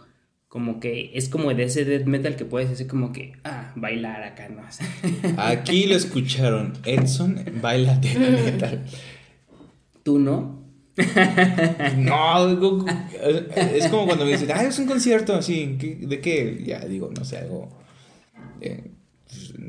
Como 0.49 0.81
que 0.81 1.11
es 1.15 1.29
como 1.29 1.53
de 1.53 1.65
ese 1.65 1.85
death 1.85 2.07
metal 2.07 2.37
que 2.37 2.45
puedes 2.45 2.71
hacer 2.71 2.87
como 2.87 3.13
que. 3.13 3.33
Ah, 3.45 3.73
bailar 3.77 4.23
acá, 4.23 4.49
¿no? 4.49 4.63
Aquí 5.43 5.87
lo 5.87 5.95
escucharon. 5.97 6.73
Edson 6.85 7.45
baila 7.61 7.97
death 7.97 8.17
metal. 8.45 8.85
Tú 10.03 10.19
no. 10.19 10.65
No, 11.99 12.49
es 13.75 13.89
como 13.89 14.07
cuando 14.07 14.25
me 14.25 14.33
dicen, 14.33 14.49
ah, 14.55 14.63
es 14.65 14.79
un 14.79 14.87
concierto 14.87 15.35
así, 15.35 15.77
¿qué- 15.79 15.97
¿de 16.07 16.21
qué? 16.21 16.63
Ya 16.65 16.81
digo, 16.87 17.11
no 17.15 17.23
sé, 17.25 17.37
algo. 17.39 17.69
eh, 18.63 18.93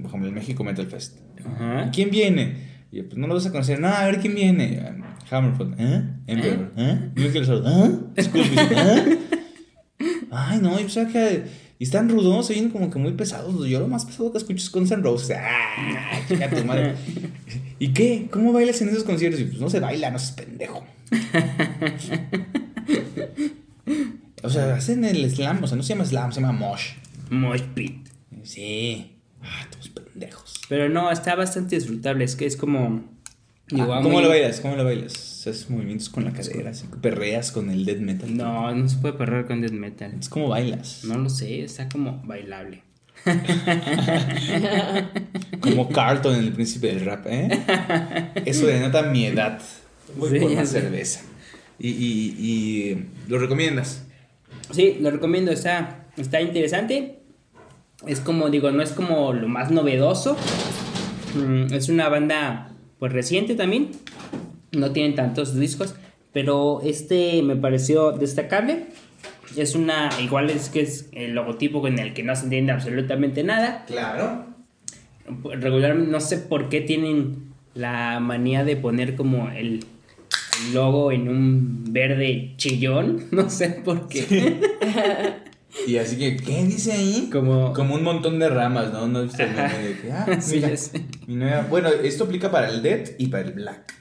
por 0.01 0.05
ejemplo, 0.09 0.29
el 0.29 0.33
México 0.35 0.63
Metal 0.63 0.87
Fest. 0.87 1.17
Ajá. 1.45 1.91
¿Quién 1.93 2.11
viene? 2.11 2.66
Y 2.91 2.97
yo, 2.97 3.05
pues 3.05 3.17
no 3.17 3.27
lo 3.27 3.33
vas 3.35 3.45
a 3.45 3.51
conocer. 3.51 3.79
No, 3.79 3.87
a 3.87 4.05
ver 4.05 4.19
quién 4.19 4.35
viene. 4.35 4.81
Hammerfall, 5.29 5.75
¿eh? 5.77 6.03
Emperor, 6.27 6.71
¿eh? 6.77 7.11
Michael 7.15 7.45
Sword, 7.45 7.67
¿eh? 7.67 8.23
Scorpius, 8.23 8.71
¿eh? 8.71 9.19
Ay, 10.31 10.59
no, 10.61 10.71
yo 10.71 10.85
pensaba 10.85 11.09
que. 11.09 11.67
Y 11.79 11.83
están 11.83 12.09
rudos, 12.09 12.47
se 12.47 12.53
oyen 12.53 12.69
como 12.69 12.89
que 12.89 12.97
muy 12.97 13.11
pesados. 13.13 13.67
Yo 13.67 13.79
lo 13.79 13.87
más 13.87 14.05
pesado 14.05 14.31
que 14.31 14.39
escucho 14.39 14.63
es 14.63 14.71
Guns 14.71 14.91
N' 14.91 15.03
Roses. 15.03 15.37
¡Ah! 15.39 16.19
tu 16.27 16.65
madre. 16.65 16.95
¿Y 17.77 17.89
qué? 17.89 18.27
¿Cómo 18.31 18.51
bailas 18.51 18.81
en 18.81 18.89
esos 18.89 19.03
conciertos? 19.03 19.39
Y 19.41 19.45
pues 19.45 19.59
no 19.59 19.69
se 19.69 19.79
baila, 19.79 20.09
no 20.09 20.17
seas 20.17 20.31
pendejo. 20.31 20.83
O 24.43 24.49
sea, 24.49 24.75
hacen 24.75 25.03
el 25.03 25.29
slam, 25.29 25.63
o 25.63 25.67
sea, 25.67 25.77
no 25.77 25.83
se 25.83 25.89
llama 25.89 26.05
slam, 26.05 26.31
se 26.31 26.41
llama 26.41 26.53
mosh. 26.53 26.93
Mosh 27.29 27.61
pit. 27.73 28.07
Sí. 28.43 29.16
Ah, 29.47 29.67
pendejos. 29.93 30.53
Pero 30.69 30.89
no, 30.89 31.09
está 31.11 31.35
bastante 31.35 31.75
disfrutable. 31.75 32.25
Es 32.25 32.35
que 32.35 32.45
es 32.45 32.57
como. 32.57 33.03
digo, 33.69 33.93
Ah, 33.93 34.01
¿Cómo 34.01 34.15
muy- 34.15 34.23
lo 34.23 34.29
bailas? 34.29 34.59
¿Cómo 34.59 34.75
lo 34.75 34.83
bailas? 34.83 35.13
Haces 35.47 35.69
movimientos 35.69 36.09
con 36.09 36.25
la 36.25 36.31
cadera, 36.33 36.71
así, 36.71 36.87
perreas 37.01 37.51
con 37.51 37.69
el 37.69 37.85
death 37.85 37.99
metal. 37.99 38.35
No, 38.35 38.73
no 38.75 38.89
se 38.89 38.97
puede 38.97 39.13
perder 39.13 39.45
con 39.45 39.61
death 39.61 39.71
metal. 39.71 40.13
Es 40.19 40.27
como 40.29 40.49
bailas. 40.49 41.03
No 41.05 41.17
lo 41.17 41.29
sé, 41.29 41.63
está 41.63 41.87
como 41.89 42.21
bailable. 42.25 42.83
Como 45.59 45.89
Carlton 45.89 46.35
en 46.35 46.43
el 46.45 46.53
príncipe 46.53 46.87
del 46.87 47.03
rap, 47.05 47.25
¿eh? 47.27 47.49
Eso 48.45 48.67
denota 48.67 49.03
mi 49.03 49.25
edad. 49.25 49.61
Voy 50.15 50.29
Sí, 50.39 50.45
por 50.45 50.65
cerveza. 50.67 51.21
Y, 51.79 51.89
y, 51.89 52.35
y 52.39 53.05
lo 53.27 53.37
recomiendas. 53.39 54.03
Sí, 54.71 54.97
lo 55.01 55.11
recomiendo, 55.11 55.51
está, 55.51 56.05
está 56.17 56.41
interesante. 56.41 57.16
Es 58.05 58.19
como, 58.19 58.49
digo, 58.49 58.71
no 58.71 58.83
es 58.83 58.91
como 58.91 59.33
lo 59.33 59.47
más 59.47 59.71
novedoso. 59.71 60.37
Mm, 61.35 61.73
es 61.73 61.89
una 61.89 62.09
banda, 62.09 62.71
pues 62.99 63.11
reciente 63.11 63.55
también. 63.55 63.89
No 64.71 64.91
tienen 64.91 65.15
tantos 65.15 65.55
discos, 65.55 65.95
pero 66.31 66.81
este 66.83 67.41
me 67.41 67.55
pareció 67.55 68.11
destacable. 68.11 68.87
Es 69.55 69.73
una, 69.73 70.09
igual 70.21 70.49
es 70.49 70.69
que 70.69 70.81
es 70.81 71.09
el 71.13 71.33
logotipo 71.33 71.87
en 71.87 71.97
el 71.97 72.13
que 72.13 72.21
no 72.21 72.35
se 72.35 72.43
entiende 72.43 72.71
absolutamente 72.71 73.43
nada. 73.43 73.85
Claro. 73.87 74.45
Regularmente, 75.59 76.11
no 76.11 76.19
sé 76.19 76.37
por 76.37 76.69
qué 76.69 76.81
tienen 76.81 77.47
la 77.73 78.19
manía 78.19 78.63
de 78.63 78.77
poner 78.77 79.15
como 79.15 79.49
el, 79.49 79.83
el 80.61 80.73
logo 80.73 81.11
en 81.11 81.29
un 81.29 81.85
verde 81.91 82.53
chillón. 82.57 83.25
No 83.31 83.49
sé 83.49 83.69
por 83.83 84.07
qué. 84.07 84.59
Y 85.87 85.97
así 85.97 86.17
que, 86.17 86.35
¿qué 86.37 86.63
dice 86.65 86.91
ahí? 86.91 87.29
Como- 87.31 87.71
Como 87.73 87.95
un 87.95 88.03
montón 88.03 88.39
de 88.39 88.49
ramas, 88.49 88.91
¿no? 88.91 89.07
¿No 89.07 89.23
viste 89.23 89.45
de 89.47 89.97
que, 90.01 90.11
ah, 90.11 90.27
Sí, 90.41 90.55
mira, 90.57 90.69
ya 90.69 90.77
sé. 90.77 91.05
mi 91.27 91.35
nueva- 91.35 91.65
Bueno, 91.69 91.89
esto 91.89 92.25
aplica 92.25 92.51
para 92.51 92.69
el 92.69 92.81
dead 92.81 93.11
y 93.17 93.27
para 93.27 93.47
el 93.47 93.53
black. 93.53 93.93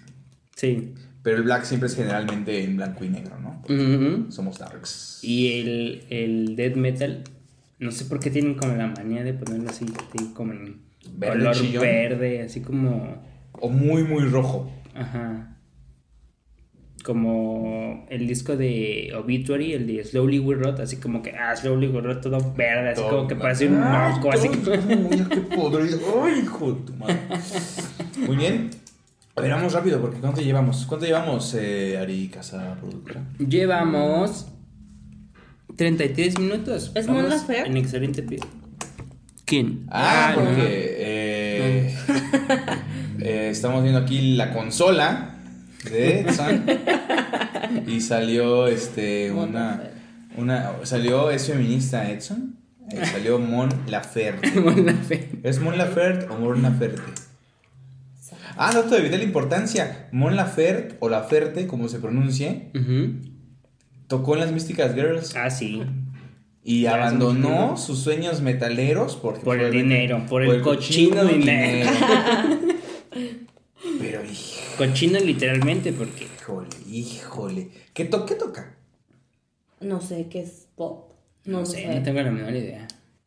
Sí. 0.57 0.95
Pero 1.23 1.37
el 1.39 1.43
black 1.45 1.65
siempre 1.65 1.89
es 1.89 1.97
generalmente 1.97 2.63
en 2.65 2.77
blanco 2.77 3.05
y 3.05 3.09
negro, 3.09 3.39
¿no? 3.41 3.63
Ujú. 3.69 4.31
Somos 4.33 4.59
darks. 4.59 5.21
Y 5.23 5.61
el, 5.61 6.05
el 6.11 6.57
death 6.57 6.77
metal, 6.77 7.23
no 7.79 7.91
sé 7.91 8.05
por 8.07 8.21
qué 8.21 8.31
tienen 8.31 8.55
como 8.55 8.75
la 8.77 8.87
manía 8.89 9.23
de 9.25 9.33
ponerlo 9.35 9.71
así, 9.71 9.85
así 9.87 10.33
como 10.35 10.53
en 10.53 10.81
Verde 11.17 11.39
color 11.39 11.55
chillón. 11.55 11.83
verde, 11.83 12.43
así 12.43 12.61
como, 12.61 13.23
O 13.53 13.69
muy, 13.69 14.03
muy 14.05 14.25
rojo. 14.25 14.71
ajá, 14.95 15.56
como 17.07 18.05
el 18.11 18.27
disco 18.27 18.57
de 18.57 19.13
Obituary, 19.17 19.75
el 19.75 19.87
de 19.87 20.03
Slowly 20.03 20.41
We 20.41 20.57
Rot, 20.57 20.81
así 20.81 20.97
como 20.97 21.23
que, 21.23 21.31
ah, 21.31 21.55
Slowly 21.55 21.87
We 21.87 22.01
Rot, 22.01 22.21
todo 22.21 22.53
verde, 22.57 22.91
así 22.91 23.03
como 23.03 23.29
que 23.29 23.37
parece 23.37 23.69
un 23.69 23.81
Ay, 23.81 24.15
moco, 24.15 24.33
así 24.33 24.49
Uy, 24.49 25.25
qué 25.31 25.41
podrido. 25.57 26.01
Ay, 26.25 26.41
hijo 26.43 26.73
de 26.73 26.81
tu 26.81 26.93
madre. 26.95 27.17
Muy 28.27 28.37
bien. 28.37 28.71
A 29.37 29.41
ver, 29.41 29.53
vamos 29.53 29.73
rápido, 29.73 30.01
porque 30.01 30.19
¿cuánto 30.19 30.41
llevamos? 30.41 30.85
¿Cuánto 30.85 31.07
llevamos, 31.07 31.55
eh, 31.55 31.97
Ari 31.97 32.27
Casa 32.27 32.77
Productora? 32.81 33.23
Llevamos 33.39 34.49
33 35.77 36.41
minutos. 36.41 36.91
¿Es 36.97 37.07
Mon 37.07 37.29
Laferte? 37.29 37.71
En 37.71 37.77
excelente 37.77 38.25
pie. 38.25 38.41
¿Quién? 39.45 39.87
Ah, 39.91 40.33
no. 40.35 40.43
porque 40.43 40.97
eh, 40.99 41.97
eh, 43.21 43.49
estamos 43.53 43.85
viendo 43.85 44.01
aquí 44.01 44.35
la 44.35 44.53
consola 44.53 45.36
de 45.91 46.27
y 47.87 48.01
salió 48.01 48.67
este 48.67 49.31
una, 49.33 49.83
una 50.37 50.73
salió 50.85 51.31
es 51.31 51.47
feminista 51.47 52.11
Edson 52.11 52.57
Eh, 52.91 53.05
salió 53.05 53.39
Mon 53.39 53.69
Laferte. 53.89 54.61
Mon 54.61 54.87
Laferte. 54.87 55.41
¿es 55.43 55.61
Mon 55.61 55.77
Laferte 55.77 56.27
o 56.33 56.39
Mon 56.39 56.63
Laferte? 56.63 57.03
Ah, 58.57 58.73
dato 58.73 58.95
de 58.95 59.03
vital 59.03 59.23
importancia. 59.23 60.09
Mon 60.13 60.37
Laferte 60.37 60.97
o 61.01 61.09
Laferte 61.09 61.67
como 61.67 61.89
se 61.89 61.99
pronuncie 61.99 62.71
tocó 64.07 64.35
en 64.35 64.41
las 64.41 64.53
Místicas 64.53 64.95
Girls. 64.95 65.35
Ah, 65.37 65.51
sí. 65.51 65.83
y 66.63 66.83
Ya, 66.83 66.95
abandonó 66.95 67.77
sus 67.77 67.99
sueños 67.99 68.41
metaleros 68.41 69.17
porque 69.17 69.41
Por 69.41 69.61
el 69.61 69.73
dinero, 69.73 70.25
por 70.29 70.43
el 70.43 70.63
cochino 70.63 71.25
dinero. 71.25 71.91
Pero 71.91 72.51
hijo, 72.55 72.66
Cochino 74.77 75.19
literalmente, 75.19 75.93
porque. 75.93 76.25
híjole, 76.25 76.69
híjole. 76.89 77.71
¿Qué, 77.95 78.05
to- 78.05 78.27
qué 78.27 78.35
toca? 78.35 78.75
No 79.81 80.01
sé 80.01 80.27
qué 80.29 80.41
es 80.41 80.69
pop. 80.75 81.13
No, 81.45 81.53
No, 81.53 81.61
lo 81.61 81.67
sé, 81.67 81.83
sé. 81.83 81.95
no 81.95 82.03
tengo 82.03 82.21
la 82.23 82.31
menor 82.31 82.55
idea. 82.55 82.87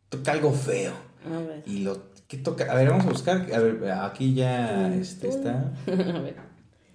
Toca 0.10 0.32
algo 0.32 0.52
feo. 0.52 0.94
A 1.26 1.40
ver. 1.40 1.64
Y 1.66 1.80
lo 1.80 2.10
¿qué 2.28 2.38
toca? 2.38 2.72
A 2.72 2.76
ver, 2.76 2.90
vamos 2.90 3.06
a 3.06 3.10
buscar. 3.10 3.48
A 3.54 3.60
ver, 3.60 3.92
aquí 3.92 4.34
ya 4.34 4.94
este 4.94 5.30
está. 5.30 5.74
A 5.88 6.20
ver. 6.20 6.36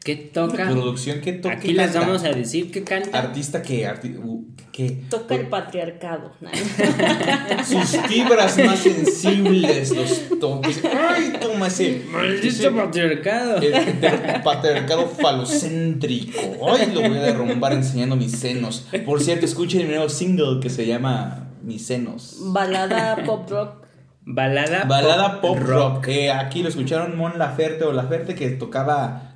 ¿Qué 0.05 0.17
toca? 0.17 0.69
Producción 0.69 1.21
que 1.23 1.33
toca. 1.33 1.55
Aquí 1.55 1.73
les 1.73 1.95
vamos 1.95 2.23
a 2.25 2.29
decir 2.29 2.71
que 2.71 2.85
canta. 2.85 3.19
Artista 3.19 3.63
que. 3.63 3.89
arti- 3.89 4.19
uh, 4.23 4.45
que 4.71 4.91
Toca 5.09 5.35
el 5.37 5.47
patriarcado. 5.47 6.33
sus 7.67 7.97
fibras 8.09 8.59
más 8.59 8.81
sensibles 8.81 9.95
los 9.97 10.39
toques. 10.41 10.83
¡Ay, 10.85 11.33
toma 11.41 11.69
ese! 11.69 12.03
Maldito 12.11 12.75
patriarcado. 12.75 13.57
El, 13.59 13.73
el 13.73 14.43
patriarcado 14.43 15.07
falocéntrico. 15.09 16.41
Ay, 16.69 16.91
lo 16.93 17.01
voy 17.01 17.19
a 17.19 17.23
derrumbar 17.23 17.73
enseñando 17.73 18.17
mis 18.17 18.33
senos. 18.33 18.87
Por 19.07 19.23
cierto, 19.23 19.47
escuchen 19.47 19.83
mi 19.83 19.89
nuevo 19.95 20.09
single 20.09 20.61
que 20.61 20.71
se 20.71 20.87
llama 20.87 21.49
Mis 21.63 21.87
senos. 21.87 22.37
Balada 22.41 23.25
pop 23.25 23.49
rock. 23.49 23.85
Balada, 24.27 24.85
Balada 24.85 25.41
pop 25.43 25.59
rock. 25.59 26.09
Eh, 26.09 26.31
aquí 26.33 26.63
lo 26.63 26.69
escucharon 26.71 27.17
Mon 27.17 27.39
Laferte 27.39 27.85
o 27.85 27.93
Laferte 27.93 28.35
que 28.35 28.49
tocaba. 28.51 29.34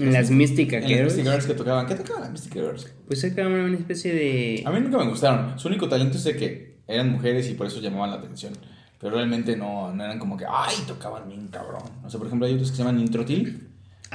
En 0.00 0.12
las 0.12 0.30
Mystic 0.30 0.72
En 0.72 0.80
las 0.82 0.90
Girls. 0.90 1.04
Mystic 1.14 1.24
Girls 1.24 1.46
que 1.46 1.54
tocaban. 1.54 1.86
¿Qué 1.86 1.94
tocaban 1.94 2.22
las 2.22 2.32
Mystic 2.32 2.52
Girls? 2.54 2.88
Pues 3.06 3.22
era 3.24 3.44
como 3.44 3.54
una 3.56 3.76
especie 3.76 4.14
de. 4.14 4.62
A 4.64 4.70
mí 4.70 4.80
nunca 4.80 4.98
me 4.98 5.08
gustaron. 5.08 5.58
Su 5.58 5.68
único 5.68 5.88
talento 5.88 6.16
es 6.16 6.24
de 6.24 6.36
que 6.36 6.76
eran 6.86 7.10
mujeres 7.10 7.48
y 7.50 7.54
por 7.54 7.66
eso 7.66 7.80
llamaban 7.80 8.10
la 8.10 8.16
atención. 8.16 8.52
Pero 8.98 9.14
realmente 9.14 9.56
no, 9.56 9.94
no 9.94 10.04
eran 10.04 10.18
como 10.18 10.36
que, 10.36 10.44
ay, 10.48 10.74
tocaban 10.86 11.26
bien 11.28 11.48
cabrón. 11.48 11.82
O 12.04 12.10
sea, 12.10 12.18
por 12.18 12.26
ejemplo, 12.26 12.46
hay 12.46 12.54
otros 12.54 12.70
que 12.70 12.76
se 12.76 12.82
llaman 12.82 13.00
Introtil, 13.00 13.68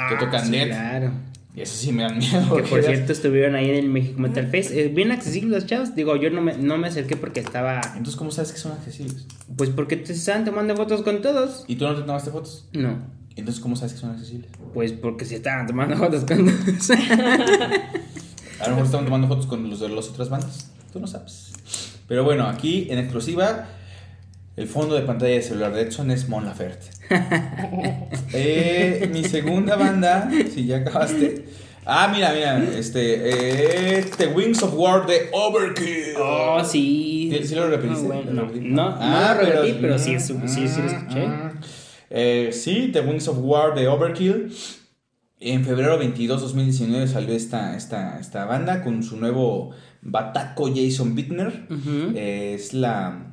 que 0.09 0.15
tocan 0.15 0.41
Ah, 0.41 0.45
sí, 0.45 0.51
Dead. 0.51 0.67
Claro. 0.67 1.11
Y 1.55 1.61
eso 1.61 1.75
sí 1.75 1.91
me 1.91 2.03
dan 2.03 2.17
miedo. 2.19 2.55
Que 2.57 2.63
por 2.63 2.83
cierto 2.83 3.11
estuvieron 3.13 3.55
ahí 3.55 3.69
en 3.69 3.75
el 3.77 3.89
México 3.89 4.19
Metal 4.19 4.45
Fest. 4.47 4.71
Eh, 4.71 4.89
bien 4.93 5.11
accesibles 5.11 5.51
los 5.51 5.65
chavos. 5.65 5.95
Digo, 5.95 6.15
yo 6.17 6.29
no 6.29 6.41
me, 6.41 6.57
no 6.57 6.77
me 6.77 6.87
acerqué 6.89 7.15
porque 7.15 7.39
estaba. 7.39 7.79
Entonces, 7.95 8.15
¿cómo 8.17 8.29
sabes 8.31 8.51
que 8.51 8.57
son 8.59 8.73
accesibles? 8.73 9.25
Pues 9.55 9.69
porque 9.69 9.95
te 9.95 10.11
estaban 10.13 10.43
tomando 10.45 10.75
fotos 10.75 11.01
con 11.01 11.21
todos. 11.21 11.63
¿Y 11.67 11.77
tú 11.77 11.85
no 11.85 11.95
te 11.95 12.01
tomaste 12.01 12.29
fotos? 12.29 12.67
No. 12.73 12.99
Entonces, 13.35 13.61
¿cómo 13.61 13.75
sabes 13.75 13.93
que 13.93 13.99
son 13.99 14.11
accesibles? 14.11 14.49
Pues 14.73 14.93
porque 14.93 15.25
se 15.25 15.35
estaban 15.35 15.67
tomando 15.67 15.97
fotos 15.97 16.23
con. 16.25 16.49
A 18.59 18.63
lo 18.67 18.69
mejor 18.69 18.85
estaban 18.85 19.05
tomando 19.05 19.27
fotos 19.27 19.47
con 19.47 19.69
los 19.69 19.79
de 19.81 19.89
las 19.89 20.07
otras 20.09 20.29
bandas. 20.29 20.71
Tú 20.93 20.99
no 20.99 21.07
sabes. 21.07 21.51
Pero 22.07 22.23
bueno, 22.23 22.47
aquí 22.47 22.87
en 22.89 22.99
exclusiva, 22.99 23.67
el 24.55 24.67
fondo 24.67 24.95
de 24.95 25.01
pantalla 25.01 25.33
de 25.33 25.41
celular 25.41 25.73
de 25.73 25.81
Edson 25.81 26.09
es 26.11 26.29
Mon 26.29 26.45
Laferte. 26.45 26.87
Eh, 28.33 29.09
mi 29.13 29.23
segunda 29.23 29.75
banda, 29.75 30.29
si 30.53 30.65
ya 30.65 30.77
acabaste. 30.77 31.45
Ah, 31.85 32.09
mira, 32.13 32.33
mira, 32.33 32.57
este, 32.77 33.99
eh, 33.99 34.05
The 34.17 34.27
Wings 34.27 34.61
of 34.63 34.73
War 34.75 35.05
de 35.05 35.29
Overkill. 35.31 36.15
oh, 36.19 36.63
sí. 36.65 37.29
¿Sí, 37.31 37.47
sí 37.49 37.55
lo 37.55 37.69
repetiste? 37.69 38.05
Ah, 38.05 38.07
bueno, 38.07 38.31
¿Lo 38.31 38.33
no, 38.33 38.41
repetiste? 38.47 38.69
no, 38.69 38.97
Ah, 38.99 39.35
no 39.37 39.43
lo 39.43 39.49
repetí, 39.51 39.77
pero, 39.79 39.99
sí, 39.99 40.19
sí, 40.19 40.33
sí, 40.47 40.67
sí 40.67 40.81
lo 40.81 40.87
escuché. 40.87 41.27
mm. 41.27 41.51
Eh, 42.09 42.49
sí, 42.51 42.89
The 42.93 43.01
Wings 43.01 43.27
of 43.27 43.37
War 43.41 43.75
de 43.75 43.87
Overkill. 43.87 44.53
En 45.39 45.65
febrero 45.65 45.97
22 45.97 46.41
2019 46.41 47.07
salió 47.07 47.35
esta, 47.35 47.75
esta, 47.75 48.19
esta 48.19 48.45
banda 48.45 48.81
con 48.83 49.03
su 49.03 49.17
nuevo 49.17 49.71
bataco 50.01 50.71
Jason 50.73 51.13
Bittner. 51.15 51.67
Eh, 52.15 52.53
es 52.55 52.73
la 52.73 53.31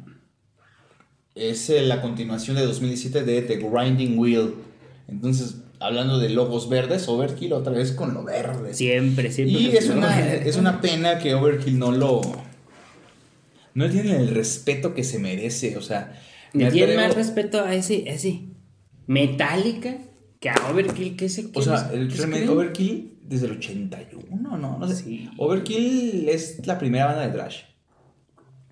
es 1.34 1.70
eh, 1.70 1.80
la 1.82 2.02
continuación 2.02 2.56
de 2.56 2.62
2017 2.66 3.24
de 3.24 3.42
The 3.42 3.56
Grinding 3.56 4.18
Wheel. 4.18 4.54
Entonces, 5.08 5.56
hablando 5.80 6.18
de 6.18 6.28
logos 6.28 6.68
verdes, 6.68 7.08
Overkill 7.08 7.54
otra 7.54 7.72
vez 7.72 7.92
con 7.92 8.12
lo 8.14 8.24
verde. 8.24 8.74
Siempre, 8.74 9.30
siempre. 9.32 9.58
Y 9.60 9.76
es 9.76 9.88
una, 9.88 10.30
es 10.34 10.56
una 10.56 10.80
pena 10.82 11.18
que 11.18 11.34
Overkill 11.34 11.78
no 11.78 11.90
lo. 11.92 12.20
No 13.74 13.88
tiene 13.88 14.16
el 14.16 14.28
respeto 14.28 14.92
que 14.94 15.04
se 15.04 15.18
merece. 15.18 15.76
O 15.78 15.82
sea. 15.82 16.20
Me 16.52 16.66
atrevo- 16.66 16.96
más 16.96 17.14
respeto 17.14 17.64
a 17.64 17.74
ese, 17.74 18.04
a 18.10 18.12
ese 18.12 18.40
Metallica 19.06 19.98
que 20.40 20.50
a 20.50 20.54
Overkill, 20.70 21.16
que 21.16 21.26
ese. 21.26 21.48
O 21.54 21.62
sea, 21.62 21.90
el 21.92 22.12
creen. 22.12 22.48
Overkill 22.48 23.12
desde 23.22 23.46
el 23.46 23.52
81, 23.52 24.58
no, 24.58 24.78
no 24.78 24.88
sé. 24.88 24.96
Sí. 24.96 25.30
Overkill 25.38 26.28
es 26.28 26.66
la 26.66 26.78
primera 26.78 27.06
banda 27.06 27.26
de 27.26 27.32
thrash. 27.32 27.62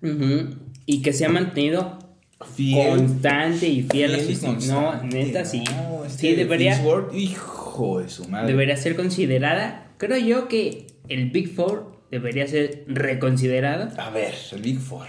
Ujú. 0.01 0.55
Y 0.85 1.01
que 1.01 1.13
se 1.13 1.25
ha 1.25 1.29
mantenido 1.29 1.97
Fiel. 2.55 2.89
constante 2.89 3.67
y 3.67 3.83
fiel 3.83 4.15
a 4.15 4.17
fiel 4.17 4.31
y 4.31 4.35
sus. 4.35 4.67
No, 4.67 5.01
neta, 5.03 5.45
sí. 5.45 5.63
no, 5.63 6.03
este 6.05 6.19
sí, 6.19 6.29
de 6.31 6.35
debería, 6.37 6.75
Fitzward, 6.75 7.15
hijo 7.15 7.99
de 8.01 8.09
su 8.09 8.27
madre. 8.27 8.47
debería 8.47 8.75
ser 8.77 8.95
considerada. 8.95 9.93
Creo 9.97 10.17
yo 10.17 10.47
que 10.47 10.87
el 11.07 11.29
Big 11.29 11.53
Four 11.53 12.01
debería 12.11 12.47
ser 12.47 12.83
reconsiderado. 12.87 13.89
A 13.97 14.09
ver, 14.09 14.33
el 14.51 14.61
Big 14.61 14.79
Four. 14.79 15.07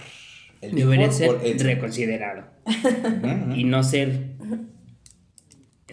El 0.61 0.71
Big 0.71 0.85
Debería 0.85 1.11
Four 1.11 1.41
ser 1.41 1.63
reconsiderado. 1.63 2.43
Y 3.55 3.65
no 3.65 3.83
ser 3.83 4.32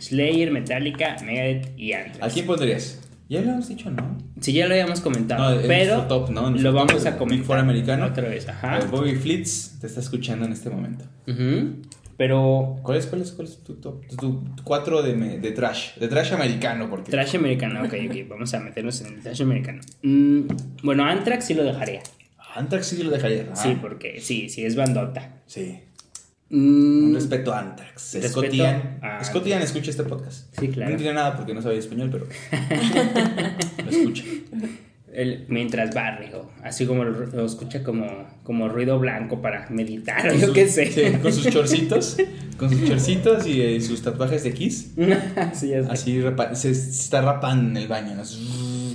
Slayer, 0.00 0.50
Metallica, 0.50 1.16
Megadeth 1.24 1.78
y 1.78 1.92
Anthrax. 1.92 2.22
¿A 2.22 2.28
quién 2.34 2.46
pondrías? 2.46 3.00
Ya 3.28 3.40
lo 3.42 3.50
hemos 3.52 3.68
dicho, 3.68 3.90
¿no? 3.90 4.18
Sí, 4.40 4.52
ya 4.52 4.66
lo 4.66 4.74
habíamos 4.74 5.00
comentado, 5.00 5.54
No, 5.54 5.62
pero 5.68 6.06
lo 6.56 6.72
vamos 6.72 7.06
a 7.06 7.16
comentar 7.16 7.46
Four 7.46 7.58
americano. 7.58 8.06
otra 8.06 8.28
vez. 8.28 8.48
Ajá. 8.48 8.78
Ver, 8.78 8.88
Bobby 8.88 9.14
Flitz 9.14 9.78
te 9.80 9.86
está 9.86 10.00
escuchando 10.00 10.46
en 10.46 10.52
este 10.52 10.68
momento. 10.70 11.04
Ujú. 11.28 11.76
Pero 12.16 12.76
¿Cuál 12.82 12.98
es, 12.98 13.06
cuál 13.06 13.22
es, 13.22 13.32
cuál 13.32 13.46
es 13.48 13.62
tu 13.64 13.74
top? 13.74 14.04
Tu, 14.08 14.16
tu 14.16 14.64
cuatro 14.64 15.02
de, 15.02 15.14
me- 15.14 15.38
de 15.38 15.52
trash. 15.52 15.94
De 15.96 16.08
trash 16.08 16.32
americano, 16.32 16.90
porque. 16.90 17.10
trash 17.10 17.36
americano, 17.36 17.80
ok, 17.82 17.94
ok, 18.10 18.16
vamos 18.28 18.52
a 18.52 18.60
meternos 18.60 19.00
en 19.00 19.14
el 19.14 19.20
trash 19.22 19.40
americano. 19.42 19.80
Mm, 20.02 20.40
bueno, 20.82 21.04
Anthrax 21.04 21.46
sí 21.46 21.54
lo 21.54 21.62
dejaría. 21.62 22.02
Anthrax 22.56 22.88
sí 22.88 23.02
lo 23.02 23.10
dejaría. 23.10 23.46
ah, 23.52 23.56
Sí, 23.56 23.78
porque 23.80 24.20
sí, 24.20 24.48
sí 24.48 24.64
es 24.64 24.74
bandota. 24.76 25.36
Sí. 25.46 25.78
Mm, 26.50 27.04
Un 27.08 27.14
respeto 27.14 27.52
a 27.54 27.60
Anthrax. 27.60 28.14
Respeto 28.14 28.28
Scott 28.40 28.52
Ian. 28.52 28.98
a 29.02 29.22
Scott 29.24 29.46
Ian 29.46 29.62
escucha 29.62 29.90
este 29.90 30.02
podcast. 30.02 30.52
Sí, 30.58 30.68
claro. 30.68 30.90
No 30.90 30.96
entiende 30.96 31.14
nada 31.14 31.36
porque 31.36 31.54
no 31.54 31.62
sabe 31.62 31.78
español, 31.78 32.08
pero. 32.10 32.26
lo 33.84 33.90
escucha. 33.90 34.24
el- 35.12 35.44
mientras 35.48 35.94
barre, 35.94 36.34
o 36.34 36.50
así 36.64 36.86
como 36.86 37.04
lo, 37.04 37.26
lo 37.26 37.46
escucha 37.46 37.82
como, 37.82 38.06
como 38.42 38.68
ruido 38.68 38.98
blanco 38.98 39.40
para 39.42 39.68
meditar, 39.70 40.28
o 40.28 40.34
yo 40.34 40.46
Con 40.46 40.54
qué 40.54 40.66
sus- 40.66 40.74
sé. 40.74 40.86
sí, 40.86 41.18
con 41.18 41.32
sus 41.32 41.48
chorcitos. 41.50 42.16
Con 42.60 42.68
sus 42.68 42.84
chorcitos 42.86 43.46
y 43.46 43.62
eh, 43.62 43.80
sus 43.80 44.02
tatuajes 44.02 44.44
de 44.44 44.52
Kiss. 44.52 44.92
Sí. 45.54 45.72
Así 45.72 46.20
rapa- 46.20 46.54
se, 46.54 46.74
se 46.74 46.90
está 46.90 47.22
rapando 47.22 47.70
en 47.70 47.76
el 47.78 47.88
baño. 47.88 48.20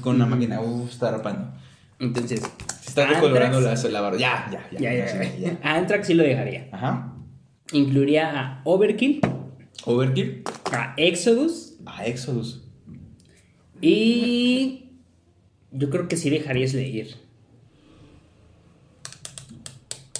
Con 0.01 0.17
una 0.17 0.27
máquina. 0.27 0.61
uh, 0.61 0.87
está 0.87 1.09
rapando. 1.09 1.51
Entonces, 1.99 2.41
Se 2.81 2.89
está 2.89 3.07
recolorando 3.07 3.59
la, 3.61 3.73
la 3.73 4.01
barba. 4.01 4.19
Ya, 4.19 4.47
ya, 4.51 4.67
ya. 4.71 4.79
Ya, 4.79 4.93
ya, 4.93 5.05
ya, 5.07 5.23
ya. 5.23 5.37
ya. 5.39 5.59
A 5.63 5.77
Anthrax 5.77 6.05
sí 6.05 6.13
lo 6.13 6.21
dejaría. 6.21 6.67
Ajá. 6.71 7.14
Incluiría 7.71 8.39
a 8.39 8.61
Overkill, 8.63 9.21
Overkill. 9.85 10.43
a 10.71 10.93
Exodus 10.97 11.75
A 11.85 12.05
Exodus. 12.05 12.63
y 13.81 14.89
yo 15.71 15.89
creo 15.89 16.07
que 16.07 16.15
sí 16.17 16.29
dejaría 16.29 16.67
Slayer. 16.67 17.15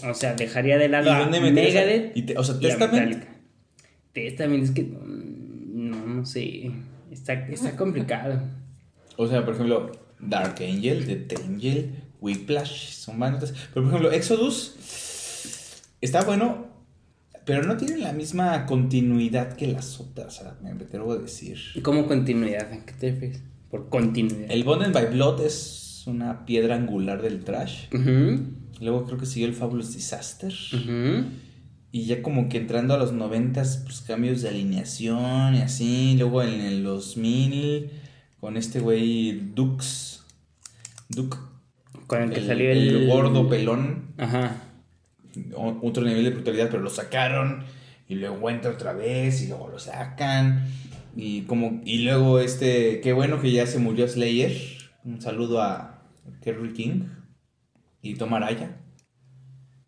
O 0.08 0.14
sea, 0.14 0.36
dejaría 0.36 0.78
de 0.78 0.90
lado 0.90 1.08
¿Y 1.08 1.10
a 1.10 1.26
Megadeth 1.42 2.16
y 2.18 2.24
te- 2.24 2.38
o 2.38 2.44
sea, 2.44 2.60
Testament? 2.60 3.24
Testament 4.14 4.64
es 4.64 4.72
que 4.72 4.84
mm, 4.84 5.90
no, 5.90 6.06
no 6.06 6.26
sé, 6.26 6.72
está, 7.12 7.34
está 7.48 7.76
complicado. 7.76 8.40
O 9.18 9.28
sea, 9.28 9.44
por 9.46 9.56
ejemplo, 9.56 9.92
Dark 10.20 10.56
Angel, 10.62 11.06
Death 11.08 11.40
Angel, 11.46 11.96
Whiplash, 12.22 12.92
son 12.92 13.18
bandas. 13.20 13.52
Pero 13.74 13.86
por 13.86 13.86
ejemplo, 13.88 14.12
Exodus 14.12 14.76
está 16.02 16.24
bueno, 16.24 16.68
pero 17.46 17.64
no 17.64 17.78
tiene 17.78 17.98
la 17.98 18.12
misma 18.12 18.66
continuidad 18.66 19.56
que 19.56 19.68
las 19.68 20.00
otras, 20.00 20.40
o 20.40 20.44
sea, 20.44 20.58
me 20.62 20.72
atrevo 20.72 21.14
a 21.14 21.18
decir. 21.18 21.60
¿Cómo 21.84 22.08
continuidad? 22.08 22.72
¿A 22.74 22.86
qué 22.86 22.94
te 22.94 23.12
refieres? 23.12 23.42
Por 23.70 23.90
continuidad. 23.90 24.52
El 24.52 24.64
Bonded 24.64 24.92
by 24.92 25.14
Blood 25.14 25.42
es 25.46 26.04
una 26.08 26.46
piedra 26.46 26.76
angular 26.76 27.22
del 27.22 27.44
trash. 27.44 27.86
Ujú, 27.94 28.42
Luego 28.82 29.06
creo 29.06 29.18
que 29.18 29.26
siguió 29.26 29.48
el 29.48 29.54
Fabulous 29.54 29.94
Disaster. 29.94 30.54
Y 31.92 32.06
ya 32.06 32.22
como 32.22 32.50
que 32.50 32.58
entrando 32.58 32.94
a 32.94 32.98
los 32.98 33.14
noventas, 33.14 33.82
pues 33.86 34.02
cambios 34.02 34.42
de 34.42 34.50
alineación 34.50 35.56
y 35.56 35.62
así. 35.62 36.16
Luego 36.18 36.44
en 36.44 36.60
el 36.60 36.84
2000, 36.84 37.90
con 38.40 38.58
este 38.58 38.80
güey 38.80 39.40
Dux. 39.54 40.26
Duke. 41.08 41.38
Con 42.08 42.22
el 42.22 42.32
que 42.32 42.42
el, 42.42 42.48
salió 42.48 42.72
el... 42.72 42.90
el 42.90 43.08
gordo 43.08 43.48
pelón. 43.48 44.14
Ajá. 44.18 44.65
Otro 45.56 46.04
nivel 46.04 46.24
de 46.24 46.30
brutalidad, 46.32 46.70
pero 46.70 46.84
lo 46.84 46.90
sacaron. 46.90 47.64
Y 48.08 48.16
luego 48.16 48.50
entra 48.50 48.72
otra 48.72 48.94
vez 48.94 49.42
y 49.42 49.48
luego 49.48 49.70
lo 49.70 49.80
sacan. 49.80 50.68
Y 51.16 51.42
como 51.44 51.82
y 51.86 52.00
luego 52.00 52.40
este, 52.40 53.02
qué 53.02 53.14
bueno 53.14 53.42
que 53.42 53.52
ya 53.52 53.66
se 53.68 53.80
murió 53.80 54.08
Slayer. 54.08 54.56
Un 55.04 55.22
saludo 55.22 55.62
a 55.62 56.04
Kerry 56.42 56.74
King 56.74 57.04
y 58.02 58.16
Tom 58.16 58.34
Araya. 58.34 58.82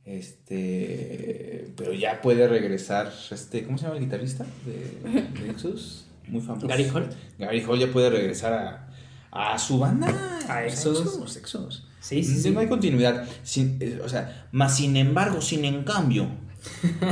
Este, 0.05 1.73
pero 1.75 1.93
ya 1.93 2.21
puede 2.21 2.47
regresar 2.47 3.11
este, 3.29 3.63
¿cómo 3.63 3.77
se 3.77 3.83
llama 3.83 3.97
el 3.97 4.05
guitarrista 4.05 4.45
de, 4.65 5.41
de 5.41 5.51
Exodus? 5.51 6.07
Muy 6.27 6.41
famoso. 6.41 6.67
Gary 6.67 6.87
Hall. 6.89 7.09
Gary 7.37 7.61
Hall 7.61 7.79
ya 7.79 7.91
puede 7.91 8.09
regresar 8.09 8.53
a, 8.53 8.89
a 9.31 9.57
su 9.59 9.79
banda. 9.79 10.07
A. 10.47 10.65
Exodus, 10.65 11.35
Exodus. 11.35 11.86
Sí, 12.07 12.23
sí, 12.23 12.41
sí. 12.41 12.51
No 12.51 12.59
hay 12.61 12.67
continuidad. 12.67 13.27
Sin- 13.43 13.77
eh, 13.81 13.99
o 14.03 14.07
sea, 14.09 14.47
más 14.51 14.77
sin 14.77 14.95
embargo, 14.95 15.41
sin 15.41 15.65
en 15.65 15.83
cambio, 15.83 16.27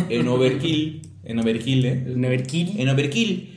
en 0.10 0.28
Overkill, 0.28 1.02
en 1.24 1.40
Overkill, 1.40 1.86
¿eh? 1.86 2.04
El 2.08 2.22
Neverkill. 2.22 2.80
En 2.80 2.90
Overkill, 2.90 3.56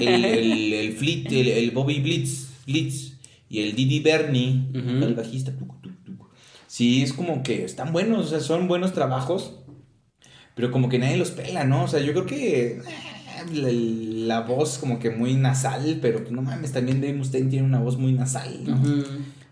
el, 0.00 0.24
el, 0.24 0.72
el 0.72 0.92
Fleet, 0.94 1.26
el, 1.30 1.48
el 1.48 1.70
Bobby 1.70 2.00
Blitz, 2.00 2.48
Blitz 2.66 3.12
y 3.48 3.60
el 3.60 3.74
Didi 3.76 4.00
Bernie, 4.00 4.64
el 4.74 5.14
bajista. 5.14 5.52
tuc, 5.56 5.80
tuc, 5.80 5.92
tuc. 6.04 6.28
Sí, 6.66 7.02
es 7.02 7.12
como 7.12 7.42
que 7.42 7.64
están 7.64 7.92
buenos, 7.92 8.26
o 8.26 8.28
sea, 8.28 8.40
son 8.40 8.68
buenos 8.68 8.92
trabajos, 8.92 9.56
pero 10.54 10.70
como 10.70 10.88
que 10.88 10.98
nadie 10.98 11.16
los 11.16 11.30
pela, 11.30 11.64
¿no? 11.64 11.84
O 11.84 11.88
sea, 11.88 12.00
yo 12.00 12.12
creo 12.12 12.26
que 12.26 12.66
eh, 12.66 12.82
la, 13.52 13.70
la 13.72 14.40
voz 14.40 14.78
como 14.78 14.98
que 14.98 15.10
muy 15.10 15.34
nasal, 15.34 15.98
pero 16.02 16.18
pues, 16.20 16.32
no 16.32 16.42
mames, 16.42 16.72
también 16.72 17.00
Dave 17.00 17.14
Mustaine 17.14 17.48
tiene 17.50 17.66
una 17.66 17.80
voz 17.80 17.96
muy 17.98 18.12
nasal, 18.12 18.60
¿no? 18.64 18.76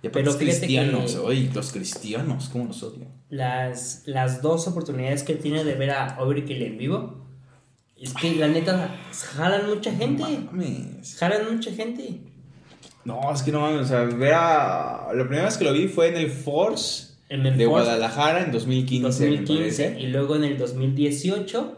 Y 0.03 0.07
aparte 0.07 0.11
Pero 0.11 0.24
los 0.26 0.36
cristianos, 0.36 1.16
oye, 1.16 1.51
los 1.53 1.72
cristianos, 1.72 2.49
¿cómo 2.51 2.66
los 2.66 2.82
odio? 2.82 3.07
las, 3.30 4.03
las 4.07 4.40
dos 4.42 4.66
oportunidades 4.68 5.22
que 5.22 5.34
tiene 5.34 5.64
de 5.64 5.74
ver 5.74 5.90
a 5.90 6.16
Overkill 6.20 6.62
en 6.62 6.78
vivo, 6.78 7.26
es 8.01 8.14
que 8.14 8.34
la 8.36 8.49
neta 8.49 8.96
jalan 9.36 9.68
mucha 9.68 9.92
gente. 9.92 10.22
No 10.22 10.53
mames. 10.53 11.16
Jalan 11.18 11.53
mucha 11.55 11.72
gente. 11.72 12.20
No, 13.05 13.32
es 13.34 13.42
que 13.42 13.51
no 13.53 13.61
mames, 13.62 13.82
o 13.82 13.88
sea, 13.88 14.03
ver 14.05 14.34
a... 14.34 15.09
La 15.14 15.24
primera 15.24 15.44
vez 15.46 15.57
que 15.57 15.64
lo 15.64 15.72
vi 15.72 15.88
fue 15.88 16.09
en 16.09 16.16
el 16.16 16.30
Force 16.30 17.14
En 17.28 17.44
el 17.44 17.57
de 17.59 17.64
Force 17.66 17.84
Guadalajara 17.86 18.44
en 18.44 18.53
2015, 18.53 19.03
me 19.24 19.36
2015 19.38 19.82
parece. 19.84 20.01
y 20.01 20.07
luego 20.09 20.36
en 20.36 20.44
el 20.44 20.59
2018 20.59 21.76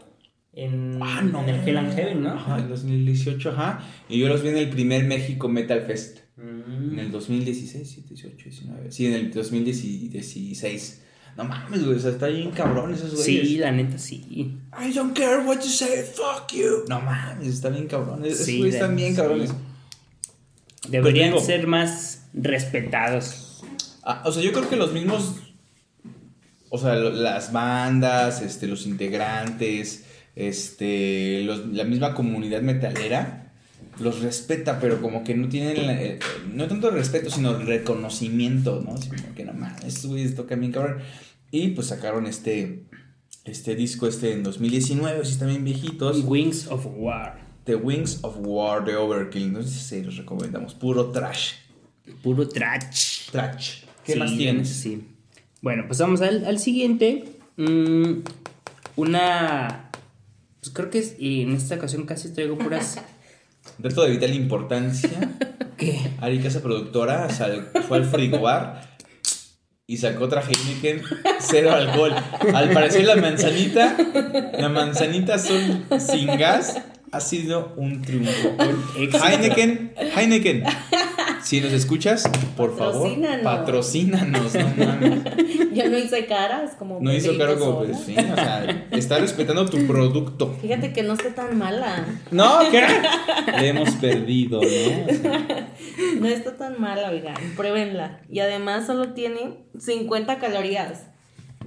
en, 0.53 0.99
Ah, 1.01 1.21
no. 1.23 1.41
en 1.43 1.49
el 1.49 1.67
Hell 1.67 1.77
and 1.77 1.95
Heaven, 1.95 2.21
¿no? 2.23 2.31
Ajá, 2.33 2.59
en 2.59 2.67
2018, 2.69 3.49
ajá. 3.51 3.79
Y 4.09 4.19
yo 4.19 4.27
los 4.27 4.43
vi 4.43 4.49
en 4.49 4.57
el 4.57 4.69
primer 4.69 5.05
México 5.05 5.47
Metal 5.47 5.81
Fest. 5.81 6.19
En 6.91 6.99
el 6.99 7.11
2016, 7.11 8.07
18, 8.09 8.37
19. 8.43 8.91
Sí, 8.91 9.05
en 9.07 9.13
el 9.13 9.31
2016. 9.33 11.01
No 11.37 11.45
mames, 11.45 11.85
güey, 11.85 11.97
o 11.97 11.99
sea, 11.99 12.11
está 12.11 12.27
bien 12.27 12.51
cabrón 12.51 12.93
esos 12.93 13.13
güeyes. 13.15 13.47
Sí, 13.47 13.57
la 13.57 13.71
neta 13.71 13.97
sí. 13.97 14.57
I 14.77 14.93
don't 14.93 15.17
care 15.17 15.45
what 15.45 15.57
you 15.61 15.69
say, 15.69 16.03
fuck 16.03 16.51
you. 16.53 16.83
No 16.89 16.99
mames, 17.01 17.47
está 17.47 17.69
bien 17.69 17.87
cabrón. 17.87 18.25
Esos 18.25 18.45
Sí, 18.45 18.57
güeyes 18.57 18.75
están 18.75 18.95
bien 18.95 19.11
sí. 19.11 19.15
cabrones. 19.17 19.51
Deberían 20.89 21.29
digo- 21.33 21.43
ser 21.45 21.67
más 21.67 22.25
respetados. 22.33 23.63
Ah, 24.03 24.23
o 24.25 24.31
sea, 24.31 24.41
yo 24.43 24.51
creo 24.51 24.67
que 24.69 24.75
los 24.75 24.91
mismos. 24.93 25.35
O 26.69 26.77
sea, 26.77 26.95
las 26.95 27.51
bandas, 27.51 28.41
este, 28.41 28.65
los 28.67 28.85
integrantes, 28.87 30.05
este, 30.35 31.43
los- 31.43 31.67
la 31.67 31.83
misma 31.83 32.13
comunidad 32.13 32.61
metalera 32.61 33.40
los 33.99 34.21
respeta, 34.21 34.79
pero 34.79 35.01
como 35.01 35.23
que 35.23 35.35
no 35.35 35.47
tienen, 35.49 35.85
la- 35.87 36.01
eh, 36.01 36.19
no 36.53 36.67
tanto 36.67 36.89
respeto, 36.91 37.29
sino 37.29 37.57
reconocimiento, 37.57 38.81
¿no? 38.85 38.95
Así 38.95 39.09
como 39.09 39.33
que 39.35 39.45
no 39.45 39.53
mames, 39.53 39.83
estos 39.85 40.07
güeyes 40.11 40.35
tocan 40.35 40.59
bien 40.59 40.71
cabrón. 40.71 40.97
Y 41.51 41.69
pues 41.69 41.87
sacaron 41.87 42.25
este, 42.27 42.83
este 43.43 43.75
disco 43.75 44.07
este 44.07 44.31
en 44.33 44.43
2019, 44.43 45.25
si 45.25 45.31
están 45.33 45.49
bien 45.49 45.63
viejitos. 45.65 46.23
Wings 46.25 46.67
of 46.67 46.85
War. 46.95 47.41
The 47.65 47.75
Wings 47.75 48.19
of 48.23 48.37
War 48.39 48.83
de 48.85 48.95
Overkill. 48.95 49.51
No 49.53 49.61
sé 49.61 49.69
si 49.69 50.01
los 50.03 50.17
recomendamos. 50.17 50.73
Puro 50.73 51.11
trash. 51.11 51.51
Puro 52.23 52.47
trash. 52.47 53.29
Trash. 53.31 53.81
¿Qué 54.05 54.13
Sí, 54.13 54.19
más 54.19 54.35
tienes? 54.35 54.69
sí. 54.69 55.03
Bueno, 55.61 55.83
pues 55.85 55.99
vamos 55.99 56.21
al, 56.21 56.43
al 56.45 56.57
siguiente. 56.57 57.25
Mm, 57.57 58.21
una. 58.95 59.89
Pues 60.59 60.71
creo 60.73 60.89
que 60.89 60.99
es, 60.99 61.15
y 61.19 61.41
en 61.41 61.51
esta 61.53 61.75
ocasión 61.75 62.05
casi 62.05 62.29
traigo 62.33 62.57
puras. 62.57 62.99
Dato 63.77 64.03
de 64.03 64.11
vital 64.11 64.33
importancia. 64.33 65.09
¿Qué? 65.77 65.99
Ari 66.19 66.39
Casa 66.39 66.61
Productora 66.61 67.29
sal- 67.29 67.69
fue 67.87 67.97
al 67.97 68.05
frigobar 68.05 68.89
y 69.87 69.97
sacó 69.97 70.25
otra 70.25 70.41
Heineken 70.41 71.01
cero 71.39 71.71
alcohol. 71.73 72.13
Al 72.53 72.69
parecer 72.71 73.05
la 73.05 73.15
manzanita, 73.15 73.97
la 74.57 74.69
manzanita 74.69 75.37
son 75.39 75.85
sin 75.99 76.27
gas, 76.37 76.79
ha 77.11 77.19
sido 77.19 77.73
un 77.77 78.01
triunfo. 78.01 78.55
Heineken, 78.95 79.93
Heineken, 80.15 80.63
si 81.51 81.59
nos 81.59 81.73
escuchas, 81.73 82.23
por 82.55 82.77
favor, 82.77 82.93
Patrocínanos. 83.09 83.43
patrocínanos, 83.43 84.53
no 84.55 84.85
mames. 84.85 85.19
Yo 85.73 85.89
no 85.89 85.97
hice 85.97 86.25
caras 86.25 86.75
como 86.79 87.01
No 87.01 87.11
hizo 87.13 87.37
caro 87.37 87.59
como 87.59 87.81
Sola. 87.81 87.87
pues, 87.91 87.99
sí, 88.05 88.15
o 88.17 88.35
sea, 88.35 88.87
está 88.91 89.19
respetando 89.19 89.65
tu 89.65 89.85
producto. 89.85 90.55
Fíjate 90.61 90.93
que 90.93 91.03
no 91.03 91.11
está 91.11 91.35
tan 91.35 91.57
mala. 91.57 92.05
No, 92.31 92.59
¿qué? 92.71 92.81
Le 93.59 93.67
hemos 93.67 93.89
perdido, 93.95 94.61
¿no? 94.61 94.67
O 94.67 95.13
sea, 95.13 95.67
No 96.21 96.27
está 96.29 96.55
tan 96.55 96.79
mala, 96.79 97.09
oigan. 97.09 97.35
Pruébenla. 97.57 98.21
Y 98.29 98.39
además 98.39 98.85
solo 98.85 99.11
tiene 99.11 99.65
50 99.77 100.39
calorías. 100.39 101.07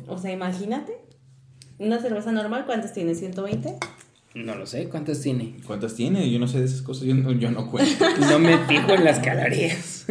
O 0.08 0.16
sea, 0.16 0.32
imagínate. 0.32 0.94
Una 1.78 1.98
cerveza 2.00 2.32
normal, 2.32 2.64
¿cuántas 2.64 2.94
tiene? 2.94 3.12
¿120? 3.12 3.76
No 4.34 4.56
lo 4.56 4.66
sé, 4.66 4.88
¿cuántas 4.88 5.20
tiene? 5.20 5.56
¿Cuántas 5.64 5.94
tiene? 5.94 6.28
Yo 6.28 6.40
no 6.40 6.48
sé 6.48 6.58
de 6.58 6.64
esas 6.64 6.82
cosas, 6.82 7.04
yo 7.04 7.14
no, 7.14 7.30
yo 7.32 7.50
no 7.52 7.70
cuento. 7.70 8.04
No 8.20 8.38
me 8.40 8.58
fijo 8.66 8.92
en 8.94 9.04
las 9.04 9.20
calorías. 9.20 10.06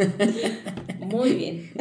Muy 0.99 1.33
bien. 1.33 1.71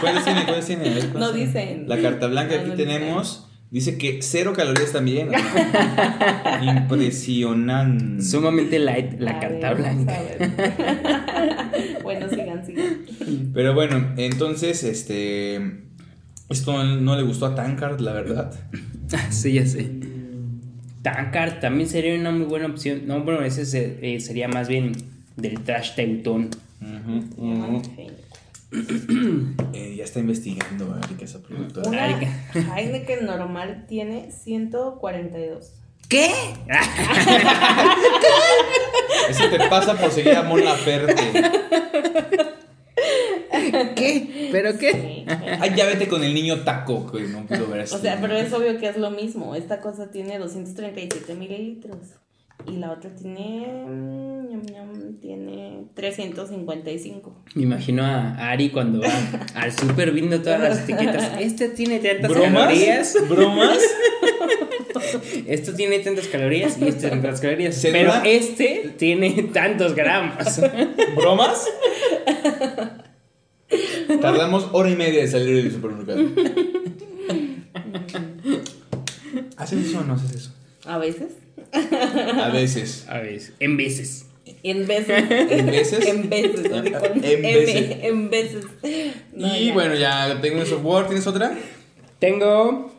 ¿Cuántas 0.00 0.24
tiene? 0.24 0.44
¿Cuántas 0.44 0.66
tiene? 0.66 0.90
No 1.14 1.32
dicen. 1.32 1.88
La 1.88 2.00
carta 2.00 2.28
blanca 2.28 2.54
aquí 2.60 2.68
no 2.70 2.74
tenemos. 2.74 3.48
Dice 3.70 3.96
que 3.98 4.20
cero 4.22 4.52
calorías 4.54 4.92
también. 4.92 5.30
¿no? 5.30 5.38
Impresionante. 6.62 8.22
Sumamente 8.22 8.78
light 8.78 9.18
la 9.18 9.32
A 9.32 9.40
carta 9.40 9.72
ver, 9.74 9.76
blanca. 9.76 10.18
bueno, 12.02 12.28
sigan, 12.28 12.66
sigan. 12.66 13.50
Pero 13.52 13.74
bueno, 13.74 14.12
entonces, 14.16 14.82
este. 14.84 15.84
Esto 16.48 16.84
no 16.84 17.16
le 17.16 17.22
gustó 17.22 17.46
a 17.46 17.54
Tankard, 17.54 18.00
la 18.00 18.12
verdad. 18.12 18.52
sí, 19.30 19.52
ya 19.54 19.66
sé. 19.66 19.90
Tankard 21.02 21.60
también 21.60 21.88
sería 21.88 22.14
una 22.18 22.30
muy 22.30 22.46
buena 22.46 22.66
opción. 22.66 23.02
No, 23.06 23.20
bueno, 23.22 23.42
ese 23.42 23.66
se- 23.66 23.98
eh, 24.02 24.20
sería 24.20 24.48
más 24.48 24.68
bien 24.68 24.92
del 25.36 25.60
trash 25.64 25.94
teutón. 25.94 26.50
Ujú. 26.80 27.82
Eh, 29.74 29.96
ya 29.98 30.04
está 30.04 30.20
investigando 30.20 30.94
Ari 31.02 31.14
Casa 31.16 31.42
Productora. 31.42 31.88
Una 31.90 32.04
Ay, 32.04 32.26
Heineken 32.86 33.26
normal 33.26 33.84
tiene 33.86 34.30
142. 34.32 35.72
¿Qué? 36.08 36.30
Eso 39.28 39.48
te 39.50 39.58
pasa 39.68 39.94
por 39.96 40.10
seguir 40.10 40.34
a 40.36 40.42
Mon 40.42 40.64
Laferte. 40.64 41.22
¿Qué? 43.96 44.48
¿Pero 44.50 44.78
qué? 44.78 44.92
Sí. 44.92 45.34
Ay, 45.60 45.72
ya 45.76 45.86
vete 45.86 46.08
con 46.08 46.24
el 46.24 46.34
niño 46.34 46.60
taco, 46.60 47.10
que 47.10 47.20
no 47.22 47.44
pudo 47.46 47.66
ver 47.68 47.82
O 47.82 47.98
sea, 47.98 48.18
pero 48.20 48.36
es 48.36 48.52
obvio 48.52 48.78
que 48.78 48.88
es 48.88 48.96
lo 48.96 49.10
mismo. 49.10 49.54
Esta 49.54 49.80
cosa 49.80 50.10
tiene 50.10 50.38
237 50.38 51.34
mililitros. 51.34 51.96
Y 52.66 52.76
la 52.76 52.92
otra 52.92 53.10
tiene. 53.10 53.66
mm, 53.88 55.18
tiene 55.20 55.84
355. 55.94 57.34
Me 57.54 57.62
imagino 57.64 58.04
a 58.04 58.50
Ari 58.50 58.70
cuando 58.70 59.00
va 59.00 59.08
al 59.54 59.72
super 59.72 60.12
viendo 60.12 60.40
todas 60.42 60.60
las 60.60 60.80
etiquetas. 60.88 61.32
Este 61.40 61.68
tiene 61.70 61.98
tantas 61.98 62.30
¿Bromas? 62.30 62.52
calorías. 62.52 63.16
¿Bromas? 63.28 63.78
Esto 65.46 65.74
tiene 65.74 65.98
tantas 65.98 66.28
calorías 66.28 66.78
y 66.78 66.84
este 66.86 67.00
tiene 67.08 67.16
tantas 67.22 67.40
calorías. 67.40 67.74
¿Se 67.74 67.90
Pero 67.90 68.12
este 68.24 68.94
tiene 68.96 69.30
tantos 69.52 69.94
gramos. 69.94 70.60
¿Bromas? 71.16 71.66
Tardamos 74.20 74.68
hora 74.72 74.90
y 74.90 74.96
media 74.96 75.20
de 75.22 75.28
salir 75.28 75.56
del 75.62 75.72
supermercado. 75.72 76.22
¿Haces 79.56 79.86
eso 79.86 80.00
o 80.00 80.04
no 80.04 80.14
haces 80.14 80.32
eso? 80.32 80.52
A 80.84 80.98
veces. 80.98 81.32
A 81.72 82.48
veces. 82.48 83.06
A 83.08 83.18
ver, 83.18 83.40
en 83.60 83.76
veces. 83.76 84.26
En 84.64 84.86
veces. 84.86 85.24
¿En 85.30 85.66
veces? 85.66 86.06
En 86.06 86.28
veces. 86.28 86.68
con 86.68 87.24
En 87.24 87.42
veces. 87.42 87.96
En 88.02 88.30
veces. 88.30 88.64
No, 89.34 89.56
y 89.56 89.66
ya. 89.66 89.74
bueno, 89.74 89.94
ya 89.94 90.40
tengo 90.40 90.60
un 90.60 90.66
software. 90.66 91.06
¿Tienes 91.06 91.26
otra? 91.26 91.56
Tengo 92.18 92.92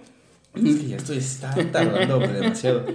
Es 0.55 0.61
que 0.75 0.87
ya 0.87 0.97
estoy 0.97 1.17
está 1.17 1.53
tardando 1.71 2.19
demasiado. 2.19 2.85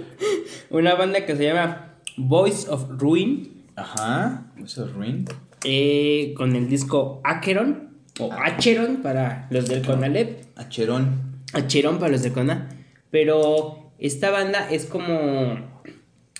una 0.69 0.95
banda 0.95 1.25
que 1.25 1.35
se 1.35 1.43
llama 1.43 1.95
Voice 2.17 2.67
of 2.69 2.85
Ruin. 2.97 3.65
Ajá. 3.75 4.51
Eso 4.63 4.85
es 4.85 4.93
Ruin. 4.93 5.25
eh, 5.63 6.33
con 6.35 6.55
el 6.55 6.67
disco 6.67 7.21
Acheron. 7.23 7.88
O 8.19 8.31
Acheron 8.33 8.97
para 9.01 9.47
los 9.49 9.67
del 9.67 9.85
Conalep. 9.85 10.43
Acherón. 10.57 11.41
Acheron 11.53 11.97
para 11.99 12.11
los 12.11 12.21
del 12.21 12.33
Cona. 12.33 12.69
Pero 13.11 13.91
esta 13.97 14.29
banda 14.29 14.69
es 14.69 14.85
como. 14.85 15.57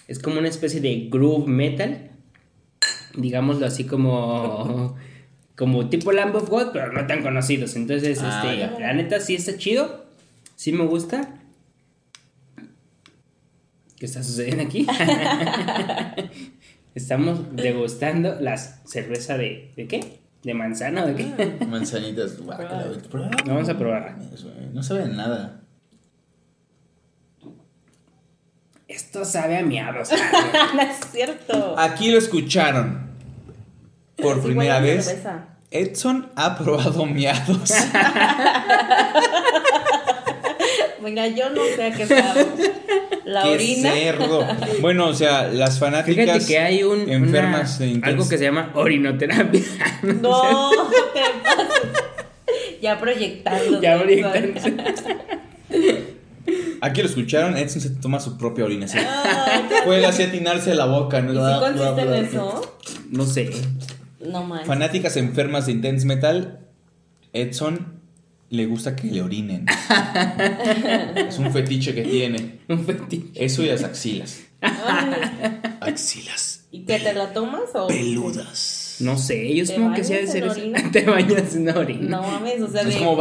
Es 0.07 0.19
como 0.19 0.39
una 0.39 0.49
especie 0.49 0.81
de 0.81 1.07
groove 1.09 1.47
metal. 1.47 2.11
Digámoslo 3.15 3.65
así 3.65 3.85
como. 3.85 4.95
Como 5.59 5.89
tipo 5.89 6.13
Lamb 6.13 6.33
of 6.37 6.47
God, 6.47 6.67
pero 6.71 6.93
no 6.93 7.05
tan 7.05 7.21
conocidos. 7.21 7.75
Entonces, 7.75 8.19
Ah, 8.23 8.43
este, 8.45 8.59
ya. 8.59 8.79
la 8.79 8.93
neta 8.93 9.19
sí 9.19 9.35
está 9.35 9.57
chido. 9.57 10.05
Sí 10.55 10.71
me 10.71 10.85
gusta. 10.85 11.35
¿Qué 13.97 14.05
está 14.05 14.23
sucediendo 14.23 14.63
aquí? 14.63 14.87
Estamos 16.95 17.55
degustando 17.57 18.39
la 18.39 18.57
cerveza 18.57 19.37
de. 19.37 19.71
¿De 19.75 19.87
qué? 19.87 20.18
¿De 20.43 20.53
manzana 20.53 21.03
o 21.03 21.07
de 21.07 21.15
qué? 21.15 21.65
Manzanitas. 21.67 22.37
guácala, 22.41 22.83
güey. 22.83 22.99
Prueba. 23.01 23.29
Vamos 23.45 23.69
a 23.69 23.71
eh, 23.73 24.69
No 24.73 24.83
sabe 24.83 25.07
nada. 25.07 25.61
Esto 28.87 29.25
sabe 29.25 29.57
a 29.57 29.63
miados. 29.63 30.09
no 30.73 30.81
es 30.81 30.99
cierto. 31.11 31.75
Aquí 31.77 32.09
lo 32.11 32.17
escucharon. 32.17 33.09
por 34.17 34.41
primera 34.41 34.79
vez. 34.79 35.15
Edson 35.71 36.31
ha 36.35 36.57
probado 36.57 37.05
miados. 37.05 37.71
Mira, 41.01 41.27
yo 41.27 41.49
no 41.51 41.61
sé 41.75 41.85
a 41.85 41.91
qué 41.91 42.07
sabe. 42.07 42.47
La 43.29 43.43
¡Qué 43.43 43.49
orina. 43.49 43.91
cerdo! 43.91 44.47
Bueno, 44.81 45.07
o 45.07 45.13
sea, 45.13 45.47
las 45.49 45.77
fanáticas 45.79 46.25
Fíjate 46.25 46.45
que 46.45 46.57
hay 46.59 46.83
un 46.83 47.07
enfermas 47.09 47.77
de 47.77 47.87
intens- 47.91 48.05
algo 48.07 48.27
que 48.27 48.37
se 48.37 48.43
llama 48.45 48.71
orinoterapia. 48.73 49.61
No, 50.03 50.71
te 51.13 51.19
pases. 51.43 52.81
Ya 52.81 52.97
proyectando. 52.99 53.81
ya 53.81 53.95
ahorita. 53.99 54.33
Aquí 56.81 57.01
lo 57.01 57.07
escucharon, 57.07 57.57
Edson 57.57 57.81
se 57.81 57.89
toma 57.91 58.19
su 58.19 58.37
propia 58.37 58.65
orina. 58.65 58.87
Puede 59.85 60.05
así 60.05 60.23
atinarse 60.23 60.73
la 60.73 60.85
boca. 60.85 61.21
¿no? 61.21 61.33
¿Y 61.33 61.53
si 61.53 61.59
consiste 61.59 62.01
en 62.01 62.13
eso? 62.25 62.77
No 63.11 63.25
sé. 63.25 63.51
No 64.25 64.43
manches. 64.43 64.67
Fanáticas 64.67 65.17
enfermas 65.17 65.65
de 65.67 65.73
Intense 65.73 66.05
Metal, 66.07 66.59
Edson 67.33 67.98
le 68.49 68.65
gusta 68.65 68.95
que 68.95 69.07
le 69.07 69.21
orinen. 69.21 69.65
es 71.27 71.37
un 71.39 71.51
fetiche 71.51 71.93
que 71.93 72.01
tiene. 72.03 72.59
Un 72.67 72.85
fetiche. 72.85 73.45
Eso 73.45 73.63
y 73.63 73.67
las 73.67 73.83
axilas. 73.83 74.41
Axilas 75.81 76.65
¿Y 76.71 76.81
que 76.85 76.99
te 76.99 77.13
la 77.13 77.33
tomas 77.33 77.61
o? 77.73 77.87
peludas. 77.87 78.97
No 78.99 79.17
sé, 79.17 79.55
yo 79.55 79.65
¿Te 79.65 79.75
supongo 79.75 79.95
que 79.95 80.03
sí 80.03 80.13
ha 80.13 80.17
de 80.17 80.25
bañas 80.25 80.31
ser 80.33 80.43
en 80.43 80.49
eso. 80.49 80.59
orina? 80.59 80.91
Te 80.91 81.01
bañas 81.05 81.55
en 81.55 81.69
orina. 81.69 82.17
No 82.17 82.21
mames, 82.21 82.61
o 82.61 82.67
sea, 82.69 82.81
Es 82.81 82.87
de. 82.89 82.97
como 82.99 83.15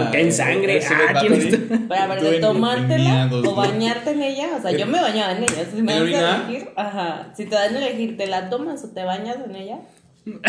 La- 0.00 0.10
cae 0.10 0.22
en 0.22 0.32
sangre. 0.32 0.80
Ah, 0.86 1.12
Bathory. 1.12 1.38
tienes 1.38 1.60
Pero 1.88 2.00
a 2.00 2.06
ver, 2.06 2.22
de 2.22 2.38
tomártela 2.40 3.30
o 3.32 3.54
bañarte 3.54 4.10
en 4.12 4.22
ella. 4.22 4.48
O 4.58 4.62
sea, 4.62 4.70
yo 4.72 4.86
me 4.86 5.00
bañaba 5.02 5.32
en 5.36 5.42
ella. 5.44 5.66
Si 5.70 5.82
me 5.82 5.96
¿En 5.98 6.12
das 6.12 6.22
a 6.22 6.44
elegir, 6.48 6.68
ajá. 6.76 7.32
Si 7.36 7.44
te 7.44 7.54
dan 7.54 7.76
a 7.76 7.86
elegir, 7.86 8.16
¿te 8.16 8.26
la 8.26 8.48
tomas 8.48 8.82
o 8.84 8.88
te 8.88 9.04
bañas 9.04 9.36
en 9.48 9.54
ella? 9.56 9.80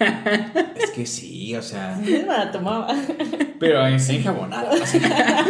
Es 0.00 0.90
que 0.90 1.06
sí, 1.06 1.54
o 1.56 1.62
sea. 1.62 2.00
La 2.26 2.50
tomaba. 2.50 2.88
Pero 3.60 3.86
es 3.86 4.08
enjabonada. 4.08 4.70
o 4.70 4.86
sea. 4.86 5.44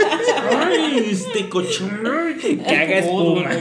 Ay, 0.67 1.09
este 1.11 1.49
cochón. 1.49 2.03
Que 2.41 2.77
haga 2.77 2.99
espuma. 2.99 3.51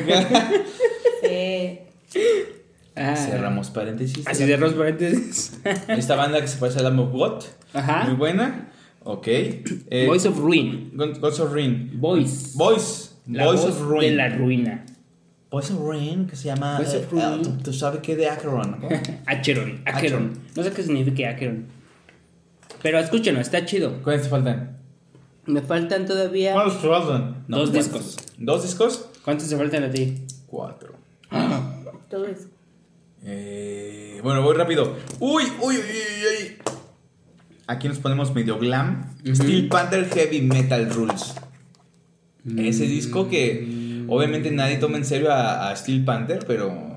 Sí. 1.23 1.79
Ah. 2.95 3.15
Cerramos 3.15 3.69
paréntesis. 3.69 4.27
Así 4.27 4.45
cerramos 4.45 4.73
paréntesis. 4.75 5.59
Esta 5.87 6.15
banda 6.15 6.41
que 6.41 6.47
se 6.47 6.57
parece 6.57 6.79
a 6.79 6.83
Lamb 6.83 6.99
of 6.99 7.11
God. 7.11 7.43
Ajá. 7.73 8.03
Muy 8.05 8.15
buena. 8.15 8.69
Ok. 9.03 9.27
Eh, 9.27 10.05
Voice 10.05 10.27
of 10.27 10.37
Ruin. 10.37 10.91
Gods 10.93 11.39
of 11.39 11.51
Ruin. 11.53 11.91
Voice. 11.95 12.51
Voice. 12.55 13.11
La 13.27 13.45
Voice 13.45 13.63
voz 13.65 13.75
of 13.75 13.81
Ruin. 13.81 14.01
de 14.01 14.15
la 14.15 14.29
ruina. 14.29 14.85
Voice 15.53 15.71
of 15.71 15.81
Ruin, 15.81 16.25
que 16.25 16.35
se 16.35 16.45
llama. 16.45 16.77
Voice 16.77 16.97
eh, 16.97 17.07
eh, 17.11 17.41
¿tú, 17.43 17.51
tú 17.65 17.73
sabes 17.73 17.99
qué 18.01 18.15
de 18.15 18.27
Acheron? 18.27 18.71
¿no? 18.81 18.89
Acheron. 19.27 19.83
Acheron. 19.85 20.33
No 20.55 20.63
sé 20.63 20.71
qué 20.71 20.81
significa 20.81 21.29
Acheron. 21.29 21.67
Pero 22.81 22.97
escúchenlo, 22.97 23.39
está 23.39 23.63
chido. 23.63 24.01
¿Cuántos 24.01 24.23
te 24.23 24.29
faltan? 24.29 24.79
Me 25.45 25.61
faltan 25.61 26.07
todavía. 26.07 26.53
¿Cuántos 26.53 26.81
te 26.81 26.87
faltan? 26.87 27.45
Dos 27.47 27.69
¿cuántos? 27.69 27.73
discos. 27.73 28.17
¿Dos 28.39 28.63
discos? 28.63 29.09
¿Cuántos 29.23 29.47
te 29.47 29.55
faltan 29.55 29.83
a 29.83 29.91
ti? 29.91 30.23
Cuatro. 30.47 30.95
Todo 32.09 32.25
eso. 32.25 32.47
Eh, 33.23 34.21
bueno, 34.23 34.41
voy 34.41 34.55
rápido. 34.55 34.97
Uy, 35.19 35.43
uy, 35.61 35.75
uy, 35.75 35.75
uy, 35.77 36.45
uy. 36.45 36.57
Aquí 37.67 37.87
nos 37.87 37.99
ponemos 37.99 38.33
medio 38.33 38.57
glam. 38.57 39.15
Steel 39.23 39.67
Panther 39.67 40.09
Heavy 40.09 40.41
Metal 40.41 40.89
Rules. 40.89 41.35
Ese 42.57 42.87
disco 42.87 43.29
que 43.29 43.82
obviamente 44.07 44.51
nadie 44.51 44.77
toma 44.77 44.97
en 44.97 45.05
serio 45.05 45.31
a, 45.31 45.69
a 45.69 45.75
Steel 45.75 46.03
Panther, 46.05 46.45
pero 46.47 46.93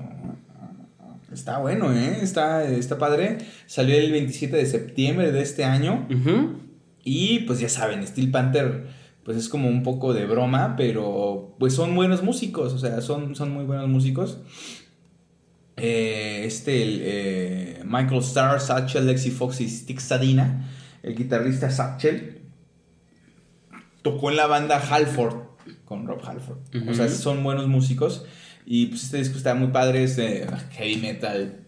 está 1.31 1.59
bueno, 1.59 1.93
¿eh? 1.93 2.19
Está, 2.21 2.63
está 2.63 2.97
padre. 2.97 3.37
Salió 3.67 3.95
el 3.95 4.11
27 4.11 4.55
de 4.57 4.65
septiembre 4.65 5.31
de 5.31 5.41
este 5.41 5.63
año. 5.63 6.07
Y 7.03 7.39
pues 7.39 7.59
ya 7.59 7.69
saben, 7.69 8.05
Steel 8.05 8.31
Panther 8.31 8.87
pues 9.23 9.37
es 9.37 9.49
como 9.49 9.67
un 9.67 9.83
poco 9.83 10.13
de 10.13 10.25
broma, 10.25 10.75
pero 10.77 11.53
pues 11.59 11.73
son 11.73 11.93
buenos 11.95 12.23
músicos, 12.23 12.71
o 12.71 12.79
sea, 12.79 13.01
son, 13.01 13.35
son 13.35 13.51
muy 13.51 13.65
buenos 13.65 13.89
músicos. 13.89 14.39
Eh, 15.75 16.43
este, 16.45 16.81
el, 16.81 17.01
eh, 17.03 17.81
Michael 17.85 18.21
Starr, 18.21 18.61
Satchel, 18.61 19.05
Lexi 19.05 19.31
Fox 19.31 19.59
y 19.59 19.67
Stick 19.67 19.99
Sadina, 19.99 20.69
el 21.03 21.13
guitarrista 21.13 21.69
Satchel, 21.69 22.41
tocó 24.01 24.29
en 24.31 24.37
la 24.37 24.47
banda 24.47 24.81
Halford 24.89 25.46
con 25.87 26.05
Rob 26.05 26.21
Halford. 26.23 26.59
O 26.89 26.93
sea, 26.93 27.07
son 27.09 27.43
buenos 27.43 27.67
músicos. 27.67 28.25
Y 28.65 28.87
pues 28.87 29.03
este 29.05 29.17
disco 29.17 29.37
está 29.37 29.55
muy 29.55 29.69
padre, 29.69 30.03
es 30.03 30.15
de 30.17 30.45
heavy 30.71 30.97
metal, 30.97 31.61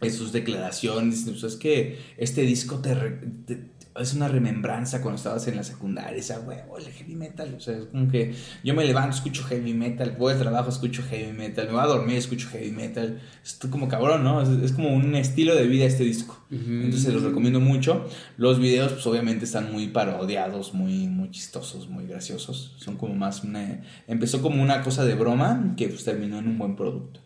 es 0.00 0.14
sus 0.14 0.32
declaraciones. 0.32 1.24
pues, 1.26 1.42
es 1.42 1.56
que 1.56 1.98
este 2.16 2.42
disco 2.42 2.78
te- 2.78 3.68
es 4.02 4.14
una 4.14 4.28
remembranza 4.28 5.00
cuando 5.00 5.16
estabas 5.16 5.46
en 5.48 5.56
la 5.56 5.64
secundaria. 5.64 6.16
Esa 6.18 6.40
huevo, 6.40 6.78
el 6.78 6.86
heavy 6.86 7.14
metal. 7.14 7.54
O 7.56 7.60
sea, 7.60 7.76
es 7.76 7.86
como 7.86 8.10
que 8.10 8.34
yo 8.64 8.74
me 8.74 8.84
levanto, 8.84 9.16
escucho 9.16 9.44
heavy 9.44 9.74
metal, 9.74 10.16
voy 10.18 10.32
al 10.32 10.38
trabajo, 10.38 10.70
escucho 10.70 11.02
heavy 11.08 11.32
metal, 11.32 11.66
me 11.66 11.72
voy 11.72 11.82
a 11.82 11.86
dormir, 11.86 12.16
escucho 12.16 12.48
heavy 12.50 12.70
metal. 12.70 13.20
Esto 13.44 13.70
como 13.70 13.88
cabrón, 13.88 14.24
¿no? 14.24 14.42
Es, 14.42 14.48
es 14.48 14.72
como 14.72 14.94
un 14.94 15.14
estilo 15.14 15.54
de 15.54 15.66
vida 15.66 15.84
este 15.84 16.04
disco. 16.04 16.42
Ujú. 16.50 16.70
Entonces 16.70 17.12
los 17.12 17.22
recomiendo 17.22 17.60
mucho. 17.60 18.06
Los 18.36 18.58
videos, 18.58 18.92
pues 18.92 19.06
obviamente 19.06 19.44
están 19.44 19.72
muy 19.72 19.88
parodiados, 19.88 20.74
muy, 20.74 21.08
muy 21.08 21.30
chistosos, 21.30 21.88
muy 21.88 22.06
graciosos. 22.06 22.74
Son 22.78 22.96
como 22.96 23.14
más 23.14 23.44
una. 23.44 23.82
Empezó 24.06 24.42
como 24.42 24.62
una 24.62 24.82
cosa 24.82 25.04
de 25.04 25.14
broma 25.14 25.74
que 25.76 25.88
pues 25.88 26.04
terminó 26.04 26.38
en 26.38 26.48
un 26.48 26.58
buen 26.58 26.76
producto. 26.76 27.20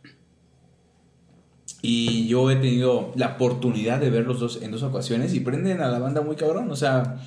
Y 1.86 2.26
yo 2.28 2.50
he 2.50 2.56
tenido 2.56 3.12
la 3.14 3.34
oportunidad 3.34 4.00
de 4.00 4.08
verlos 4.08 4.40
dos 4.40 4.60
en 4.62 4.70
dos 4.70 4.82
ocasiones 4.82 5.34
y 5.34 5.40
prenden 5.40 5.80
a 5.82 5.88
la 5.88 5.98
banda 5.98 6.22
muy 6.22 6.34
cabrón. 6.34 6.70
O 6.70 6.76
sea, 6.76 7.18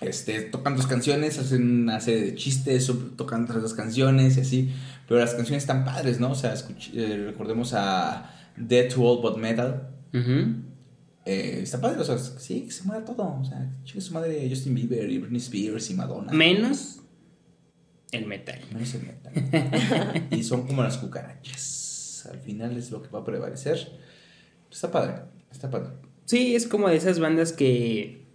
este, 0.00 0.42
tocan 0.42 0.76
dos 0.76 0.86
canciones, 0.86 1.38
hacen 1.38 1.82
una 1.84 1.98
serie 2.00 2.22
de 2.26 2.34
chistes, 2.34 2.92
tocan 3.16 3.44
otras 3.44 3.62
dos 3.62 3.72
canciones 3.74 4.36
y 4.36 4.40
así. 4.40 4.72
Pero 5.08 5.18
las 5.20 5.34
canciones 5.34 5.62
están 5.62 5.84
padres, 5.84 6.20
¿no? 6.20 6.32
O 6.32 6.34
sea, 6.34 6.54
escuch- 6.54 6.90
eh, 6.94 7.24
recordemos 7.26 7.72
a 7.74 8.30
Dead 8.56 8.92
to 8.92 9.02
All 9.02 9.22
But 9.22 9.38
Metal. 9.38 9.88
Eh, 11.24 11.60
está 11.62 11.80
padre, 11.80 12.00
o 12.00 12.04
sea, 12.04 12.18
sí, 12.18 12.62
que 12.62 12.70
se 12.70 12.84
muera 12.84 13.04
todo. 13.04 13.38
O 13.40 13.44
sea, 13.44 13.74
chica 13.84 14.00
su 14.00 14.12
madre 14.14 14.46
Justin 14.48 14.74
Bieber 14.74 15.10
y 15.10 15.18
Britney 15.18 15.40
Spears 15.40 15.90
y 15.90 15.94
Madonna. 15.94 16.32
Menos 16.32 17.00
el 18.12 18.26
metal. 18.26 18.60
Menos 18.72 18.94
el 18.94 19.02
metal. 19.02 20.26
y 20.30 20.42
son 20.42 20.66
como 20.66 20.82
las 20.82 20.96
cucarachas. 20.98 21.86
Al 22.26 22.38
final 22.38 22.76
es 22.76 22.90
lo 22.90 23.02
que 23.02 23.08
va 23.08 23.20
a 23.20 23.24
prevalecer. 23.24 23.78
Está 24.70 24.90
padre, 24.90 25.14
está 25.50 25.70
padre. 25.70 25.90
Sí, 26.24 26.54
es 26.54 26.66
como 26.66 26.88
de 26.88 26.96
esas 26.96 27.20
bandas 27.20 27.52
que 27.52 28.26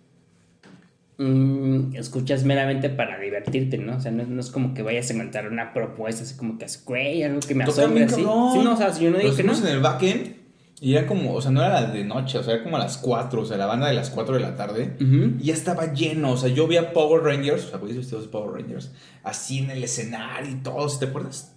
mm, 1.18 1.96
escuchas 1.96 2.44
meramente 2.44 2.90
para 2.90 3.20
divertirte, 3.20 3.78
¿no? 3.78 3.98
O 3.98 4.00
sea, 4.00 4.12
no, 4.12 4.26
no 4.26 4.42
es 4.42 4.50
como 4.50 4.74
que 4.74 4.82
vayas 4.82 5.10
a 5.12 5.14
encontrar 5.14 5.48
una 5.52 5.74
propuesta 5.74 6.24
así 6.24 6.36
como 6.36 6.58
que, 6.58 6.66
güey, 6.86 7.24
algo 7.24 7.40
que 7.40 7.56
me 7.56 7.64
asombra 7.64 8.06
así. 8.06 8.16
Sí, 8.16 8.24
no, 8.24 8.74
o 8.74 8.78
sea, 8.78 8.98
yo 8.98 9.12
no 9.12 9.18
Los 9.18 9.38
dije 9.38 9.38
que 9.38 9.44
no. 9.44 9.58
en 9.58 9.68
el 9.68 9.80
backend 9.80 10.44
y 10.84 10.96
era 10.96 11.08
como, 11.08 11.34
o 11.34 11.42
sea, 11.42 11.50
no 11.50 11.62
era 11.64 11.82
la 11.82 11.92
de 11.92 12.04
noche, 12.04 12.38
o 12.38 12.44
sea, 12.44 12.56
era 12.56 12.64
como 12.64 12.76
a 12.76 12.80
las 12.80 12.98
4, 12.98 13.42
o 13.42 13.46
sea, 13.46 13.56
la 13.56 13.68
banda 13.68 13.88
de 13.88 13.94
las 13.94 14.10
4 14.10 14.36
de 14.36 14.42
la 14.42 14.58
tarde. 14.58 14.98
Y 15.00 15.46
ya 15.46 15.54
estaba 15.54 15.94
lleno, 15.94 16.32
o 16.32 16.38
sea, 16.38 16.50
yo 16.50 16.68
vi 16.68 16.76
a 16.76 16.92
Power 16.92 17.24
Rangers, 17.24 17.64
o 17.64 17.70
sea, 17.70 17.78
güeyes 17.78 18.00
vestidos 18.00 18.26
de 18.26 18.30
Power 18.30 18.62
Rangers, 18.62 18.92
así 19.24 19.60
en 19.60 19.70
el 19.70 19.82
escenario 19.82 20.52
y 20.52 20.56
todo, 20.56 20.90
¿sí 20.90 21.00
¿te 21.00 21.06
acuerdas? 21.06 21.53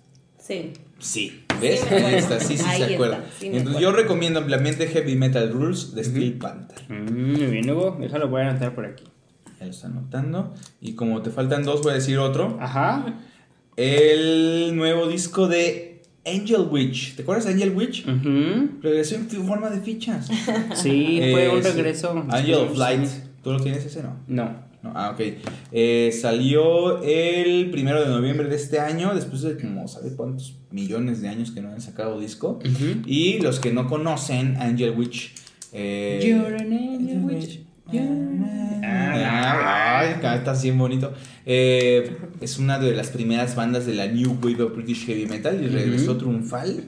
Sí. 0.46 0.72
Sí, 0.98 1.42
¿ves? 1.60 1.80
Sí. 1.80 1.94
Ahí 1.94 2.14
está, 2.14 2.40
sí, 2.40 2.56
sí, 2.56 2.64
Ahí 2.66 2.78
se 2.78 2.82
está, 2.84 2.94
acuerda. 2.94 3.24
sí 3.38 3.48
Entonces 3.52 3.82
yo 3.82 3.92
recomiendo 3.92 4.38
ampliamente 4.40 4.86
Heavy 4.86 5.14
Metal 5.16 5.50
Rules 5.52 5.94
de 5.94 6.04
Steel 6.04 6.34
Panther. 6.34 6.78
Mm, 6.88 7.32
muy 7.32 7.46
bien, 7.46 7.70
Hugo, 7.70 7.98
eso 8.02 8.18
lo 8.18 8.28
voy 8.28 8.42
a 8.42 8.50
anotar 8.50 8.74
por 8.74 8.86
aquí. 8.86 9.04
Ya 9.58 9.66
lo 9.66 9.70
está 9.72 9.88
anotando. 9.88 10.54
Y 10.80 10.94
como 10.94 11.22
te 11.22 11.30
faltan 11.30 11.64
dos, 11.64 11.82
voy 11.82 11.92
a 11.92 11.94
decir 11.94 12.18
otro. 12.18 12.58
Ajá. 12.60 13.14
El 13.76 14.74
nuevo 14.76 15.06
disco 15.06 15.48
de 15.48 16.02
Angel 16.24 16.66
Witch. 16.70 17.14
¿Te 17.16 17.22
acuerdas 17.22 17.44
de 17.46 17.52
Angel 17.52 17.74
Witch? 17.76 18.06
Ujú. 18.06 18.70
Regresó 18.82 19.16
en 19.16 19.28
forma 19.28 19.70
de 19.70 19.80
fichas. 19.80 20.28
Sí, 20.74 21.20
fue 21.30 21.48
un 21.50 21.58
Es 21.58 21.74
regreso. 21.74 22.24
Angel 22.30 22.54
of 22.54 22.76
Light. 22.78 23.08
¿Tú 23.42 23.52
lo 23.52 23.60
tienes 23.60 23.84
ese, 23.84 24.02
no? 24.02 24.16
No. 24.26 24.65
No, 24.86 24.92
ah, 24.94 25.10
ok. 25.10 25.20
Eh, 25.72 26.10
salió 26.18 27.02
el 27.02 27.70
primero 27.70 28.00
de 28.02 28.08
noviembre 28.08 28.48
de 28.48 28.56
este 28.56 28.78
año, 28.80 29.14
después 29.14 29.42
de 29.42 29.56
como, 29.58 29.88
¿sabe 29.88 30.14
cuántos 30.14 30.56
millones 30.70 31.20
de 31.22 31.28
años 31.28 31.50
que 31.50 31.60
no 31.60 31.70
han 31.70 31.80
sacado 31.80 32.20
disco? 32.20 32.58
Y 33.06 33.38
los 33.40 33.58
que 33.60 33.72
no 33.72 33.86
conocen, 33.88 34.56
Angel 34.60 34.90
Witch. 34.96 35.34
eh, 35.72 36.20
You're 36.24 36.56
an 36.56 36.72
angel 36.72 37.24
witch. 37.24 37.60
Ah, 38.82 39.98
ay, 40.00 40.36
está 40.38 40.50
así 40.52 40.68
bien 40.68 40.78
bonito. 40.78 41.12
Eh, 41.44 42.16
es 42.40 42.58
una 42.58 42.78
de 42.78 42.94
las 42.94 43.08
primeras 43.10 43.54
bandas 43.56 43.86
de 43.86 43.94
la 43.94 44.06
New 44.06 44.38
Wave 44.42 44.62
of 44.62 44.74
British 44.74 45.06
Heavy 45.06 45.26
Metal 45.26 45.60
y 45.62 45.68
regresó 45.68 46.12
Ujú. 46.12 46.18
triunfal 46.20 46.84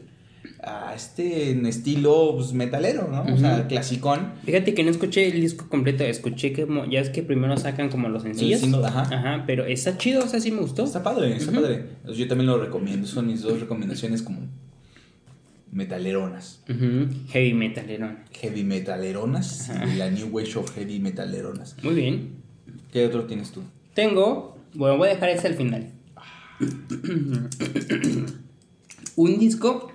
a 0.62 0.92
este 0.94 1.50
en 1.50 1.66
estilo 1.66 2.32
pues, 2.36 2.52
metalero, 2.52 3.08
¿no? 3.10 3.32
O 3.32 3.36
sea, 3.38 3.66
clasicón. 3.68 4.32
Fíjate 4.44 4.74
que 4.74 4.82
no 4.82 4.90
escuché 4.90 5.28
el 5.28 5.40
disco 5.40 5.68
completo, 5.68 6.04
escuché 6.04 6.52
que 6.52 6.66
ya 6.90 7.00
es 7.00 7.10
que 7.10 7.22
primero 7.22 7.56
sacan 7.56 7.88
como 7.90 8.08
los 8.08 8.22
sencillos. 8.24 8.62
ajá. 8.84 9.02
Ajá, 9.02 9.44
pero 9.46 9.64
está 9.66 9.96
chido, 9.98 10.24
o 10.24 10.28
sea, 10.28 10.40
sí 10.40 10.50
me 10.50 10.60
gustó. 10.60 10.84
Está 10.84 11.02
padre, 11.02 11.36
está 11.36 11.52
Ujú. 11.52 11.60
padre. 11.60 11.74
Entonces, 12.00 12.16
yo 12.18 12.28
también 12.28 12.46
lo 12.48 12.58
recomiendo. 12.58 13.06
Son 13.06 13.26
mis 13.26 13.42
dos 13.42 13.60
recomendaciones 13.60 14.22
como 14.22 14.40
metaleronas. 15.70 16.60
Ujú, 16.68 17.06
Heavy 17.30 17.54
metalero. 17.54 18.16
Heavy 18.40 18.64
metaleronas. 18.64 19.70
Ajá. 19.70 19.86
y 19.86 19.96
La 19.96 20.10
New 20.10 20.28
Wave 20.28 20.56
of 20.56 20.74
Heavy 20.74 20.98
metaleronas. 20.98 21.76
Muy 21.82 21.94
bien. 21.94 22.30
¿Qué 22.92 23.04
otro 23.06 23.24
tienes 23.24 23.50
tú? 23.52 23.62
Tengo, 23.94 24.58
bueno, 24.74 24.96
voy 24.96 25.08
a 25.08 25.12
dejar 25.12 25.28
ese 25.30 25.46
al 25.46 25.54
final. 25.54 25.92
Un 29.16 29.38
disco, 29.38 29.90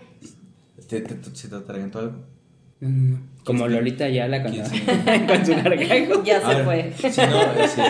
¿Te, 0.93 1.01
te, 1.01 1.15
te- 1.15 1.35
¿Se 1.35 1.47
te 1.47 1.55
atragantó 1.55 1.99
algo? 1.99 2.13
mm, 2.81 3.13
como 3.43 3.59
¿Quieres 3.65 3.75
Lolita 3.77 4.09
Yala 4.09 4.43
con, 4.43 4.51
¿Quieres 4.51 4.69
con 5.27 5.45
su 5.45 5.51
gargajo. 5.55 6.23
Ya 6.23 6.41
se 6.41 6.63
fue. 6.63 6.93
Si 7.11 7.21
no, 7.21 7.41
sí, 7.67 7.81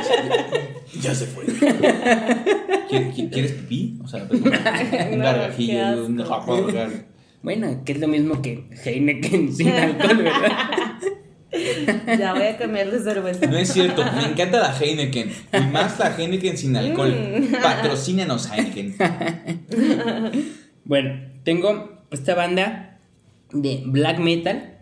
sí, 0.93 0.99
ya 1.01 1.16
se 1.16 1.26
fue. 1.26 1.45
¿Qui- 1.45 3.12
qui- 3.14 3.30
¿Quieres 3.32 3.51
pipí? 3.54 3.99
O 4.04 4.08
sea, 4.08 4.28
pues, 4.28 4.39
un 4.41 4.49
No, 5.18 5.24
gargajillo, 5.24 6.06
un 6.06 6.24
japogar. 6.24 6.89
Bueno, 7.41 7.82
que 7.84 7.91
es 7.91 7.99
lo 7.99 8.08
mismo 8.08 8.41
que 8.41 8.70
Heineken 8.86 9.54
sin 9.54 9.70
alcohol, 9.70 10.18
¿verdad? 10.18 10.51
Ya 12.18 12.34
voy 12.34 12.43
a 12.43 12.58
cambiar 12.58 12.89
de 12.89 12.99
cerveza. 13.01 13.45
No 13.47 13.58
es 13.58 13.72
cierto, 13.74 14.04
me 14.16 14.26
encanta 14.32 14.60
la 14.60 14.76
Heineken. 14.80 15.30
Y 15.30 15.72
más 15.72 15.99
la 15.99 16.16
Heineken 16.18 16.58
sin 16.58 16.76
alcohol. 16.78 17.14
Mm. 17.14 17.62
Patrocínanos, 17.62 18.49
Heineken. 18.49 18.95
Bueno, 20.86 21.20
tengo 21.43 22.01
esta 22.12 22.36
banda 22.36 22.93
de 23.54 23.84
black 23.86 24.20
metal 24.20 24.78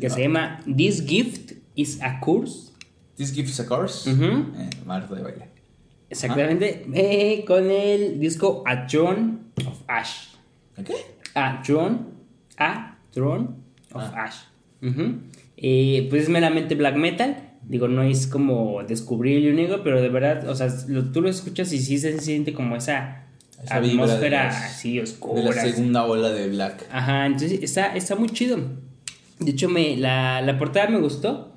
que 0.00 0.10
se 0.10 0.22
llama 0.22 0.60
This 0.76 1.04
Gift 1.06 1.52
is 1.74 2.00
a 2.02 2.20
Curse. 2.20 2.70
This 3.16 3.34
gives 3.34 3.58
a 3.60 3.66
course. 3.66 4.10
Ujú. 4.10 4.24
Eh, 4.56 4.70
Marta 4.86 5.14
de 5.14 5.22
baile. 5.22 5.48
Exactamente, 6.08 6.86
eh, 6.94 7.44
con 7.46 7.70
el 7.70 8.18
disco 8.18 8.62
A 8.66 8.86
Throne 8.86 9.38
of 9.66 9.82
Ash. 9.86 10.28
¿Qué? 10.84 10.94
A 11.34 11.62
Throne, 11.62 11.98
A 12.56 12.98
Throne 13.12 13.48
of 13.92 14.02
Ah. 14.14 14.24
Ash. 14.24 14.36
Eh, 15.56 16.06
pues 16.10 16.24
es 16.24 16.28
meramente 16.28 16.74
black 16.74 16.96
metal. 16.96 17.36
Digo, 17.62 17.86
no 17.88 18.02
es 18.02 18.26
como 18.26 18.82
descubrir 18.84 19.46
el 19.46 19.54
negro, 19.54 19.82
pero 19.84 20.00
de 20.00 20.08
verdad, 20.08 20.48
o 20.48 20.54
sea, 20.54 20.68
lo- 20.88 21.12
tú 21.12 21.20
lo 21.20 21.28
escuchas 21.28 21.72
y 21.72 21.78
sí 21.78 21.98
se 21.98 22.18
siente 22.18 22.52
como 22.54 22.74
esa, 22.76 23.26
Esa 23.62 23.76
atmósfera 23.76 24.20
de 24.20 24.30
las- 24.30 24.64
así 24.64 24.96
De 24.96 25.02
oscura. 25.02 25.42
la 25.42 25.52
segunda 25.52 26.04
ola 26.04 26.30
de 26.30 26.48
Black. 26.48 26.86
Ajá, 26.90 27.26
entonces 27.26 27.60
está, 27.62 27.94
está 27.94 28.16
muy 28.16 28.28
chido. 28.30 28.58
De 29.38 29.50
hecho, 29.52 29.68
me, 29.68 29.96
la, 29.96 30.40
la 30.42 30.58
portada 30.58 30.88
me 30.88 30.98
gustó 30.98 31.54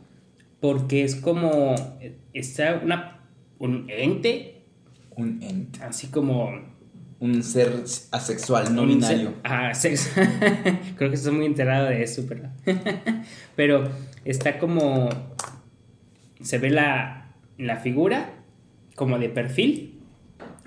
porque 0.60 1.04
es 1.04 1.16
como. 1.16 1.76
Está 2.34 2.82
una, 2.84 3.20
un 3.60 3.86
ente, 3.90 4.64
Un 5.16 5.42
ent. 5.44 5.82
así 5.82 6.08
como. 6.08 6.72
Un 7.20 7.42
ser 7.42 7.72
asexual, 8.12 8.76
no 8.76 8.86
binario. 8.86 9.34
Creo 10.98 11.10
que 11.10 11.16
estoy 11.16 11.32
muy 11.34 11.46
enterado 11.46 11.88
de 11.88 12.04
eso, 12.04 12.26
pero. 12.28 12.50
pero 13.56 13.90
está 14.26 14.60
como. 14.60 15.10
Se 16.42 16.58
ve 16.58 16.70
la, 16.70 17.34
la 17.58 17.78
figura 17.78 18.34
como 18.96 19.18
de 19.20 19.30
perfil, 19.30 19.93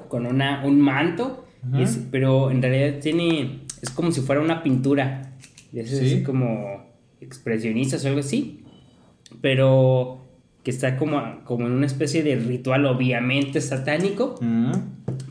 con 0.09 0.27
una, 0.27 0.65
un 0.65 0.81
manto, 0.81 1.45
y 1.73 1.83
es- 1.83 1.99
pero 2.11 2.51
en 2.51 2.63
realidad 2.63 3.01
tiene. 3.01 3.61
Es 3.83 3.91
como 3.91 4.11
si 4.13 4.21
fuera 4.21 4.41
una 4.41 4.63
pintura. 4.63 5.33
Esas 5.75 5.99
Sí. 5.99 6.07
así 6.07 6.23
como 6.23 6.87
expresionistas 7.21 8.05
o 8.05 8.09
algo 8.09 8.21
así. 8.21 8.63
Pero 9.41 10.23
que 10.63 10.71
está 10.71 10.97
como, 10.97 11.45
como 11.45 11.67
en 11.67 11.73
una 11.73 11.87
especie 11.87 12.23
de 12.23 12.37
ritual, 12.37 12.87
obviamente 12.87 13.61
satánico. 13.61 14.37
Mm. 14.41 14.73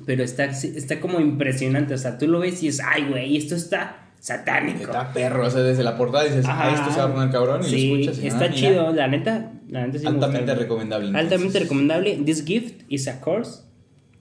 Pero 0.06 0.24
está, 0.24 0.46
está 0.46 1.00
como 1.00 1.20
impresionante. 1.20 1.94
O 1.94 1.98
sea, 1.98 2.18
tú 2.18 2.28
lo 2.28 2.40
ves 2.40 2.62
y 2.64 2.68
es, 2.68 2.80
ay, 2.80 3.08
güey, 3.10 3.36
esto 3.36 3.56
está 3.56 4.12
satánico. 4.20 4.84
Está 4.84 5.12
perro, 5.14 5.46
o 5.46 5.50
sea, 5.50 5.62
desde 5.62 5.84
la 5.84 5.98
portada 5.98 6.24
dices, 6.26 6.46
Ajá. 6.46 6.70
ah, 6.70 6.74
esto 6.74 6.92
se 6.92 7.00
va 7.00 7.06
a 7.06 7.14
poner 7.14 7.30
cabrón 7.32 7.62
y 7.62 7.70
Sí, 7.70 7.90
lo 7.90 7.96
escuchas. 8.02 8.24
y, 8.24 8.28
está 8.28 8.46
ah, 8.46 8.52
chido, 8.52 8.94
la 8.94 9.08
neta. 9.08 9.52
La 9.70 9.86
neta 9.88 9.98
sí 10.00 10.04
me 10.06 10.12
Altamente 10.12 10.56
recomendable. 10.56 11.08
entonces. 11.08 11.32
Altamente 11.32 11.60
recomendable. 11.60 12.16
This 12.24 12.46
Gift 12.46 12.84
is 12.88 13.08
a 13.08 13.20
Course. 13.20 13.62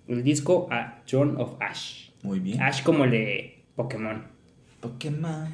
El 0.09 0.23
disco 0.23 0.69
A 0.71 1.03
Throne 1.07 1.35
of 1.41 1.55
Ash. 1.61 2.11
Muy 2.23 2.41
bien. 2.41 2.61
Ash 2.63 2.83
como 2.83 3.05
el 3.05 3.11
de 3.11 3.65
Pokémon. 3.77 4.25
Pokémon. 4.81 5.49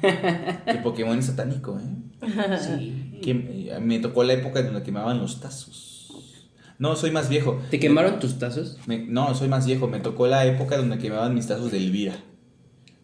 El 0.65 0.79
Pokémon 0.83 1.17
es 1.17 1.25
satánico, 1.25 1.79
¿eh? 1.79 2.27
Sí. 2.59 3.19
Que, 3.21 3.31
eh, 3.71 3.79
me 3.79 3.99
tocó 3.99 4.23
la 4.23 4.33
época 4.33 4.61
donde 4.61 4.83
quemaban 4.83 5.19
los 5.19 5.39
tazos. 5.39 6.49
No, 6.79 6.95
soy 6.95 7.11
más 7.11 7.29
viejo. 7.29 7.61
¿Te 7.69 7.79
quemaron 7.79 8.19
tus 8.19 8.39
tazos? 8.39 8.77
Me- 8.87 9.05
no, 9.05 9.33
soy 9.35 9.47
más 9.47 9.65
viejo. 9.67 9.87
Me 9.87 9.99
tocó 9.99 10.27
la 10.27 10.45
época 10.45 10.77
donde 10.77 10.97
quemaban 10.97 11.33
mis 11.35 11.47
tazos 11.47 11.71
de 11.71 11.77
Elvira. 11.77 12.15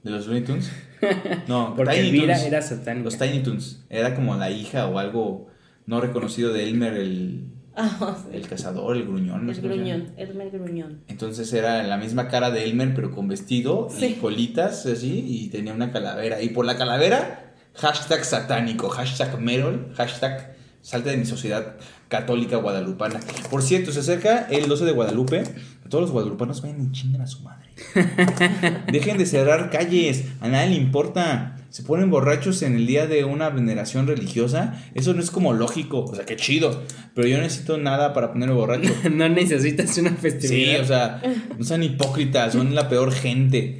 ¿De 0.04 0.12
los 0.12 0.26
Looney 0.28 0.44
Tunes? 0.44 0.72
No, 1.48 1.76
Porque 1.76 1.94
Tiny 1.94 2.08
Elvira 2.08 2.44
era 2.44 2.62
satánica. 2.62 3.04
Los 3.04 3.18
Tiny 3.20 3.40
Toons. 3.44 3.86
Era 3.90 4.16
como 4.16 4.36
la 4.36 4.50
hija 4.50 4.88
o 4.88 4.98
algo 4.98 5.48
no 5.86 6.02
reconocido 6.02 6.52
de 6.52 6.68
Elmer, 6.68 6.94
el, 6.96 7.52
Ah, 7.78 8.18
sí. 8.32 8.36
el 8.36 8.48
cazador, 8.48 8.98
el 8.98 9.04
gruñón. 9.04 9.46
no 9.46 9.52
El 9.52 9.62
gruñón, 9.62 10.12
Elmer 10.18 10.50
Gruñón. 10.50 11.02
Entonces 11.08 11.54
era 11.54 11.84
la 11.84 11.98
misma 11.98 12.28
cara 12.28 12.50
de 12.50 12.64
Elmer, 12.64 12.94
pero 12.96 13.12
con 13.12 13.28
vestido 13.28 13.88
y 14.02 14.14
colitas 14.14 14.86
así, 14.88 15.24
y 15.28 15.48
tenía 15.50 15.74
una 15.74 15.92
calavera. 15.92 16.42
Y 16.42 16.50
por 16.50 16.66
la 16.66 16.76
calavera, 16.76 17.54
hashtag 17.76 18.26
satánico, 18.26 18.90
hashtag 18.90 19.40
Merol, 19.40 19.94
hashtag 19.96 20.56
salte 20.82 21.12
de 21.12 21.18
mi 21.18 21.26
sociedad 21.26 21.76
católica 22.08 22.58
guadalupana. 22.58 23.20
Por 23.52 23.62
cierto, 23.62 23.92
se 23.92 24.00
acerca 24.00 24.48
el 24.50 24.68
12 24.68 24.86
de 24.86 24.92
Guadalupe. 24.94 25.44
Todos 25.90 26.02
los 26.02 26.12
guadalupanos 26.12 26.62
vayan 26.62 26.82
y 26.82 26.92
chingan 26.92 27.22
a 27.22 27.28
su 27.28 27.44
madre. 27.44 27.68
Dejen 28.92 29.18
de 29.18 29.26
cerrar 29.26 29.70
calles, 29.70 30.26
a 30.42 30.48
nadie 30.48 30.72
le 30.72 30.76
importa. 30.76 31.57
Se 31.70 31.84
ponen 31.84 32.10
borrachos 32.10 32.62
en 32.64 32.76
el 32.76 32.88
día 32.88 33.08
de 33.08 33.24
una 33.26 33.50
veneración 33.50 34.08
religiosa. 34.08 34.82
Eso 34.96 35.14
no 35.14 35.22
es 35.22 35.30
como 35.30 35.54
lógico. 35.54 36.06
O 36.06 36.16
sea, 36.16 36.26
qué 36.26 36.36
chido. 36.36 36.84
Pero 37.14 37.28
yo 37.28 37.38
no 37.38 37.44
necesito 37.44 37.78
nada 37.78 38.14
para 38.14 38.32
ponerme 38.32 38.56
borracho. 38.56 38.90
no 39.12 39.28
necesitas 39.30 39.98
una 39.98 40.12
Sí, 40.12 40.16
festividad. 40.18 40.82
o 40.82 40.86
sea, 40.86 41.22
no 41.58 41.64
sean 41.66 41.84
hipócritas, 41.84 42.54
son 42.54 42.74
la 42.74 42.88
peor 42.90 43.12
gente. 43.12 43.80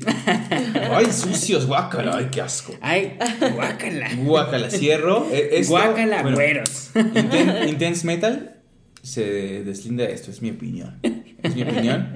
Ay, 0.92 1.06
sucios, 1.12 1.66
guácala, 1.66 2.18
ay, 2.18 2.28
qué 2.32 2.42
asco. 2.42 2.74
Ay, 2.82 3.14
guácala. 3.56 4.10
Guácala, 4.18 4.70
cierro. 4.70 5.28
E- 5.32 5.60
esto- 5.60 5.72
guácala, 5.72 6.22
bueno, 6.22 6.38
güeros. 6.38 6.92
Inten- 6.94 7.70
Intense 7.70 8.06
Metal 8.06 8.56
se 9.02 9.64
deslinda 9.64 10.06
de 10.06 10.14
esto, 10.14 10.30
es 10.32 10.42
mi 10.42 10.50
opinión. 10.52 11.00
Es 11.42 11.56
mi 11.56 11.64
opinión. 11.64 12.08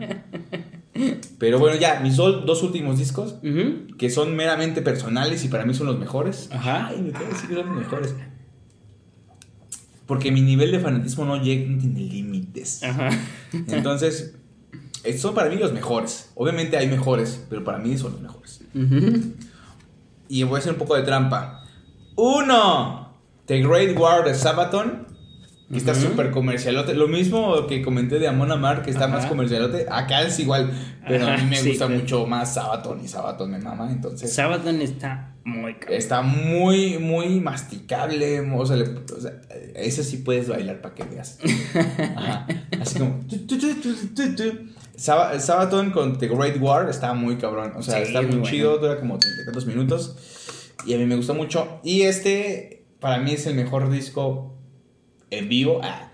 Pero 1.39 1.59
bueno, 1.59 1.77
ya, 1.79 1.99
mis 2.01 2.17
dol- 2.17 2.45
dos 2.45 2.63
últimos 2.63 2.97
discos, 2.97 3.35
que 3.97 4.09
son 4.09 4.35
meramente 4.35 4.81
personales 4.81 5.43
y 5.43 5.47
para 5.47 5.65
mí 5.65 5.73
son 5.73 5.87
los 5.87 5.97
mejores. 5.99 6.49
Ajá. 6.51 6.87
Ay, 6.87 7.01
me 7.01 7.11
tengo 7.11 7.25
que 7.25 7.33
decir 7.33 7.49
que 7.49 7.55
son 7.55 7.65
los 7.67 7.75
mejores. 7.77 8.15
Porque 10.05 10.31
mi 10.31 10.41
nivel 10.41 10.71
de 10.71 10.79
fanatismo 10.79 11.25
no 11.25 11.41
llega, 11.41 11.69
no 11.69 11.77
tiene 11.79 11.99
límites. 12.01 12.83
Ajá. 12.83 13.09
Entonces, 13.69 14.35
estos 15.03 15.21
son 15.21 15.33
para 15.35 15.49
mí 15.49 15.55
los 15.55 15.71
mejores. 15.73 16.31
Obviamente 16.35 16.77
hay 16.77 16.87
mejores, 16.89 17.45
pero 17.49 17.63
para 17.63 17.77
mí 17.77 17.97
son 17.97 18.13
los 18.13 18.21
mejores. 18.21 18.61
Y 20.27 20.43
voy 20.43 20.55
a 20.55 20.59
hacer 20.59 20.73
un 20.73 20.77
poco 20.79 20.95
de 20.95 21.03
trampa. 21.03 21.63
Uno, 22.15 23.15
The 23.45 23.61
Great 23.61 23.97
War 23.97 24.25
de 24.25 24.35
Sabaton, 24.35 25.07
que 25.71 25.77
está 25.77 25.95
súper 25.95 26.31
comercialote. 26.31 26.93
Lo 26.93 27.07
mismo 27.07 27.65
que 27.67 27.81
comenté 27.81 28.19
de 28.19 28.27
Amon 28.27 28.51
Amar, 28.51 28.81
que 28.83 28.91
está 28.91 29.05
Ajá. 29.05 29.15
más 29.17 29.25
comercialote. 29.27 29.85
Acá 29.89 30.21
es 30.23 30.37
igual, 30.39 30.71
pero 31.07 31.27
a 31.27 31.37
mí 31.37 31.45
me 31.49 31.57
sí, 31.57 31.69
gusta 31.69 31.87
mucho 31.87 32.25
más 32.25 32.53
Sabaton 32.55 32.99
y 33.03 33.07
Sabaton 33.07 33.49
me 33.51 33.57
mama. 33.59 33.89
Entonces, 33.91 34.33
Sabaton 34.33 34.81
está 34.81 35.33
muy 35.43 35.73
cabrón. 35.75 35.97
está 35.97 36.21
muy, 36.21 36.97
muy 36.99 37.39
masticable. 37.39 38.41
O 38.53 38.65
sea, 38.65 38.75
le- 38.75 38.89
o 38.89 39.19
sea, 39.21 39.31
ese 39.75 40.03
sí 40.03 40.17
puedes 40.17 40.47
bailar 40.49 40.81
para 40.81 40.93
que 40.95 41.03
veas. 41.03 41.39
Ajá. 42.15 42.47
Así 42.79 42.99
como. 42.99 43.19
Saba- 44.95 45.39
Sabaton 45.39 45.91
con 45.91 46.17
The 46.17 46.27
Great 46.27 46.57
War 46.61 46.89
está 46.89 47.13
muy 47.13 47.37
cabrón. 47.37 47.73
O 47.75 47.81
sea, 47.81 47.97
Sí, 47.97 48.03
está 48.03 48.21
muy 48.21 48.31
muy 48.31 48.39
bueno. 48.41 48.51
chido, 48.51 48.77
dura 48.77 48.99
como 48.99 49.17
treinta 49.17 49.41
y 49.41 49.45
tantos 49.45 49.65
minutos. 49.65 50.15
Y 50.85 50.93
a 50.93 50.97
mí 50.97 51.05
me 51.05 51.15
gusta 51.15 51.33
mucho. 51.33 51.79
Y 51.83 52.01
este, 52.03 52.83
para 52.99 53.17
mí, 53.19 53.31
es 53.31 53.47
el 53.47 53.55
mejor 53.55 53.89
disco 53.89 54.57
en 55.31 55.49
vivo. 55.49 55.79
Ah, 55.83 56.11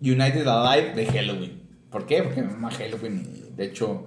United 0.00 0.46
Alive 0.46 0.94
de 0.94 1.06
Halloween. 1.06 1.62
¿Por 1.90 2.06
qué? 2.06 2.22
Porque 2.22 2.42
me 2.42 2.48
mama 2.48 2.70
Halloween. 2.70 3.26
De 3.56 3.66
hecho, 3.66 4.06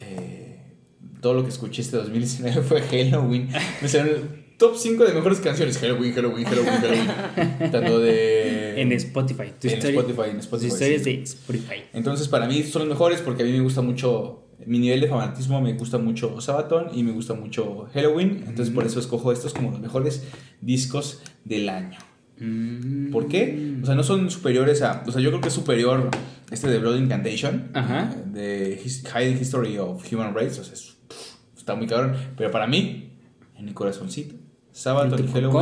eh, 0.00 0.74
todo 1.20 1.34
lo 1.34 1.42
que 1.42 1.48
escuché 1.50 1.82
este 1.82 1.96
2019 1.96 2.62
fue 2.68 2.82
Halloween. 2.82 3.48
Me 3.82 3.88
salieron 3.88 4.22
el 4.22 4.56
top 4.56 4.76
5 4.76 5.04
de 5.04 5.12
mejores 5.14 5.40
canciones. 5.40 5.78
Halloween, 5.78 6.12
Halloween, 6.14 6.44
Halloween, 6.44 6.72
Halloween. 6.80 7.70
Tanto 7.72 7.98
de... 7.98 8.80
En 8.80 8.92
Spotify. 8.92 9.52
Tu 9.60 9.68
En 9.68 9.74
historia- 9.74 10.00
Spotify, 10.00 10.30
en 10.30 10.38
Spotify, 10.38 10.68
Tus 10.68 10.74
historias 10.74 11.02
sí. 11.02 11.16
de 11.16 11.22
Spotify. 11.24 11.74
Entonces, 11.92 12.28
para 12.28 12.46
mí 12.46 12.62
son 12.62 12.82
los 12.82 12.88
mejores 12.88 13.20
porque 13.20 13.42
a 13.42 13.46
mí 13.46 13.52
me 13.52 13.60
gusta 13.60 13.82
mucho. 13.82 14.46
Mi 14.66 14.78
nivel 14.78 15.00
de 15.00 15.08
fanatismo 15.08 15.58
me 15.62 15.72
gusta 15.72 15.96
mucho 15.96 16.38
Sabaton 16.42 16.88
y 16.94 17.02
me 17.02 17.12
gusta 17.12 17.32
mucho 17.34 17.88
Halloween. 17.94 18.44
Entonces, 18.46 18.72
por 18.74 18.84
eso 18.86 19.00
escojo 19.00 19.32
estos 19.32 19.52
como 19.54 19.70
los 19.70 19.80
mejores 19.80 20.24
discos 20.60 21.22
del 21.44 21.68
año. 21.70 21.98
Mm. 22.40 23.10
¿Por 23.12 23.28
qué? 23.28 23.74
O 23.82 23.86
sea, 23.86 23.94
no 23.94 24.02
son 24.02 24.30
superiores 24.30 24.82
a. 24.82 25.04
O 25.06 25.12
sea, 25.12 25.20
yo 25.20 25.30
creo 25.30 25.40
que 25.40 25.48
es 25.48 25.54
superior 25.54 26.10
este 26.50 26.68
de 26.68 26.78
Blood 26.78 26.96
Incantation. 26.98 27.70
Ajá. 27.74 28.10
eh, 28.16 28.22
De 28.32 28.82
His- 28.84 29.04
Hidden 29.04 29.38
History 29.40 29.78
of 29.78 30.04
Human 30.12 30.34
Race. 30.34 30.60
O 30.60 30.64
sea, 30.64 30.72
es- 30.74 30.96
pff, 31.08 31.58
está 31.58 31.74
muy 31.74 31.86
cabrón. 31.86 32.14
Pero 32.36 32.50
para 32.50 32.66
mí, 32.66 33.10
en 33.58 33.64
mi 33.66 33.72
corazoncito. 33.72 34.34
¿En 35.04 35.10
y 35.24 35.32
Halloween. 35.32 35.52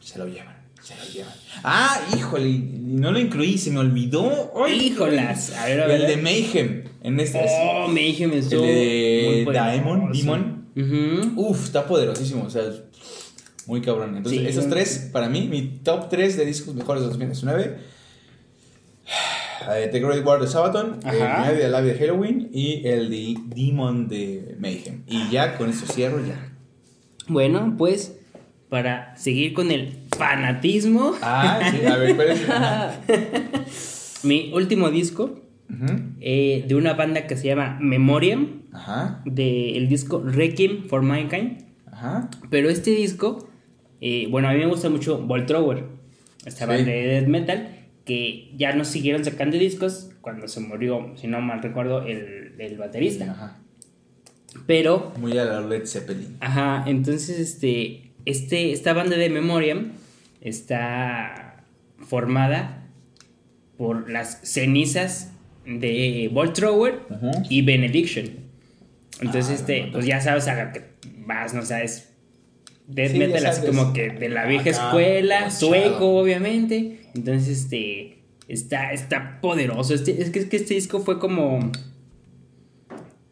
Se 0.00 0.18
lo 0.18 0.26
llevan, 0.28 0.54
se 0.80 0.94
lo 0.94 1.04
llevan. 1.12 1.32
Ah, 1.64 2.00
híjole, 2.16 2.50
no 2.80 3.10
lo 3.10 3.18
incluí, 3.18 3.58
se 3.58 3.70
me 3.72 3.80
olvidó. 3.80 4.52
Ay, 4.64 4.88
Híjolas. 4.88 5.52
A 5.56 5.66
ver, 5.66 5.80
a 5.80 5.86
ver. 5.86 6.02
El 6.02 6.06
de 6.06 6.16
Mayhem. 6.18 6.84
En 7.02 7.18
este. 7.18 7.44
Oh, 7.44 7.88
dije, 8.02 8.28
me 8.28 8.38
el 8.38 8.48
de. 8.48 9.44
Daemon, 9.52 10.12
Demon. 10.12 10.66
Ujú. 10.76 11.32
Uf, 11.48 11.64
está 11.64 11.86
poderosísimo, 11.86 12.44
o 12.44 12.50
sea, 12.50 12.62
muy 13.66 13.80
cabrón. 13.80 14.16
Entonces, 14.16 14.40
Sí. 14.42 14.46
esos 14.46 14.68
tres, 14.68 15.08
para 15.12 15.28
mí, 15.28 15.48
mi 15.48 15.62
top 15.82 16.08
3 16.08 16.36
de 16.36 16.44
discos 16.46 16.74
mejores 16.74 17.02
de 17.02 17.08
2019. 17.08 17.76
eh, 19.70 19.88
The 19.90 20.00
Great 20.00 20.24
War 20.24 20.40
de 20.40 20.46
Sabaton, 20.46 21.00
el 21.04 21.22
Ajá. 21.22 21.42
Night 21.46 21.56
de 21.58 21.64
Alive 21.66 21.92
de 21.92 21.98
Halloween 21.98 22.48
y 22.52 22.86
el 22.86 23.10
de 23.10 23.36
Demon 23.54 24.08
de 24.08 24.56
Mayhem. 24.58 25.02
Y 25.06 25.28
ya 25.30 25.56
con 25.56 25.70
eso 25.70 25.86
cierro 25.86 26.24
ya. 26.24 26.52
Bueno, 27.28 27.74
pues 27.76 28.14
para 28.68 29.16
seguir 29.16 29.52
con 29.54 29.70
el 29.70 29.98
fanatismo, 30.16 31.14
Ah, 31.22 31.60
sí, 31.70 31.84
a 31.86 31.96
ver, 31.96 32.14
¿cuál 32.16 32.28
es? 32.30 32.40
Ajá. 32.50 33.00
mi 34.22 34.50
último 34.54 34.90
disco 34.90 35.40
eh, 36.20 36.64
de 36.66 36.74
una 36.74 36.94
banda 36.94 37.26
que 37.26 37.36
se 37.36 37.46
llama 37.48 37.78
Memoriam, 37.80 38.62
Ajá. 38.72 39.22
del 39.24 39.88
disco 39.88 40.22
Requiem 40.24 40.88
for 40.88 41.02
Mankind. 41.02 41.64
Ajá. 41.90 42.28
Pero 42.50 42.68
este 42.68 42.90
disco, 42.90 43.45
eh, 44.00 44.26
bueno, 44.30 44.48
a 44.48 44.52
mí 44.52 44.58
me 44.58 44.66
gusta 44.66 44.88
mucho 44.90 45.18
Voltrower, 45.18 45.84
esta 46.44 46.64
Sí. 46.64 46.68
banda 46.68 46.90
de 46.92 47.02
death 47.06 47.26
metal, 47.28 47.68
que 48.04 48.50
ya 48.56 48.74
no 48.74 48.84
siguieron 48.84 49.24
sacando 49.24 49.56
discos 49.58 50.10
cuando 50.20 50.46
se 50.48 50.60
murió, 50.60 51.12
si 51.16 51.26
no 51.26 51.40
mal 51.40 51.62
recuerdo, 51.62 52.02
el, 52.06 52.54
el 52.58 52.76
baterista. 52.78 53.30
Ajá. 53.30 53.58
Pero 54.66 55.12
Muy 55.18 55.36
a 55.38 55.44
la 55.44 55.60
Led 55.60 55.86
Zeppelin. 55.86 56.36
Ajá, 56.40 56.84
entonces 56.86 57.38
este, 57.38 58.12
este, 58.24 58.72
esta 58.72 58.92
banda 58.92 59.16
de 59.16 59.28
Memoriam 59.28 59.92
está 60.40 61.64
formada 61.98 62.84
por 63.76 64.08
las 64.10 64.40
cenizas 64.42 65.32
de 65.66 66.30
Ajá. 67.10 67.30
y 67.50 67.62
Benediction. 67.62 68.26
Entonces, 69.20 69.50
Ah, 69.50 69.54
este, 69.54 69.80
no, 69.80 69.86
no. 69.88 69.92
pues 69.94 70.06
ya 70.06 70.20
sabes 70.20 70.46
a 70.48 70.64
lo 70.64 70.72
que 70.72 70.82
vas, 71.26 71.52
no 71.54 71.62
sabes. 71.62 72.12
Death 72.88 73.12
Sí, 73.12 73.18
metal 73.18 73.46
así 73.46 73.66
como 73.66 73.92
que 73.92 74.10
de 74.10 74.28
la 74.28 74.46
vieja 74.46 74.70
Acá, 74.70 74.86
escuela, 74.86 75.50
sueco, 75.50 76.18
obviamente. 76.18 77.00
Entonces, 77.14 77.62
este, 77.62 78.18
está, 78.48 78.92
está 78.92 79.40
poderoso. 79.40 79.94
Este, 79.94 80.22
es, 80.22 80.30
que, 80.30 80.40
es 80.40 80.46
que 80.46 80.56
este 80.56 80.74
disco 80.74 81.00
fue 81.00 81.18
como 81.18 81.72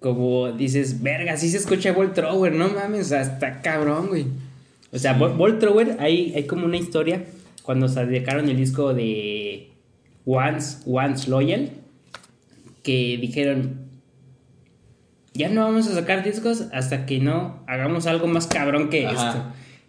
como 0.05 0.52
dices, 0.52 1.02
verga, 1.02 1.34
sí 1.38 1.48
se 1.48 1.57
escucha 1.57 1.92
Bolt 1.92 2.12
Thrower, 2.12 2.52
no 2.52 2.68
mames, 2.68 3.11
hasta 3.11 3.62
cabrón, 3.62 4.09
güey. 4.09 4.26
O 4.92 4.98
sea, 4.98 5.18
Thrower, 5.18 5.96
hay, 5.98 6.34
hay 6.36 6.46
como 6.46 6.66
una 6.66 6.76
historia 6.76 7.24
cuando 7.62 7.88
sacaron 7.88 8.50
el 8.50 8.57
disco 8.59 8.92
de 8.92 9.70
Once, 10.26 10.76
Once 10.84 11.30
Loyal, 11.30 11.70
que 12.82 13.16
dijeron, 13.18 13.84
ya 15.35 15.49
no 15.49 15.64
vamos 15.64 15.87
a 15.89 15.95
sacar 15.95 16.24
discos 16.24 16.64
hasta 16.72 17.07
que 17.07 17.18
no 17.18 17.62
hagamos 17.66 18.07
algo 18.07 18.26
más 18.28 18.47
cabrón 18.47 18.89
que 18.89 19.07
Ajá. 19.07 19.28
esto. 19.28 19.45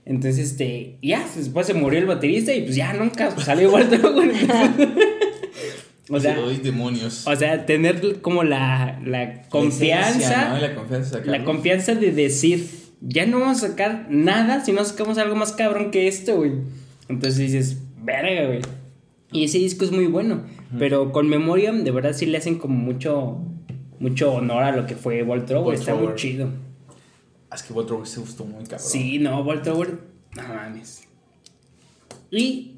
Entonces, 0.05 0.51
este, 0.51 0.97
ya, 1.01 1.25
después 1.35 1.65
se 1.65 1.73
murió 1.73 1.99
el 1.99 2.05
baterista 2.05 2.53
y 2.53 2.61
pues 2.61 2.75
ya 2.75 2.93
nunca 2.93 3.31
salió 3.39 3.71
Thrower. 3.71 4.31
o 6.09 6.19
sea, 6.19 6.37
demonios. 6.61 7.25
o 7.27 7.35
sea, 7.35 7.65
tener 7.65 8.21
como 8.21 8.43
la, 8.43 8.99
la 9.03 9.25
La 9.25 9.41
confianza. 9.49 10.09
esencia, 10.09 10.49
¿no? 10.49 10.57
Y 10.57 10.61
La 10.61 10.75
confianza. 10.75 11.09
de 11.19 11.25
La 11.25 11.25
sacarlo. 11.25 11.45
confianza 11.45 11.95
de 11.95 12.11
decir, 12.11 12.67
ya 13.01 13.25
no 13.25 13.39
vamos 13.39 13.63
a 13.63 13.69
sacar 13.69 14.05
nada 14.09 14.63
si 14.63 14.71
no 14.71 14.83
sacamos 14.85 15.17
algo 15.17 15.35
más 15.35 15.53
cabrón 15.53 15.89
que 15.91 16.07
esto, 16.07 16.35
güey. 16.37 16.51
Entonces 17.09 17.39
dices, 17.39 17.77
verga, 18.03 18.45
güey. 18.47 18.61
Y 19.31 19.45
ese 19.45 19.57
disco 19.57 19.85
es 19.85 19.91
muy 19.91 20.05
bueno. 20.05 20.43
Pero 20.77 21.11
con 21.11 21.27
Memoriam, 21.29 21.83
de 21.83 21.91
verdad, 21.91 22.13
sí 22.13 22.25
le 22.25 22.37
hacen 22.37 22.57
como 22.59 22.75
mucho, 22.75 23.39
mucho 23.99 24.33
honor 24.33 24.63
a 24.63 24.71
lo 24.75 24.85
que 24.85 24.95
fue 24.95 25.21
Voltro, 25.23 25.61
güey. 25.63 25.77
Bolt 25.77 25.87
Está 25.89 25.95
muy 26.01 26.15
chido. 26.15 26.49
Es 27.53 27.63
que 27.63 27.73
Voltro 27.73 28.05
se 28.05 28.19
gustó 28.19 28.43
muy 28.45 28.63
cabrón. 28.65 28.87
Sí, 28.89 29.19
no, 29.19 29.43
Voltro, 29.43 29.75
no 30.35 30.43
mames. 30.47 31.03
Y 32.31 32.73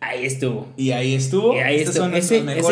ahí 0.00 0.24
estuvo. 0.24 0.68
Y 0.76 0.90
ahí 0.90 1.14
estuvo. 1.14 1.54
Y 1.54 1.58
ahí 1.58 1.76
Estos 1.76 1.96
estuvo. 1.96 2.08
son 2.08 2.16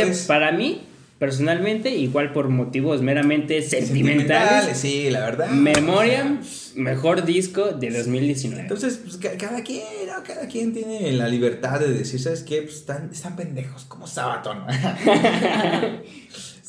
Ese, 0.03 0.27
para 0.27 0.51
mí, 0.53 0.81
personalmente, 1.19 1.91
igual 1.95 2.33
por 2.33 2.49
motivos 2.49 3.01
meramente 3.03 3.63
sentimentales. 3.63 4.77
Sí, 4.77 5.09
la 5.11 5.21
verdad. 5.21 5.51
Memoriam, 5.51 6.41
mejor 6.75 7.25
disco 7.25 7.67
de 7.73 7.91
2019. 7.91 8.63
Entonces, 8.63 9.01
pues, 9.05 9.17
ca- 9.19 9.37
cada 9.39 9.63
quien, 9.63 9.83
¿no? 10.07 10.23
Cada 10.25 10.49
quien 10.49 10.73
tiene 10.73 11.13
la 11.13 11.29
libertad 11.29 11.79
de 11.79 11.93
decir, 11.93 12.19
¿sabes 12.21 12.43
qué? 12.43 12.63
Pues 12.63 12.77
están, 12.77 13.11
están 13.13 13.37
pendejos, 13.37 13.85
como 13.85 14.07
Sabaton. 14.09 14.65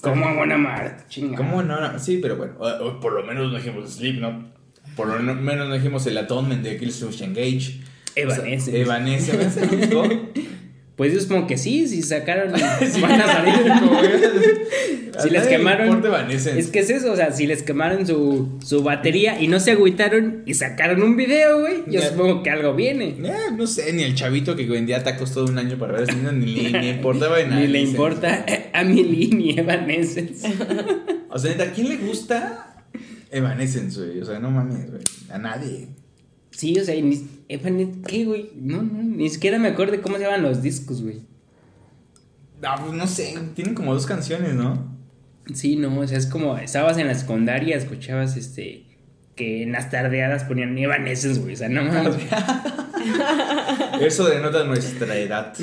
Como 0.02 0.36
buena 0.36 0.58
mar. 0.58 1.06
¿Cómo 1.36 1.64
no, 1.64 1.80
no? 1.80 2.00
Sí, 2.00 2.20
pero 2.22 2.36
bueno, 2.38 2.54
o- 2.60 2.86
o 2.88 3.00
por 3.00 3.14
lo 3.14 3.24
menos 3.24 3.52
no 3.52 3.58
dijimos 3.58 3.93
Slipknot. 3.95 4.56
Por 4.95 5.08
lo 5.08 5.20
no- 5.20 5.34
menos 5.36 5.68
no 5.68 5.74
dijimos 5.76 6.06
el 6.08 6.18
Atonement 6.18 6.64
de 6.64 6.78
Killswitch 6.78 7.22
Engage. 7.22 7.82
Evanescence. 8.16 8.82
Evanescence, 8.82 9.66
¿me 9.68 9.78
gustó? 9.78 10.04
Pues 10.98 11.14
yo 11.14 11.20
supongo 11.20 11.45
que 11.45 11.60
sí, 11.60 11.88
si 11.88 12.02
sacaron, 12.02 12.52
van 13.02 13.22
a 13.22 13.28
salir. 13.28 13.54
si 15.22 15.30
les 15.30 15.45
quemaron. 15.45 16.04
Es 16.26 16.72
que 16.72 16.80
es 16.80 16.89
eso, 16.89 17.12
o 17.12 17.16
sea, 17.16 17.32
si 17.32 17.45
les 17.45 17.62
quemaron 17.62 18.08
su, 18.08 18.58
su 18.66 18.82
batería 18.82 19.39
y 19.39 19.48
no 19.48 19.60
se 19.60 19.74
agüitaron 19.74 20.41
y 20.48 20.56
sacaron 20.56 21.04
un 21.04 21.16
video, 21.16 21.60
güey, 21.60 21.84
yo 21.86 22.02
supongo 22.02 22.41
que 22.41 22.50
algo 22.50 22.74
viene. 22.74 23.16
Eh, 23.24 23.32
no 23.56 23.68
sé, 23.68 23.93
ni 23.93 24.02
el 24.02 24.16
chavito 24.16 24.56
que 24.56 24.66
vendía 24.66 25.04
tacos 25.04 25.34
todo 25.34 25.45
un 25.45 25.60
año 25.60 25.78
para 25.78 25.93
ver 25.93 26.08
si 26.12 26.16
ni, 26.16 26.32
ni 26.34 26.70
le 26.70 26.89
importaba 26.89 27.38
de 27.38 27.45
nada. 27.45 27.62
Ni 27.62 27.68
le 27.68 27.82
importa 27.82 28.43
a 28.74 28.84
mi 28.84 29.04
línea 29.04 29.62
Evanescence. 29.62 30.52
O 31.30 31.38
sea, 31.38 31.64
¿a 31.64 31.72
quién 31.74 31.89
le 31.89 31.98
gusta 31.98 32.88
Evanescence, 33.30 34.04
güey? 34.04 34.20
O 34.20 34.26
sea, 34.26 34.39
no 34.39 34.50
mames, 34.50 34.89
güey. 34.89 35.04
A 35.30 35.38
nadie. 35.38 35.89
Sí, 36.50 36.76
o 36.80 36.84
sea, 36.84 36.95
Evanescence, 37.48 38.02
¿qué, 38.08 38.26
güey? 38.26 38.52
No, 38.56 38.82
no, 38.82 39.04
ni 39.04 39.30
siquiera 39.30 39.58
me 39.60 39.70
acuerdo 39.70 39.93
de 39.93 40.02
cómo 40.02 40.18
se 40.18 40.24
llaman 40.24 40.43
los 40.43 40.62
discos, 40.62 41.02
güey. 41.02 41.22
No, 42.62 42.70
pues 42.82 42.93
no 42.93 43.08
sé, 43.08 43.38
tienen 43.56 43.76
como 43.76 43.93
dos 43.93 44.06
canciones, 44.06 44.54
¿no? 44.54 44.98
Sí, 45.54 45.76
no, 45.76 45.98
o 45.98 46.08
sea, 46.08 46.18
es 46.18 46.26
como, 46.26 46.58
estabas 46.58 46.98
en 46.98 47.08
la 47.08 47.16
secundaria, 47.16 47.78
escuchabas, 47.78 48.36
este, 48.36 48.86
que 49.36 49.64
en 49.64 49.72
las 49.72 49.89
tardeadas 49.89 50.43
ponían 50.43 50.78
Evanescence, 50.78 51.39
güey, 51.39 51.54
o 51.54 51.58
sea, 51.58 51.70
no 51.70 51.84
mames. 51.84 52.16
Eso 54.02 54.28
denota 54.28 54.64
nuestra 54.66 55.16
edad. 55.16 55.54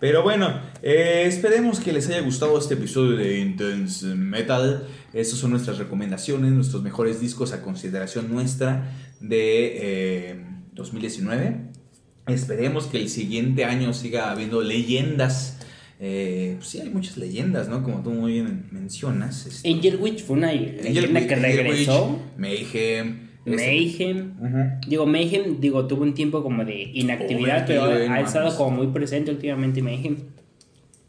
Pero 0.00 0.22
bueno, 0.22 0.60
eh, 0.82 1.24
esperemos 1.26 1.78
que 1.78 1.92
les 1.92 2.08
haya 2.08 2.20
gustado 2.22 2.58
este 2.58 2.74
episodio 2.74 3.16
de 3.16 3.38
Intense 3.38 4.06
Metal. 4.14 4.84
Estas 5.12 5.38
son 5.38 5.50
nuestras 5.50 5.78
recomendaciones, 5.78 6.50
nuestros 6.52 6.82
mejores 6.82 7.20
discos 7.20 7.52
a 7.52 7.62
consideración 7.62 8.32
nuestra 8.32 8.90
de 9.20 9.76
eh, 9.76 10.44
2019. 10.72 11.56
Esperemos 12.28 12.86
que 12.86 12.98
el 12.98 13.08
siguiente 13.08 13.64
año 13.64 13.92
siga 13.92 14.30
habiendo 14.30 14.60
leyendas. 14.62 15.58
Eh, 16.00 16.54
pues 16.58 16.68
sí, 16.68 16.80
hay 16.80 16.88
muchas 16.90 17.16
leyendas, 17.16 17.68
¿no? 17.68 17.82
Como 17.82 18.02
tú 18.02 18.10
muy 18.10 18.32
bien 18.32 18.66
mencionas. 18.72 19.46
este, 19.46 19.68
Angel 19.70 19.96
Witch 20.00 20.22
fue 20.24 20.36
una 20.36 20.48
Angel 20.50 20.80
leyenda 20.82 21.20
Witch- 21.20 21.28
que 21.28 21.36
regresó. 21.36 22.06
Witch, 22.08 22.38
Mayhem. 22.38 23.28
este- 23.44 23.66
Mayhem. 23.66 24.32
Digo, 24.88 25.06
Mayhem, 25.06 25.60
digo, 25.60 25.86
tuvo 25.86 26.02
un 26.02 26.14
tiempo 26.14 26.42
como 26.42 26.64
de 26.64 26.90
inactividad, 26.94 27.66
pero 27.66 27.84
ha 27.84 28.20
estado 28.20 28.56
como 28.56 28.70
muy 28.78 28.88
presente 28.88 29.30
últimamente 29.30 29.80
Mayhem. 29.82 30.16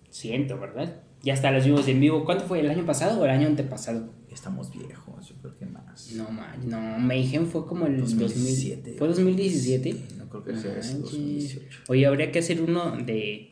Siento, 0.10 0.60
¿verdad? 0.60 0.96
Ya 1.24 1.34
hasta 1.34 1.52
los 1.52 1.66
vimos 1.66 1.88
en 1.88 2.00
vivo. 2.00 2.26
¿Cuánto 2.26 2.46
fue? 2.46 2.60
¿El 2.60 2.70
año 2.70 2.86
pasado 2.86 3.20
o 3.22 3.26
el 3.26 3.32
año 3.32 3.48
antepasado? 3.48 4.10
Estamos 4.34 4.72
viejos, 4.72 5.28
yo 5.30 5.36
creo 5.42 5.58
que 5.58 5.66
más. 5.66 6.12
No, 6.14 6.30
man, 6.32 6.58
no, 6.68 7.00
Mayhem 7.00 7.46
fue 7.46 7.66
como 7.68 7.86
el 7.86 8.00
2017. 8.00 8.82
2000. 8.82 8.98
¿Fue 8.98 9.08
2017? 9.08 9.92
Sí, 9.94 10.06
no 10.18 10.26
creo 10.30 10.44
que 10.44 10.56
sea 10.58 10.78
ese 10.78 10.94
manches. 10.96 11.12
2018. 11.12 11.80
Oye, 11.90 12.06
habría 12.08 12.32
que 12.32 12.40
hacer 12.40 12.62
uno 12.62 12.98
de 12.98 13.52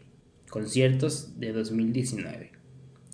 conciertos 0.50 1.40
de 1.40 1.54
2019. 1.54 2.52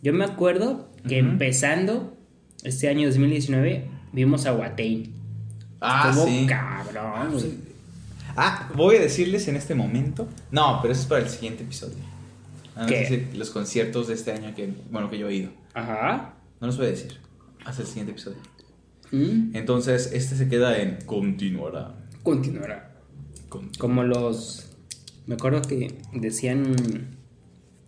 Yo 0.02 0.14
me 0.14 0.24
acuerdo 0.26 0.90
que 1.08 1.22
Ujú. 1.22 1.32
empezando 1.32 2.18
este 2.64 2.88
año 2.88 3.08
2019 3.08 3.86
vimos 4.14 4.46
a 4.46 4.54
Watain. 4.54 5.12
Ah, 5.82 6.08
Estuvo 6.10 6.26
sí. 6.28 6.46
cabrón, 6.48 7.32
güey. 7.34 7.54
Ah, 8.36 8.72
voy 8.76 8.96
a 8.96 9.02
decirles 9.02 9.48
en 9.48 9.56
este 9.56 9.76
momento. 9.76 10.28
No, 10.52 10.80
pero 10.82 10.94
eso 10.94 11.02
es 11.02 11.08
para 11.08 11.22
el 11.24 11.30
siguiente 11.30 11.64
episodio. 11.64 11.98
Ah, 12.76 12.82
no 12.84 12.88
¿Qué? 12.88 13.06
sé 13.08 13.28
si 13.32 13.38
los 13.38 13.50
conciertos 13.50 14.08
de 14.08 14.14
este 14.14 14.32
año 14.32 14.54
que, 14.56 14.72
bueno, 14.92 15.10
que 15.10 15.18
yo 15.18 15.28
he 15.28 15.36
ido. 15.36 15.50
Ajá. 15.74 16.34
No 16.62 16.68
los 16.68 16.78
voy 16.78 16.88
a 16.88 16.90
decir. 16.90 17.18
Hasta 17.68 17.82
el 17.82 17.88
siguiente 17.88 18.12
episodio. 18.14 18.38
Mm, 19.12 19.56
Entonces, 19.56 20.12
este 20.14 20.36
se 20.36 20.48
queda 20.50 20.78
en 20.82 20.98
continuará. 21.06 21.96
Continuará. 22.24 22.96
Con- 23.50 23.70
Como 23.78 24.04
los. 24.04 24.70
Me 25.28 25.36
acuerdo 25.36 25.62
que 25.62 25.94
decían. 26.14 26.76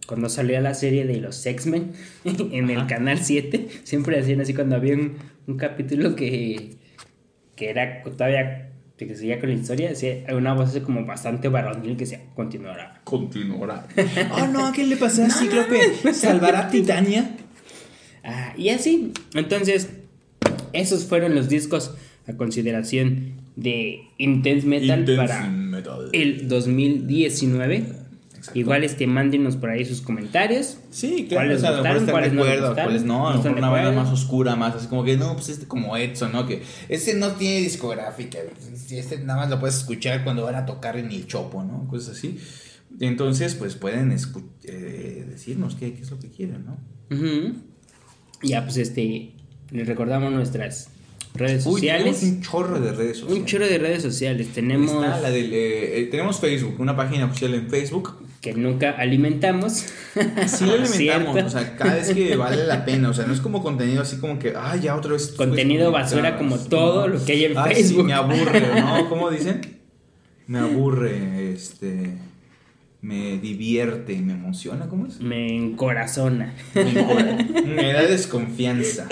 Cuando 0.07 0.27
salía 0.27 0.59
la 0.59 0.73
serie 0.73 1.05
de 1.05 1.17
los 1.21 1.45
X-Men 1.45 1.93
en 2.23 2.69
el 2.71 2.77
Ajá. 2.79 2.87
canal 2.87 3.19
7, 3.19 3.67
siempre 3.83 4.17
decían 4.17 4.41
así 4.41 4.55
cuando 4.55 4.75
había 4.75 4.95
un, 4.95 5.17
un 5.47 5.57
capítulo 5.57 6.15
que. 6.15 6.77
que 7.55 7.69
era 7.69 8.01
todavía 8.03 8.65
que 8.97 9.15
seguía 9.15 9.39
con 9.39 9.47
la 9.49 9.55
historia, 9.55 9.87
decía 9.89 10.25
una 10.35 10.53
voz 10.53 10.71
así 10.71 10.81
como 10.81 11.05
bastante 11.05 11.47
varonil 11.47 11.93
que 11.95 12.03
decía, 12.03 12.21
continuará. 12.35 12.99
Continuará. 13.05 13.87
oh 14.33 14.47
no, 14.51 14.73
¿qué 14.73 14.83
le 14.85 14.97
pasó 14.97 15.23
a 15.23 15.29
Cíclope? 15.29 15.79
¿Salvará 16.13 16.67
a 16.67 16.69
Titania? 16.69 17.37
Ah, 18.23 18.53
y 18.57 18.69
así, 18.69 19.11
entonces, 19.33 19.89
esos 20.73 21.05
fueron 21.05 21.35
los 21.35 21.49
discos 21.49 21.93
a 22.27 22.33
consideración 22.33 23.33
de 23.55 24.01
Intense 24.17 24.65
Metal 24.67 24.99
Intense 24.99 25.15
para 25.15 25.47
Metal. 25.49 26.09
el 26.13 26.47
2019. 26.47 28.09
Igual 28.53 28.85
este, 28.85 29.05
mándenos 29.05 29.57
por 29.57 29.69
ahí 29.69 29.83
sus 29.83 30.01
comentarios. 30.01 30.77
Sí, 30.91 31.25
claro, 31.27 31.47
¿Cuáles 31.47 31.57
o 31.57 31.61
sea, 31.61 31.71
gustaron, 31.71 32.05
cuáles 32.05 32.33
no 32.33 32.41
acuerdo, 32.41 32.67
gustaron? 32.67 32.89
cuáles 32.89 33.05
no, 33.05 33.27
a 33.27 33.31
lo 33.33 33.37
mejor 33.43 33.57
una 33.57 33.69
banda 33.69 33.91
más 33.91 34.09
oscura, 34.13 34.55
más 34.55 34.75
así 34.75 34.87
como 34.87 35.03
que 35.03 35.17
no, 35.17 35.33
pues 35.33 35.49
este 35.49 35.67
como 35.67 35.97
Edson, 35.97 36.31
¿no? 36.31 36.47
Que 36.47 36.63
ese 36.87 37.15
no 37.15 37.33
tiene 37.33 37.59
discográfica, 37.59 38.39
este 38.89 39.19
nada 39.19 39.41
más 39.41 39.49
lo 39.49 39.59
puedes 39.59 39.77
escuchar 39.77 40.23
cuando 40.23 40.45
van 40.45 40.55
a 40.55 40.65
tocar 40.65 40.95
en 40.97 41.11
el 41.11 41.27
chopo, 41.27 41.63
¿no? 41.63 41.85
Cosas 41.89 42.17
así. 42.17 42.39
Entonces, 42.99 43.55
pues 43.55 43.75
pueden 43.75 44.11
eh, 44.63 45.25
decirnos 45.29 45.75
qué, 45.75 45.93
qué 45.93 46.01
es 46.01 46.09
lo 46.09 46.19
que 46.19 46.29
quieren, 46.29 46.65
¿no? 46.65 46.77
Ujú. 47.15 47.55
Ya, 48.41 48.63
pues 48.63 48.77
este, 48.77 49.31
les 49.71 49.87
recordamos 49.87 50.31
nuestras 50.31 50.89
redes 51.35 51.65
Uy, 51.65 51.81
tenemos 51.81 52.17
sociales. 52.17 52.23
un 52.23 52.41
chorro 52.41 52.79
de 52.79 52.91
redes 52.91 53.17
sociales. 53.17 53.39
Un 53.39 53.45
chorro 53.45 53.67
de 53.67 53.77
redes 53.77 54.01
sociales. 54.01 54.47
Tenemos 54.53 54.91
Está 54.91 55.19
la 55.19 55.29
del, 55.29 55.53
eh, 55.53 55.99
eh, 55.99 56.07
tenemos 56.09 56.39
Facebook, 56.39 56.75
una 56.79 56.95
página 56.95 57.25
oficial 57.25 57.53
en 57.53 57.69
Facebook. 57.69 58.17
que 58.41 58.53
nunca 58.53 58.91
alimentamos. 58.91 59.85
Sí 60.47 60.65
lo 60.65 60.73
alimentamos, 60.83 61.45
o 61.45 61.49
sea, 61.49 61.75
cada 61.75 61.95
vez 61.95 62.13
que 62.13 62.35
vale 62.35 62.65
la 62.65 62.83
pena, 62.85 63.09
o 63.09 63.13
sea, 63.13 63.25
no 63.25 63.33
es 63.33 63.41
como 63.41 63.61
contenido 63.61 64.01
así 64.01 64.17
como 64.17 64.39
que, 64.39 64.53
ah, 64.55 64.75
ya 64.75 64.95
otra 64.95 65.13
vez. 65.13 65.27
Contenido 65.37 65.91
basura 65.91 66.37
como 66.37 66.57
todo 66.57 67.07
lo 67.07 67.23
que 67.23 67.33
hay 67.33 67.45
en 67.45 67.57
Ay, 67.57 67.75
Facebook. 67.75 68.01
Sí, 68.01 68.07
me 68.07 68.13
aburre, 68.13 68.61
¿no? 68.81 69.09
¿Cómo 69.09 69.29
dicen? 69.29 69.61
Me 70.47 70.59
aburre, 70.59 71.53
este, 71.53 72.13
me 73.01 73.37
divierte, 73.37 74.17
me 74.17 74.33
emociona, 74.33 74.87
¿cómo 74.89 75.05
es? 75.05 75.21
Me 75.21 75.55
encorazona. 75.55 76.53
Me, 76.73 77.93
da 77.93 78.03
desconfianza. 78.03 79.07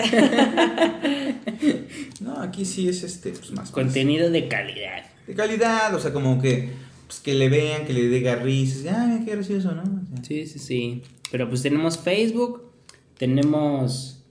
No, 2.20 2.40
aquí 2.40 2.64
sí 2.64 2.88
es 2.88 3.02
este, 3.02 3.30
pues 3.30 3.52
más. 3.52 3.70
Contenido 3.70 4.30
de 4.30 4.48
calidad. 4.48 5.04
de 5.26 5.34
calidad, 5.34 5.94
o 5.94 6.00
sea, 6.00 6.12
como 6.12 6.40
que, 6.42 6.70
pues 7.06 7.20
que 7.20 7.34
le 7.34 7.48
vean, 7.48 7.86
que 7.86 7.94
le 7.94 8.08
diga 8.08 8.36
risas, 8.36 8.92
ah, 8.92 9.06
mira 9.08 9.24
qué 9.24 9.30
gracioso, 9.32 9.72
¿no? 9.72 9.82
O 9.82 10.16
sea, 10.16 10.24
Sí, 10.24 10.46
sí, 10.46 10.58
sí. 10.58 11.02
Pero 11.30 11.48
pues 11.48 11.62
tenemos 11.62 11.98
Facebook, 11.98 12.70
tenemos 13.16 14.22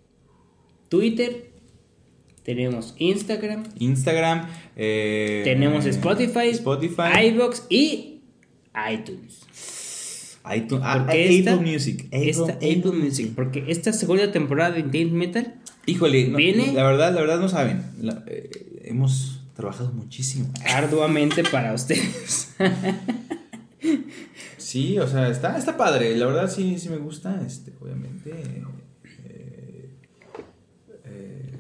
Twitter, 0.90 1.52
tenemos 2.44 2.94
Instagram, 2.98 3.64
Instagram, 3.80 4.48
eh, 4.76 5.42
tenemos 5.44 5.86
Spotify, 5.86 6.50
Spotify, 6.50 7.28
iBox 7.30 7.66
y 7.70 8.22
iTunes. 8.92 9.47
iTunes, 10.56 10.84
ah, 10.86 11.00
Porque 11.06 11.40
Apple 11.40 11.56
Music, 11.72 12.06
Apple, 12.08 12.30
esta 12.30 12.54
Apple 12.54 12.92
Music, 12.94 13.32
porque 13.36 13.66
esta 13.68 13.92
segunda 13.94 14.32
temporada 14.32 14.72
de 14.72 14.80
Intense 14.82 15.14
Metal 15.14 15.56
Híjole, 15.86 16.28
no, 16.28 16.38
Viene- 16.38 16.74
la 16.74 16.84
verdad, 16.84 17.14
la 17.14 17.22
verdad 17.22 17.40
no 17.40 17.48
saben, 17.50 17.84
la- 18.02 18.24
eh, 18.28 18.82
hemos 18.84 19.42
trabajado 19.56 19.92
muchísimo. 19.94 20.50
arduamente 20.66 21.44
para 21.44 21.74
ustedes. 21.74 22.54
Sí, 24.58 24.98
o 25.00 25.08
sea, 25.08 25.30
está, 25.30 25.58
está 25.58 25.78
padre, 25.78 26.18
la 26.18 26.26
verdad 26.26 26.50
sí, 26.52 26.78
sí 26.78 26.90
me 26.90 26.98
gusta, 26.98 27.42
este, 27.46 27.72
obviamente. 27.80 28.32
eh, 28.32 29.90
eh, 31.06 31.52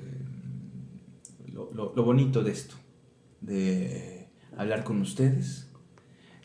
lo, 1.53 1.71
lo- 1.73 1.93
lo 1.95 2.03
bonito 2.03 2.43
de 2.43 2.51
esto, 2.51 2.75
de 3.39 4.27
hablar 4.57 4.83
con 4.83 4.99
ustedes. 5.01 5.67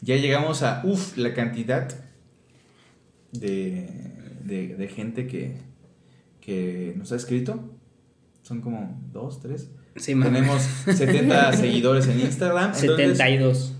Ya 0.03 0.17
llegamos 0.17 0.63
a, 0.63 0.83
uff, 0.85 1.17
la 1.17 1.35
cantidad 1.35 1.89
de, 3.33 3.89
de, 4.45 4.77
de 4.77 4.89
gente 4.89 5.27
que, 5.27 5.57
que 6.41 6.95
nos 6.97 7.13
ha 7.13 7.17
escrito. 7.17 7.59
Son 8.43 8.61
como 8.61 9.01
dos, 9.13 9.41
tres. 9.41 9.71
Sí, 9.97 10.15
Tenemos 10.21 10.63
70 10.63 11.53
seguidores 11.57 12.07
en 12.09 12.21
Instagram. 12.21 12.73
entonces- 12.81 13.19
72. 13.19 13.73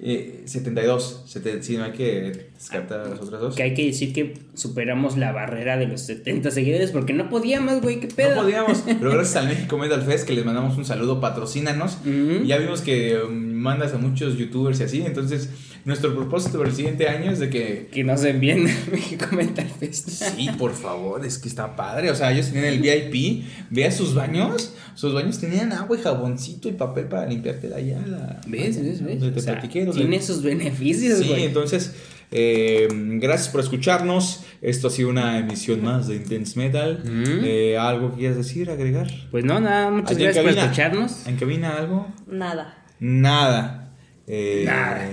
eh, 0.00 0.42
72. 0.46 1.24
Sete- 1.26 1.62
sí, 1.62 1.76
no 1.76 1.84
hay 1.84 1.92
que 1.92 2.48
descartar 2.54 3.00
a 3.00 3.08
las 3.08 3.20
otras 3.20 3.40
dos. 3.40 3.54
Que 3.54 3.62
hay 3.62 3.74
que 3.74 3.86
decir 3.86 4.12
que 4.12 4.34
superamos 4.54 5.16
la 5.16 5.32
barrera 5.32 5.76
de 5.76 5.86
los 5.86 6.00
70 6.02 6.50
seguidores 6.50 6.90
porque 6.90 7.12
no 7.12 7.28
podíamos, 7.28 7.80
güey, 7.82 8.00
qué 8.00 8.08
pedo. 8.08 8.36
No 8.36 8.42
podíamos, 8.42 8.82
pero 8.86 9.10
gracias 9.12 9.36
al 9.36 9.48
México 9.48 9.78
Metal 9.78 10.02
Fest 10.02 10.26
que 10.26 10.32
les 10.34 10.44
mandamos 10.44 10.76
un 10.78 10.84
saludo, 10.84 11.20
patrocínanos. 11.20 11.98
Ya 12.44 12.56
vimos 12.58 12.80
que 12.80 13.18
um, 13.22 13.32
mandas 13.54 13.92
a 13.94 13.98
muchos 13.98 14.36
youtubers 14.36 14.80
y 14.80 14.84
así, 14.84 15.02
entonces 15.02 15.50
nuestro 15.86 16.14
propósito 16.14 16.58
para 16.58 16.68
el 16.68 16.76
siguiente 16.76 17.08
año 17.08 17.30
es 17.30 17.38
de 17.38 17.48
que 17.48 17.88
Que 17.90 18.04
nos 18.04 18.22
envíen 18.24 18.64
México 18.92 19.26
Mental 19.34 19.68
Fest. 19.80 20.10
sí, 20.10 20.50
por 20.58 20.74
favor, 20.74 21.24
es 21.24 21.38
que 21.38 21.48
está 21.48 21.74
padre, 21.76 22.10
o 22.10 22.14
sea, 22.14 22.30
ellos 22.32 22.46
tenían 22.52 22.66
el 22.66 22.80
VIP, 22.80 23.44
vea 23.70 23.90
sus 23.90 24.12
baños, 24.14 24.74
sus 24.94 25.14
baños 25.14 25.38
tenían 25.38 25.72
agua 25.72 25.96
y 25.96 26.02
jaboncito 26.02 26.68
y 26.68 26.72
papel 26.72 27.06
para 27.06 27.26
limpiarte 27.26 27.68
la 27.68 27.80
ya 27.80 27.98
la 28.06 28.40
¿Ves? 28.46 28.82
¿Ves? 28.82 29.02
¿Ves? 29.02 29.20
Donde 29.20 29.30
te 29.32 29.38
O 29.40 29.42
sea, 29.42 29.54
platiqué, 29.54 29.84
donde- 29.86 30.00
tiene 30.02 30.20
sus 30.20 30.42
beneficios, 30.42 31.20
Sí, 31.20 31.28
güey. 31.28 31.44
entonces, 31.44 31.94
eh, 32.32 32.88
gracias 33.20 33.48
por 33.50 33.60
escucharnos. 33.60 34.42
Esto 34.62 34.88
ha 34.88 34.90
sido 34.90 35.10
una 35.10 35.38
emisión 35.38 35.84
más 35.84 36.08
de 36.08 36.16
Intense 36.16 36.58
Metal. 36.58 37.02
Mm. 37.04 37.44
Eh, 37.44 37.78
¿Algo 37.78 38.10
que 38.12 38.18
quieras 38.18 38.36
decir, 38.38 38.68
agregar? 38.70 39.06
Pues 39.30 39.44
no, 39.44 39.60
nada, 39.60 39.90
muchas 39.92 40.18
gracias 40.18 40.44
por 40.44 40.52
escucharnos. 40.58 41.26
¿En 41.28 41.36
cabina 41.36 41.76
algo? 41.76 42.12
Nada. 42.26 42.82
Nada. 42.98 43.85
Eh, 44.26 44.62
Nada. 44.66 45.08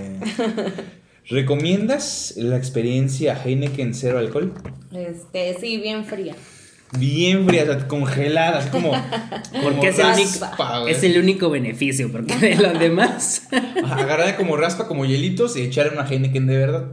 ¿Recomiendas 1.28 2.34
la 2.36 2.56
experiencia 2.56 3.40
Heineken 3.42 3.94
cero 3.94 4.18
alcohol? 4.18 4.52
Este, 4.92 5.56
sí, 5.58 5.78
bien 5.78 6.04
fría. 6.04 6.34
Bien 6.98 7.46
fría, 7.46 7.62
o 7.62 7.66
sea, 7.66 7.88
congelada, 7.88 8.58
así 8.58 8.68
como. 8.72 8.92
Porque 9.62 9.88
es 9.88 9.98
raspa, 9.98 10.84
es 10.88 11.02
el 11.02 11.18
único 11.18 11.48
beneficio, 11.50 12.12
porque 12.12 12.36
de 12.36 12.56
los 12.56 12.78
demás. 12.78 13.48
Agarrada 13.84 14.36
como 14.36 14.56
raspa, 14.56 14.86
como 14.86 15.04
hielitos 15.04 15.56
y 15.56 15.62
echar 15.62 15.92
una 15.92 16.06
Heineken 16.06 16.46
de 16.46 16.56
verdad. 16.58 16.92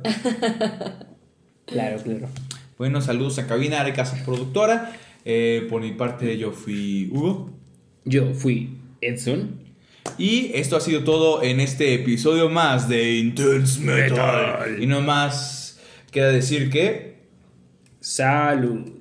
claro, 1.66 2.02
claro. 2.02 2.28
Bueno, 2.78 3.02
saludos 3.02 3.38
a 3.38 3.48
Cabina 3.48 3.84
de 3.84 3.94
Casa 3.94 4.18
Productora. 4.26 4.94
Eh, 5.26 5.68
por 5.70 5.82
mi 5.82 5.92
parte, 5.92 6.38
yo 6.38 6.52
fui 6.52 7.10
Hugo. 7.12 7.52
Yo 8.06 8.34
fui 8.34 8.78
Edson. 9.02 9.60
Y 10.18 10.52
esto 10.54 10.78
ha 10.78 10.82
sido 10.82 11.04
todo 11.04 11.44
en 11.44 11.60
este 11.60 11.94
episodio 11.94 12.50
más 12.50 12.88
de 12.88 13.16
Intense 13.18 13.80
Metal. 13.82 14.10
Metal. 14.12 14.84
Y 14.84 14.86
no 14.88 15.02
más 15.02 15.80
queda 16.12 16.32
decir 16.32 16.70
que. 16.70 17.22
Salud. 18.00 19.01